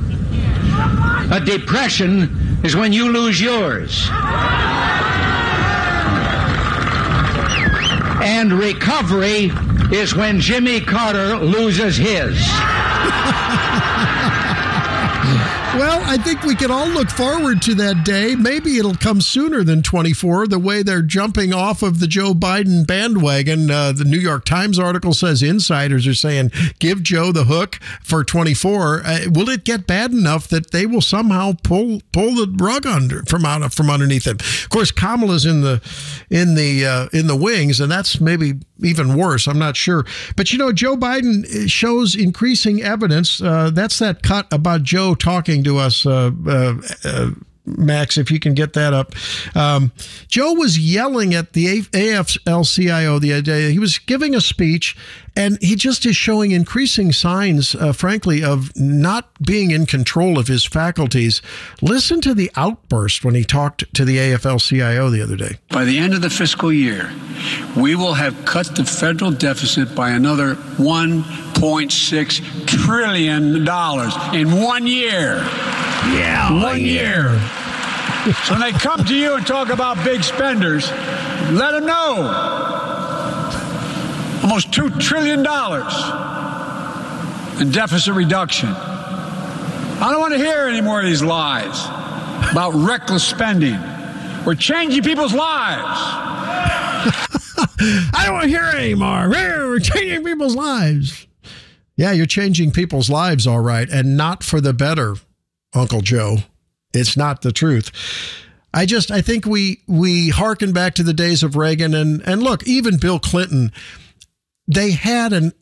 A 1.31 1.40
depression 1.44 2.61
is 2.64 2.77
when 2.77 2.92
you 2.92 3.11
lose 3.11 3.40
yours. 3.40 4.09
And 8.22 8.53
recovery 8.53 9.51
is 9.90 10.14
when 10.14 10.40
Jimmy 10.40 10.81
Carter 10.81 11.37
loses 11.37 11.96
his. 11.96 12.38
Well, 15.82 16.02
I 16.04 16.18
think 16.18 16.42
we 16.42 16.54
can 16.54 16.70
all 16.70 16.87
look 16.87 17.08
forward 17.08 17.62
to 17.62 17.74
that 17.76 18.04
day. 18.04 18.37
Maybe 18.37 18.76
it'll 18.76 18.94
come 18.94 19.22
sooner 19.22 19.64
than 19.64 19.82
24, 19.82 20.46
the 20.48 20.58
way 20.58 20.82
they're 20.82 21.00
jumping 21.00 21.54
off 21.54 21.82
of 21.82 21.98
the 21.98 22.06
Joe 22.06 22.35
Biden 22.35 22.87
bandwagon. 22.87 23.70
Uh, 23.70 23.92
the 23.92 24.04
New 24.04 24.18
York 24.18 24.44
Times 24.44 24.78
article 24.78 25.14
says 25.14 25.42
insiders 25.42 26.06
are 26.06 26.14
saying, 26.14 26.52
give 26.78 27.02
Joe 27.02 27.32
the 27.32 27.44
hook 27.44 27.76
for 28.02 28.22
24. 28.22 29.02
Uh, 29.02 29.20
will 29.30 29.48
it 29.48 29.64
get 29.64 29.87
bad 29.87 30.12
enough 30.12 30.46
that 30.48 30.72
they 30.72 30.85
will 30.85 31.00
somehow 31.00 31.54
pull 31.62 32.02
pull 32.12 32.35
the 32.35 32.54
rug 32.62 32.87
under 32.87 33.22
from 33.24 33.46
out 33.46 33.72
from 33.72 33.88
underneath 33.88 34.26
him? 34.26 34.37
Of 34.37 34.68
course, 34.68 34.90
Kamala's 34.90 35.46
in 35.46 35.62
the 35.62 35.80
in 36.28 36.54
the 36.54 36.85
uh, 36.85 37.08
in 37.14 37.28
the 37.28 37.37
wings, 37.37 37.80
and 37.80 37.90
that's 37.90 38.20
maybe 38.20 38.61
even 38.82 39.16
worse. 39.16 39.46
I'm 39.46 39.58
not 39.58 39.76
sure. 39.76 40.04
But 40.37 40.52
you 40.52 40.58
know, 40.58 40.72
Joe 40.72 40.96
Biden 40.96 41.68
shows 41.70 42.14
increasing 42.14 42.82
evidence. 42.82 43.40
Uh, 43.40 43.70
that's 43.70 43.98
that 44.00 44.22
cut 44.22 44.52
about 44.52 44.82
Joe 44.82 45.14
talking 45.14 45.62
to 45.64 45.79
us. 45.79 46.07
Uh, 46.07 46.31
uh, 46.46 46.75
uh 47.05 47.31
Max, 47.64 48.18
if 48.18 48.31
you 48.31 48.40
can 48.40 48.55
get 48.55 48.72
that 48.72 48.92
up. 48.92 49.14
Um, 49.55 49.92
Joe 50.27 50.53
was 50.55 50.79
yelling 50.79 51.33
at 51.35 51.53
the 51.53 51.83
AFL-CIO 51.83 53.20
the 53.20 53.35
other 53.35 53.42
day. 53.42 53.70
He 53.70 53.79
was 53.79 53.98
giving 53.98 54.35
a 54.35 54.40
speech, 54.40 54.96
and 55.37 55.59
he 55.62 55.77
just 55.77 56.05
is 56.05 56.16
showing 56.16 56.51
increasing 56.51 57.12
signs, 57.12 57.75
uh, 57.75 57.92
frankly, 57.92 58.45
of 58.45 58.71
not 58.77 59.29
being 59.42 59.71
in 59.71 59.87
control 59.87 60.38
of 60.38 60.49
his 60.49 60.64
faculties. 60.64 61.40
Listen 61.81 62.21
to 62.21 62.35
the 62.35 62.51
outburst 62.57 63.25
when 63.25 63.35
he 63.35 63.45
talked 63.45 63.92
to 63.95 64.05
the 64.05 64.18
AFL-CIO 64.18 65.11
the 65.11 65.23
other 65.23 65.37
day. 65.37 65.59
By 65.71 65.85
the 65.85 65.99
end 65.99 66.14
of 66.14 66.21
the 66.21 66.31
fiscal 66.31 66.73
year, 66.73 67.11
we 67.77 67.94
will 67.94 68.15
have 68.15 68.44
cut 68.44 68.75
the 68.77 68.85
federal 68.85 69.31
deficit 69.31 69.94
by 69.94 70.11
another 70.11 70.56
1.6 70.56 72.67
trillion 72.67 73.65
dollars 73.65 74.15
in 74.35 74.61
one 74.61 74.87
year. 74.87 75.37
Yeah. 76.13 76.63
One 76.63 76.81
year. 76.81 77.40
so 78.44 78.54
when 78.54 78.61
they 78.61 78.73
come 78.73 79.04
to 79.04 79.15
you 79.15 79.37
and 79.37 79.46
talk 79.46 79.71
about 79.71 80.04
big 80.04 80.23
spenders, 80.23 80.90
let 81.50 81.73
them 81.73 81.87
know 81.87 82.92
almost 84.43 84.71
$2 84.71 85.01
trillion 85.01 85.40
in 87.61 87.71
deficit 87.71 88.15
reduction. 88.15 88.71
I 88.71 90.09
don't 90.11 90.21
want 90.21 90.33
to 90.33 90.38
hear 90.38 90.67
any 90.67 90.81
more 90.81 91.01
of 91.01 91.07
these 91.07 91.23
lies 91.23 91.85
about 92.51 92.75
reckless 92.75 93.25
spending. 93.25 93.79
We're 94.45 94.57
changing 94.57 95.03
people's 95.05 95.33
lives. 95.33 96.01
I 97.81 98.23
don't 98.25 98.35
want 98.35 98.45
to 98.45 98.49
hear 98.51 98.69
it 98.69 98.75
anymore. 98.75 99.29
We're 99.29 99.79
changing 99.79 100.25
people's 100.25 100.57
lives. 100.57 101.27
Yeah, 101.97 102.13
you're 102.13 102.27
changing 102.27 102.73
people's 102.73 103.11
lives, 103.11 103.47
all 103.47 103.61
right, 103.61 103.88
and 103.88 104.17
not 104.17 104.43
for 104.43 104.61
the 104.61 104.73
better, 104.73 105.17
Uncle 105.75 106.01
Joe. 106.01 106.38
It's 106.93 107.17
not 107.17 107.43
the 107.43 107.53
truth. 107.53 107.90
I 108.75 108.87
just 108.87 109.11
I 109.11 109.21
think 109.21 109.47
we 109.47 109.83
we 109.87 110.31
harken 110.31 110.73
back 110.73 110.95
to 110.95 111.03
the 111.03 111.13
days 111.13 111.43
of 111.43 111.57
Reagan 111.57 111.95
and 111.95 112.23
and 112.27 112.43
look, 112.43 112.67
even 112.67 112.97
Bill 112.97 113.19
Clinton, 113.19 113.71
they 114.75 114.92
had 114.92 115.33
an 115.33 115.52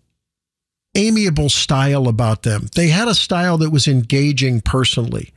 amiable 0.94 1.48
style 1.48 2.08
about 2.08 2.42
them. 2.42 2.68
They 2.74 2.88
had 2.88 3.08
a 3.08 3.14
style 3.14 3.58
that 3.58 3.70
was 3.70 3.86
engaging 3.86 4.60
personally. 4.60 5.32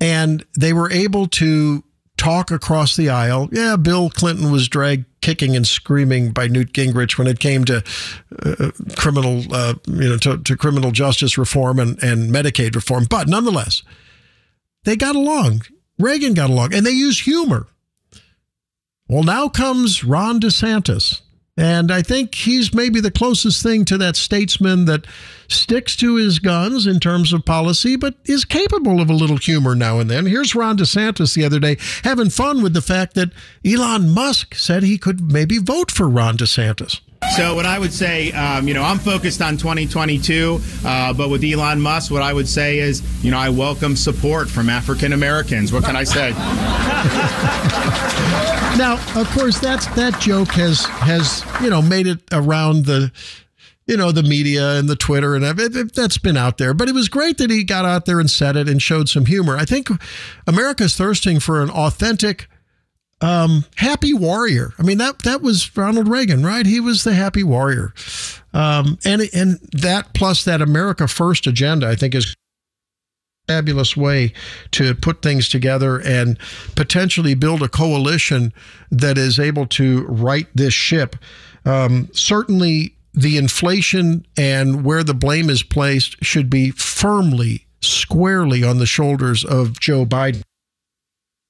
And 0.00 0.44
they 0.56 0.72
were 0.72 0.90
able 0.90 1.26
to 1.28 1.82
talk 2.16 2.50
across 2.50 2.96
the 2.96 3.08
aisle. 3.08 3.48
Yeah, 3.52 3.76
Bill 3.76 4.10
Clinton 4.10 4.52
was 4.52 4.68
dragged 4.68 5.06
kicking 5.20 5.56
and 5.56 5.66
screaming 5.66 6.32
by 6.32 6.46
Newt 6.46 6.72
Gingrich 6.72 7.18
when 7.18 7.26
it 7.26 7.40
came 7.40 7.64
to 7.64 7.82
uh, 8.44 8.70
criminal, 8.96 9.42
uh, 9.52 9.74
you 9.86 10.10
know, 10.10 10.16
to, 10.18 10.38
to, 10.38 10.56
criminal 10.56 10.90
justice 10.90 11.36
reform 11.36 11.78
and, 11.78 12.02
and 12.02 12.30
Medicaid 12.30 12.74
reform. 12.74 13.06
But 13.08 13.28
nonetheless, 13.28 13.82
they 14.84 14.96
got 14.96 15.16
along. 15.16 15.62
Reagan 15.98 16.34
got 16.34 16.50
along, 16.50 16.74
and 16.74 16.86
they 16.86 16.92
used 16.92 17.24
humor. 17.24 17.66
Well, 19.08 19.24
now 19.24 19.48
comes 19.48 20.04
Ron 20.04 20.40
DeSantis. 20.40 21.22
And 21.58 21.90
I 21.90 22.02
think 22.02 22.36
he's 22.36 22.72
maybe 22.72 23.00
the 23.00 23.10
closest 23.10 23.64
thing 23.64 23.84
to 23.86 23.98
that 23.98 24.14
statesman 24.14 24.84
that 24.84 25.04
sticks 25.48 25.96
to 25.96 26.14
his 26.14 26.38
guns 26.38 26.86
in 26.86 27.00
terms 27.00 27.32
of 27.32 27.44
policy, 27.44 27.96
but 27.96 28.14
is 28.26 28.44
capable 28.44 29.00
of 29.00 29.10
a 29.10 29.14
little 29.14 29.38
humor 29.38 29.74
now 29.74 29.98
and 29.98 30.08
then. 30.08 30.26
Here's 30.26 30.54
Ron 30.54 30.78
DeSantis 30.78 31.34
the 31.34 31.44
other 31.44 31.58
day 31.58 31.76
having 32.04 32.30
fun 32.30 32.62
with 32.62 32.74
the 32.74 32.80
fact 32.80 33.14
that 33.14 33.32
Elon 33.66 34.08
Musk 34.10 34.54
said 34.54 34.84
he 34.84 34.98
could 34.98 35.20
maybe 35.20 35.58
vote 35.58 35.90
for 35.90 36.08
Ron 36.08 36.36
DeSantis. 36.36 37.00
So, 37.36 37.54
what 37.54 37.66
I 37.66 37.78
would 37.78 37.92
say, 37.92 38.32
um, 38.32 38.66
you 38.66 38.74
know, 38.74 38.82
I'm 38.82 38.98
focused 38.98 39.40
on 39.42 39.56
2022, 39.56 40.60
uh, 40.84 41.12
but 41.12 41.28
with 41.28 41.44
Elon 41.44 41.80
Musk, 41.80 42.10
what 42.10 42.22
I 42.22 42.32
would 42.32 42.48
say 42.48 42.78
is, 42.78 43.02
you 43.22 43.30
know, 43.30 43.38
I 43.38 43.48
welcome 43.48 43.94
support 43.96 44.48
from 44.48 44.68
African 44.68 45.12
Americans. 45.12 45.72
What 45.72 45.84
can 45.84 45.94
I 45.94 46.04
say? 46.04 46.30
now, 48.78 48.94
of 49.14 49.28
course, 49.30 49.58
that's 49.58 49.86
that 49.88 50.18
joke 50.20 50.48
has 50.52 50.84
has 50.86 51.44
you 51.62 51.70
know 51.70 51.82
made 51.82 52.06
it 52.06 52.20
around 52.32 52.86
the 52.86 53.12
you 53.86 53.96
know 53.96 54.12
the 54.12 54.22
media 54.22 54.78
and 54.78 54.88
the 54.88 54.96
Twitter 54.96 55.34
and 55.34 55.44
it, 55.44 55.76
it, 55.76 55.94
that's 55.94 56.18
been 56.18 56.36
out 56.36 56.58
there. 56.58 56.74
But 56.74 56.88
it 56.88 56.94
was 56.94 57.08
great 57.08 57.38
that 57.38 57.50
he 57.50 57.64
got 57.64 57.84
out 57.84 58.04
there 58.06 58.20
and 58.20 58.30
said 58.30 58.56
it 58.56 58.68
and 58.68 58.80
showed 58.80 59.08
some 59.08 59.26
humor. 59.26 59.56
I 59.56 59.64
think 59.64 59.88
America's 60.46 60.96
thirsting 60.96 61.40
for 61.40 61.62
an 61.62 61.70
authentic 61.70 62.48
um, 63.20 63.64
happy 63.76 64.14
warrior. 64.14 64.72
I 64.78 64.82
mean 64.82 64.98
that 64.98 65.20
that 65.22 65.42
was 65.42 65.76
Ronald 65.76 66.08
Reagan, 66.08 66.44
right? 66.44 66.66
He 66.66 66.80
was 66.80 67.04
the 67.04 67.14
happy 67.14 67.42
warrior, 67.42 67.92
um, 68.52 68.98
and 69.04 69.22
and 69.34 69.58
that 69.72 70.14
plus 70.14 70.44
that 70.44 70.62
America 70.62 71.08
First 71.08 71.46
agenda, 71.46 71.88
I 71.88 71.96
think, 71.96 72.14
is 72.14 72.34
fabulous 73.48 73.96
way 73.96 74.32
to 74.72 74.94
put 74.94 75.22
things 75.22 75.48
together 75.48 75.98
and 76.02 76.38
potentially 76.76 77.34
build 77.34 77.62
a 77.62 77.68
coalition 77.68 78.52
that 78.90 79.16
is 79.16 79.40
able 79.40 79.66
to 79.66 80.04
right 80.04 80.46
this 80.54 80.74
ship. 80.74 81.16
Um, 81.64 82.10
certainly, 82.12 82.94
the 83.14 83.36
inflation 83.36 84.26
and 84.36 84.84
where 84.84 85.02
the 85.02 85.14
blame 85.14 85.50
is 85.50 85.62
placed 85.62 86.22
should 86.22 86.48
be 86.50 86.70
firmly, 86.70 87.66
squarely 87.80 88.62
on 88.62 88.78
the 88.78 88.86
shoulders 88.86 89.44
of 89.44 89.80
Joe 89.80 90.04
Biden 90.04 90.42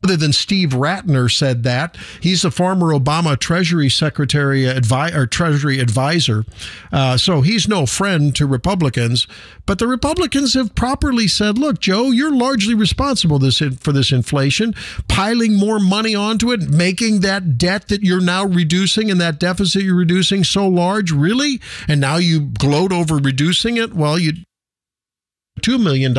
other 0.05 0.17
than 0.17 0.33
Steve 0.33 0.71
Rattner 0.71 1.31
said 1.31 1.65
that. 1.65 1.97
He's 2.21 2.43
the 2.43 2.53
former 2.53 2.95
Obama 2.95 3.37
Treasury 3.37 3.89
Secretary 3.89 4.63
advi- 4.63 5.13
or 5.13 5.27
Treasury 5.27 5.81
advisor. 5.81 6.45
Uh, 6.93 7.17
so 7.17 7.41
he's 7.41 7.67
no 7.67 7.85
friend 7.85 8.35
to 8.37 8.47
Republicans. 8.47 9.27
But 9.67 9.81
the 9.81 9.89
Republicans 9.89 10.55
have 10.55 10.77
properly 10.77 11.27
said, 11.27 11.59
look, 11.59 11.81
Joe, 11.81 12.13
you're 12.13 12.35
largely 12.35 12.75
responsible 12.75 13.41
this 13.41 13.59
for 13.59 13.91
this 13.91 14.13
inflation, 14.13 14.73
piling 15.09 15.57
more 15.57 15.81
money 15.81 16.15
onto 16.15 16.53
it, 16.53 16.71
making 16.71 17.21
that 17.21 17.59
debt 17.59 17.89
that 17.89 18.03
you're 18.03 18.21
now 18.21 18.45
reducing 18.45 19.11
and 19.11 19.21
that 19.21 19.41
deficit 19.41 19.83
you're 19.83 19.97
reducing 19.97 20.45
so 20.45 20.69
large, 20.69 21.11
really? 21.11 21.61
And 21.89 22.01
now 22.01 22.19
you 22.19 22.41
gloat 22.41 22.93
over 22.93 23.17
reducing 23.17 23.77
it? 23.77 23.95
Well, 23.95 24.17
you 24.17 24.35
$2 25.59 25.83
million, 25.83 26.13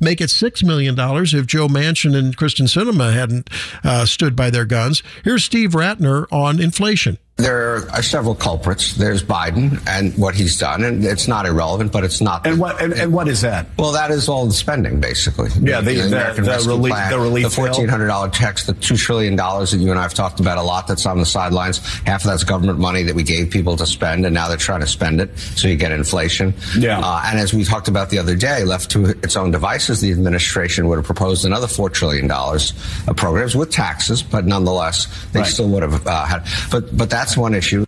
make 0.00 0.20
it 0.20 0.30
$6 0.30 0.64
million 0.64 0.94
if 0.98 1.46
Joe 1.46 1.68
Manchin 1.68 2.16
and 2.16 2.36
Kyrsten 2.36 2.66
Sinema 2.66 3.12
hadn't 3.12 3.50
uh, 3.84 4.06
stood 4.06 4.34
by 4.34 4.50
their 4.50 4.64
guns. 4.64 5.02
Here's 5.24 5.44
Steve 5.44 5.70
Rattner 5.70 6.26
on 6.32 6.60
inflation. 6.60 7.18
There 7.40 7.88
are 7.90 8.02
several 8.02 8.34
culprits. 8.34 8.94
There's 8.94 9.22
Biden 9.22 9.80
and 9.86 10.16
what 10.16 10.34
he's 10.34 10.58
done, 10.58 10.84
and 10.84 11.04
it's 11.04 11.28
not 11.28 11.46
irrelevant, 11.46 11.92
but 11.92 12.04
it's 12.04 12.20
not. 12.20 12.46
And 12.46 12.56
the, 12.56 12.60
what 12.60 12.80
and, 12.80 12.92
and, 12.92 13.12
what 13.12 13.28
is 13.28 13.40
that? 13.42 13.66
Well, 13.78 13.92
that 13.92 14.10
is 14.10 14.28
all 14.28 14.46
the 14.46 14.52
spending, 14.52 15.00
basically. 15.00 15.50
Yeah, 15.60 15.80
the, 15.80 15.94
the, 15.94 16.06
American 16.06 16.44
the, 16.44 16.50
Rescue 16.50 16.70
relief, 16.72 16.92
Plan, 16.92 17.10
the 17.10 17.18
relief, 17.18 17.44
the 17.44 17.50
fourteen 17.50 17.88
hundred 17.88 18.08
dollar 18.08 18.28
checks, 18.28 18.66
the 18.66 18.74
two 18.74 18.96
trillion 18.96 19.36
dollars 19.36 19.70
that 19.72 19.78
you 19.78 19.90
and 19.90 19.98
I 19.98 20.02
have 20.02 20.14
talked 20.14 20.40
about 20.40 20.58
a 20.58 20.62
lot. 20.62 20.86
That's 20.86 21.06
on 21.06 21.18
the 21.18 21.26
sidelines. 21.26 21.78
Half 22.04 22.24
of 22.24 22.30
that's 22.30 22.44
government 22.44 22.78
money 22.78 23.02
that 23.04 23.14
we 23.14 23.22
gave 23.22 23.50
people 23.50 23.76
to 23.76 23.86
spend, 23.86 24.26
and 24.26 24.34
now 24.34 24.48
they're 24.48 24.56
trying 24.56 24.80
to 24.80 24.86
spend 24.86 25.20
it, 25.20 25.36
so 25.38 25.68
you 25.68 25.76
get 25.76 25.92
inflation. 25.92 26.54
Yeah. 26.76 27.00
Uh, 27.00 27.22
and 27.26 27.38
as 27.38 27.52
we 27.52 27.64
talked 27.64 27.88
about 27.88 28.10
the 28.10 28.18
other 28.18 28.36
day, 28.36 28.64
left 28.64 28.90
to 28.92 29.06
its 29.06 29.36
own 29.36 29.50
devices, 29.50 30.00
the 30.00 30.10
administration 30.12 30.88
would 30.88 30.96
have 30.96 31.06
proposed 31.06 31.44
another 31.44 31.66
four 31.66 31.90
trillion 31.90 32.26
dollars 32.26 32.72
of 33.08 33.16
programs 33.16 33.56
with 33.56 33.70
taxes, 33.70 34.22
but 34.22 34.46
nonetheless, 34.46 35.06
they 35.32 35.40
right. 35.40 35.48
still 35.48 35.68
would 35.68 35.82
have 35.82 36.06
uh, 36.06 36.24
had. 36.24 36.46
But 36.70 36.96
but 36.96 37.10
that's 37.10 37.29
one 37.36 37.54
issue. 37.54 37.84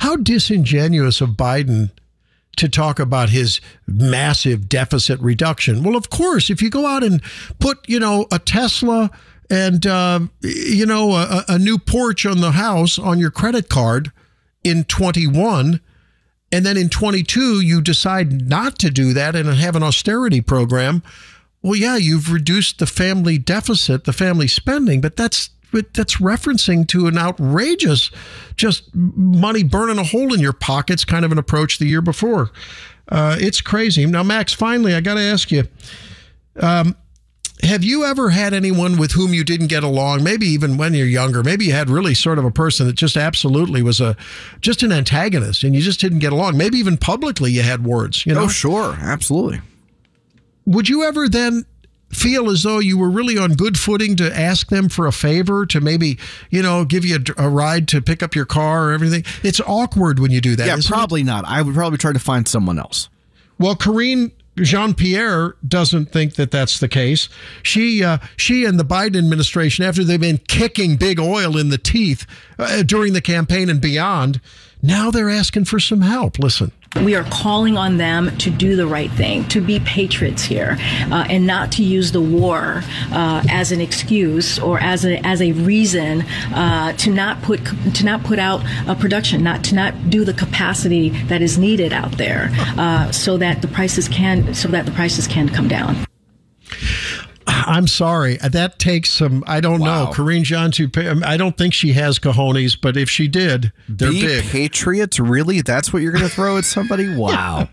How 0.00 0.16
disingenuous 0.16 1.20
of 1.20 1.30
Biden 1.30 1.90
to 2.56 2.68
talk 2.68 2.98
about 2.98 3.30
his 3.30 3.60
massive 3.86 4.68
deficit 4.68 5.20
reduction. 5.20 5.82
Well, 5.82 5.96
of 5.96 6.10
course, 6.10 6.50
if 6.50 6.60
you 6.60 6.70
go 6.70 6.86
out 6.86 7.02
and 7.02 7.22
put, 7.58 7.88
you 7.88 8.00
know, 8.00 8.26
a 8.30 8.38
Tesla 8.38 9.10
and, 9.48 9.86
uh, 9.86 10.20
you 10.42 10.86
know, 10.86 11.12
a, 11.12 11.44
a 11.48 11.58
new 11.58 11.78
porch 11.78 12.26
on 12.26 12.40
the 12.40 12.52
house 12.52 12.98
on 12.98 13.18
your 13.18 13.30
credit 13.30 13.68
card 13.68 14.12
in 14.62 14.84
21, 14.84 15.80
and 16.52 16.66
then 16.66 16.76
in 16.76 16.88
22, 16.88 17.60
you 17.60 17.80
decide 17.80 18.48
not 18.48 18.78
to 18.80 18.90
do 18.90 19.12
that 19.14 19.36
and 19.36 19.48
have 19.48 19.76
an 19.76 19.82
austerity 19.82 20.40
program. 20.40 21.02
Well, 21.62 21.76
yeah, 21.76 21.96
you've 21.96 22.32
reduced 22.32 22.78
the 22.78 22.86
family 22.86 23.38
deficit, 23.38 24.04
the 24.04 24.12
family 24.12 24.48
spending, 24.48 25.00
but 25.00 25.16
that's 25.16 25.50
that's 25.72 26.16
referencing 26.16 26.86
to 26.88 27.06
an 27.06 27.18
outrageous, 27.18 28.10
just 28.56 28.94
money 28.94 29.62
burning 29.62 29.98
a 29.98 30.04
hole 30.04 30.34
in 30.34 30.40
your 30.40 30.52
pockets 30.52 31.04
kind 31.04 31.24
of 31.24 31.32
an 31.32 31.38
approach 31.38 31.78
the 31.78 31.86
year 31.86 32.02
before. 32.02 32.50
Uh, 33.08 33.36
it's 33.40 33.60
crazy. 33.60 34.06
Now, 34.06 34.22
Max, 34.22 34.52
finally, 34.52 34.94
I 34.94 35.00
got 35.00 35.14
to 35.14 35.20
ask 35.20 35.50
you. 35.50 35.64
Um, 36.56 36.96
have 37.62 37.84
you 37.84 38.04
ever 38.04 38.30
had 38.30 38.54
anyone 38.54 38.96
with 38.96 39.12
whom 39.12 39.34
you 39.34 39.44
didn't 39.44 39.66
get 39.66 39.84
along 39.84 40.24
maybe 40.24 40.46
even 40.46 40.76
when 40.76 40.94
you're 40.94 41.06
younger 41.06 41.42
maybe 41.42 41.66
you 41.66 41.72
had 41.72 41.90
really 41.90 42.14
sort 42.14 42.38
of 42.38 42.44
a 42.44 42.50
person 42.50 42.86
that 42.86 42.94
just 42.94 43.16
absolutely 43.16 43.82
was 43.82 44.00
a 44.00 44.16
just 44.60 44.82
an 44.82 44.92
antagonist 44.92 45.62
and 45.62 45.74
you 45.74 45.80
just 45.80 46.00
didn't 46.00 46.20
get 46.20 46.32
along 46.32 46.56
maybe 46.56 46.78
even 46.78 46.96
publicly 46.96 47.50
you 47.50 47.62
had 47.62 47.84
words 47.84 48.24
you 48.24 48.34
know 48.34 48.44
oh 48.44 48.48
sure 48.48 48.96
absolutely 49.00 49.60
would 50.66 50.88
you 50.88 51.04
ever 51.04 51.28
then 51.28 51.64
feel 52.10 52.50
as 52.50 52.62
though 52.62 52.78
you 52.78 52.98
were 52.98 53.10
really 53.10 53.38
on 53.38 53.54
good 53.54 53.78
footing 53.78 54.16
to 54.16 54.36
ask 54.38 54.68
them 54.68 54.88
for 54.88 55.06
a 55.06 55.12
favor 55.12 55.64
to 55.64 55.80
maybe 55.80 56.18
you 56.50 56.60
know 56.60 56.84
give 56.84 57.04
you 57.04 57.16
a, 57.16 57.44
a 57.44 57.48
ride 57.48 57.86
to 57.88 58.02
pick 58.02 58.22
up 58.22 58.34
your 58.34 58.44
car 58.44 58.88
or 58.88 58.92
everything 58.92 59.24
it's 59.42 59.60
awkward 59.60 60.18
when 60.18 60.30
you 60.30 60.40
do 60.40 60.56
that 60.56 60.66
yeah 60.66 60.76
probably 60.84 61.20
it? 61.20 61.24
not 61.24 61.44
i 61.46 61.62
would 61.62 61.74
probably 61.74 61.98
try 61.98 62.12
to 62.12 62.18
find 62.18 62.48
someone 62.48 62.78
else 62.78 63.08
well 63.58 63.76
Karine 63.76 64.32
Jean 64.56 64.94
Pierre 64.94 65.54
doesn't 65.66 66.06
think 66.06 66.34
that 66.34 66.50
that's 66.50 66.80
the 66.80 66.88
case. 66.88 67.28
She, 67.62 68.04
uh, 68.04 68.18
she 68.36 68.64
and 68.64 68.78
the 68.78 68.84
Biden 68.84 69.16
administration, 69.16 69.84
after 69.84 70.04
they've 70.04 70.20
been 70.20 70.38
kicking 70.48 70.96
big 70.96 71.18
oil 71.18 71.56
in 71.56 71.70
the 71.70 71.78
teeth 71.78 72.26
uh, 72.58 72.82
during 72.82 73.12
the 73.12 73.20
campaign 73.20 73.70
and 73.70 73.80
beyond, 73.80 74.40
now 74.82 75.10
they're 75.10 75.30
asking 75.30 75.66
for 75.66 75.80
some 75.80 76.02
help. 76.02 76.38
Listen. 76.38 76.72
We 76.96 77.14
are 77.14 77.22
calling 77.24 77.76
on 77.76 77.98
them 77.98 78.36
to 78.38 78.50
do 78.50 78.74
the 78.74 78.86
right 78.86 79.12
thing, 79.12 79.46
to 79.50 79.60
be 79.60 79.78
patriots 79.78 80.42
here, 80.42 80.76
uh, 81.12 81.24
and 81.30 81.46
not 81.46 81.70
to 81.72 81.84
use 81.84 82.10
the 82.10 82.20
war 82.20 82.82
uh, 83.12 83.44
as 83.48 83.70
an 83.70 83.80
excuse 83.80 84.58
or 84.58 84.80
as 84.80 85.04
a 85.04 85.24
as 85.24 85.40
a 85.40 85.52
reason 85.52 86.22
uh, 86.52 86.92
to 86.94 87.10
not 87.10 87.40
put 87.42 87.64
to 87.94 88.04
not 88.04 88.24
put 88.24 88.40
out 88.40 88.60
a 88.88 88.96
production, 88.96 89.44
not 89.44 89.62
to 89.64 89.76
not 89.76 90.10
do 90.10 90.24
the 90.24 90.34
capacity 90.34 91.10
that 91.28 91.42
is 91.42 91.58
needed 91.58 91.92
out 91.92 92.18
there, 92.18 92.48
uh, 92.76 93.12
so 93.12 93.36
that 93.38 93.62
the 93.62 93.68
prices 93.68 94.08
can 94.08 94.52
so 94.52 94.66
that 94.66 94.84
the 94.84 94.92
prices 94.92 95.28
can 95.28 95.48
come 95.48 95.68
down. 95.68 95.96
I'm 97.46 97.86
sorry. 97.86 98.36
That 98.36 98.78
takes 98.78 99.10
some. 99.10 99.44
I 99.46 99.60
don't 99.60 99.80
wow. 99.80 100.04
know. 100.04 100.12
Karine 100.12 100.42
Jean 100.42 100.72
I 101.24 101.36
don't 101.36 101.56
think 101.56 101.74
she 101.74 101.92
has 101.92 102.18
cojones, 102.18 102.78
but 102.80 102.96
if 102.96 103.08
she 103.10 103.28
did, 103.28 103.72
they're 103.88 104.10
Be 104.10 104.22
big. 104.22 104.44
Patriots, 104.44 105.18
really? 105.18 105.60
That's 105.62 105.92
what 105.92 106.02
you're 106.02 106.12
going 106.12 106.24
to 106.24 106.30
throw 106.30 106.58
at 106.58 106.64
somebody? 106.64 107.08
Wow. 107.20 107.68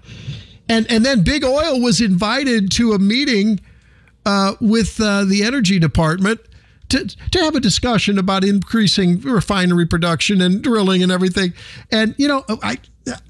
and 0.68 0.90
and 0.92 1.06
then 1.06 1.22
Big 1.22 1.44
Oil 1.44 1.80
was 1.82 2.02
invited 2.02 2.72
to 2.74 2.94
a 2.94 3.00
meeting 3.00 3.60
uh, 4.26 4.56
with 4.60 5.00
uh, 5.00 5.24
the 5.24 5.44
energy 5.44 5.80
department 5.80 6.42
to, 6.90 7.08
to 7.08 7.40
have 7.40 7.56
a 7.56 7.60
discussion 7.60 8.18
about 8.18 8.44
increasing 8.44 9.20
refinery 9.22 9.86
production 9.86 10.42
and 10.42 10.62
drilling 10.62 11.04
and 11.04 11.12
everything. 11.12 11.54
And 11.92 12.16
you 12.18 12.28
know, 12.28 12.44
I 12.50 12.78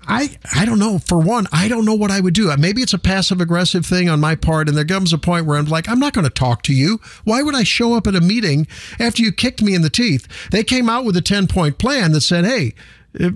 I 0.07 0.37
I 0.55 0.65
don't 0.65 0.79
know. 0.79 0.99
For 0.99 1.19
one, 1.19 1.47
I 1.51 1.67
don't 1.67 1.85
know 1.85 1.95
what 1.95 2.11
I 2.11 2.19
would 2.19 2.33
do. 2.33 2.55
Maybe 2.57 2.81
it's 2.81 2.93
a 2.93 2.99
passive 2.99 3.41
aggressive 3.41 3.85
thing 3.85 4.09
on 4.09 4.19
my 4.19 4.35
part, 4.35 4.67
and 4.67 4.77
there 4.77 4.85
comes 4.85 5.13
a 5.13 5.17
point 5.17 5.45
where 5.45 5.57
I'm 5.57 5.65
like, 5.65 5.89
I'm 5.89 5.99
not 5.99 6.13
going 6.13 6.25
to 6.25 6.29
talk 6.31 6.63
to 6.63 6.73
you. 6.73 6.99
Why 7.23 7.41
would 7.41 7.55
I 7.55 7.63
show 7.63 7.93
up 7.93 8.07
at 8.07 8.15
a 8.15 8.21
meeting 8.21 8.67
after 8.99 9.21
you 9.21 9.31
kicked 9.31 9.61
me 9.61 9.75
in 9.75 9.81
the 9.81 9.89
teeth? 9.89 10.27
They 10.51 10.63
came 10.63 10.89
out 10.89 11.05
with 11.05 11.17
a 11.17 11.21
ten 11.21 11.47
point 11.47 11.77
plan 11.77 12.11
that 12.13 12.21
said, 12.21 12.45
hey 12.45 12.73
Uh, 13.19 13.31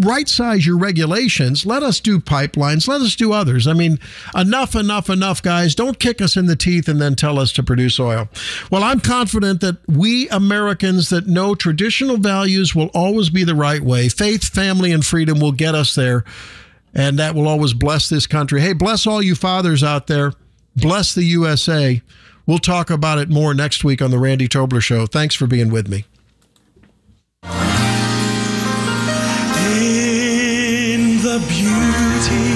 right 0.00 0.28
size 0.28 0.66
your 0.66 0.78
regulations. 0.78 1.66
Let 1.66 1.82
us 1.82 2.00
do 2.00 2.20
pipelines. 2.20 2.86
Let 2.88 3.00
us 3.00 3.16
do 3.16 3.32
others. 3.32 3.66
I 3.66 3.72
mean, 3.72 3.98
enough, 4.34 4.74
enough, 4.74 5.10
enough, 5.10 5.42
guys. 5.42 5.74
Don't 5.74 5.98
kick 5.98 6.20
us 6.20 6.36
in 6.36 6.46
the 6.46 6.56
teeth 6.56 6.88
and 6.88 7.00
then 7.00 7.14
tell 7.14 7.38
us 7.38 7.52
to 7.52 7.62
produce 7.62 7.98
oil. 7.98 8.28
Well, 8.70 8.84
I'm 8.84 9.00
confident 9.00 9.60
that 9.60 9.78
we 9.88 10.28
Americans 10.28 11.08
that 11.10 11.26
know 11.26 11.54
traditional 11.54 12.16
values 12.16 12.74
will 12.74 12.90
always 12.94 13.30
be 13.30 13.44
the 13.44 13.54
right 13.54 13.82
way. 13.82 14.08
Faith, 14.08 14.44
family, 14.44 14.92
and 14.92 15.04
freedom 15.04 15.40
will 15.40 15.52
get 15.52 15.74
us 15.74 15.94
there. 15.94 16.24
And 16.94 17.18
that 17.18 17.34
will 17.34 17.48
always 17.48 17.74
bless 17.74 18.08
this 18.08 18.26
country. 18.26 18.60
Hey, 18.60 18.72
bless 18.72 19.06
all 19.06 19.20
you 19.20 19.34
fathers 19.34 19.82
out 19.82 20.06
there. 20.06 20.32
Bless 20.76 21.14
the 21.14 21.24
USA. 21.24 22.02
We'll 22.46 22.58
talk 22.58 22.90
about 22.90 23.18
it 23.18 23.30
more 23.30 23.54
next 23.54 23.84
week 23.84 24.02
on 24.02 24.10
The 24.10 24.18
Randy 24.18 24.48
Tobler 24.48 24.82
Show. 24.82 25.06
Thanks 25.06 25.34
for 25.34 25.46
being 25.46 25.70
with 25.70 25.88
me. 25.88 26.04
the 31.34 31.40
beauty 31.48 32.54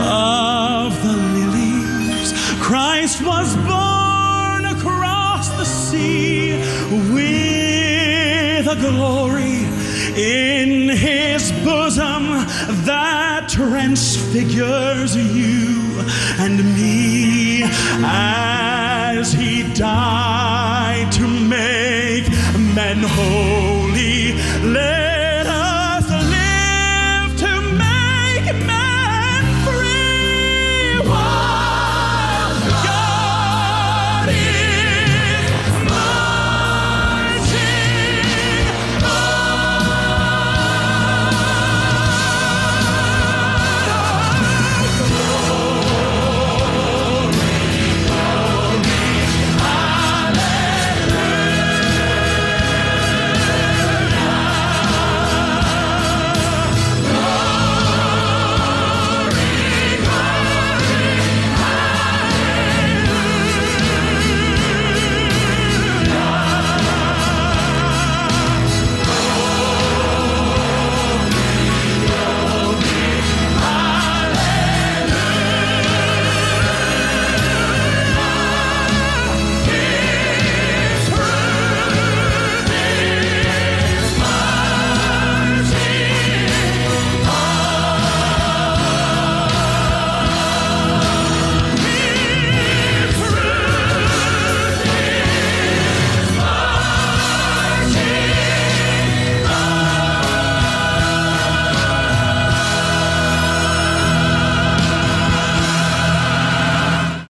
of 0.00 0.90
the 1.02 1.16
lilies. 1.34 2.32
Christ 2.58 3.20
was 3.22 3.54
born 3.56 4.64
across 4.64 5.50
the 5.50 5.66
sea 5.66 6.52
with 7.12 8.66
a 8.66 8.76
glory 8.80 9.66
in 10.16 10.88
his 10.88 11.52
bosom 11.62 12.24
that 12.86 13.48
transfigures 13.50 15.14
you 15.14 16.00
and 16.38 16.64
me 16.74 17.64
as 18.02 19.34
he 19.34 19.62
died 19.74 21.12
to 21.12 21.28
make 21.28 22.30
men 22.74 23.02
whole. 23.02 23.73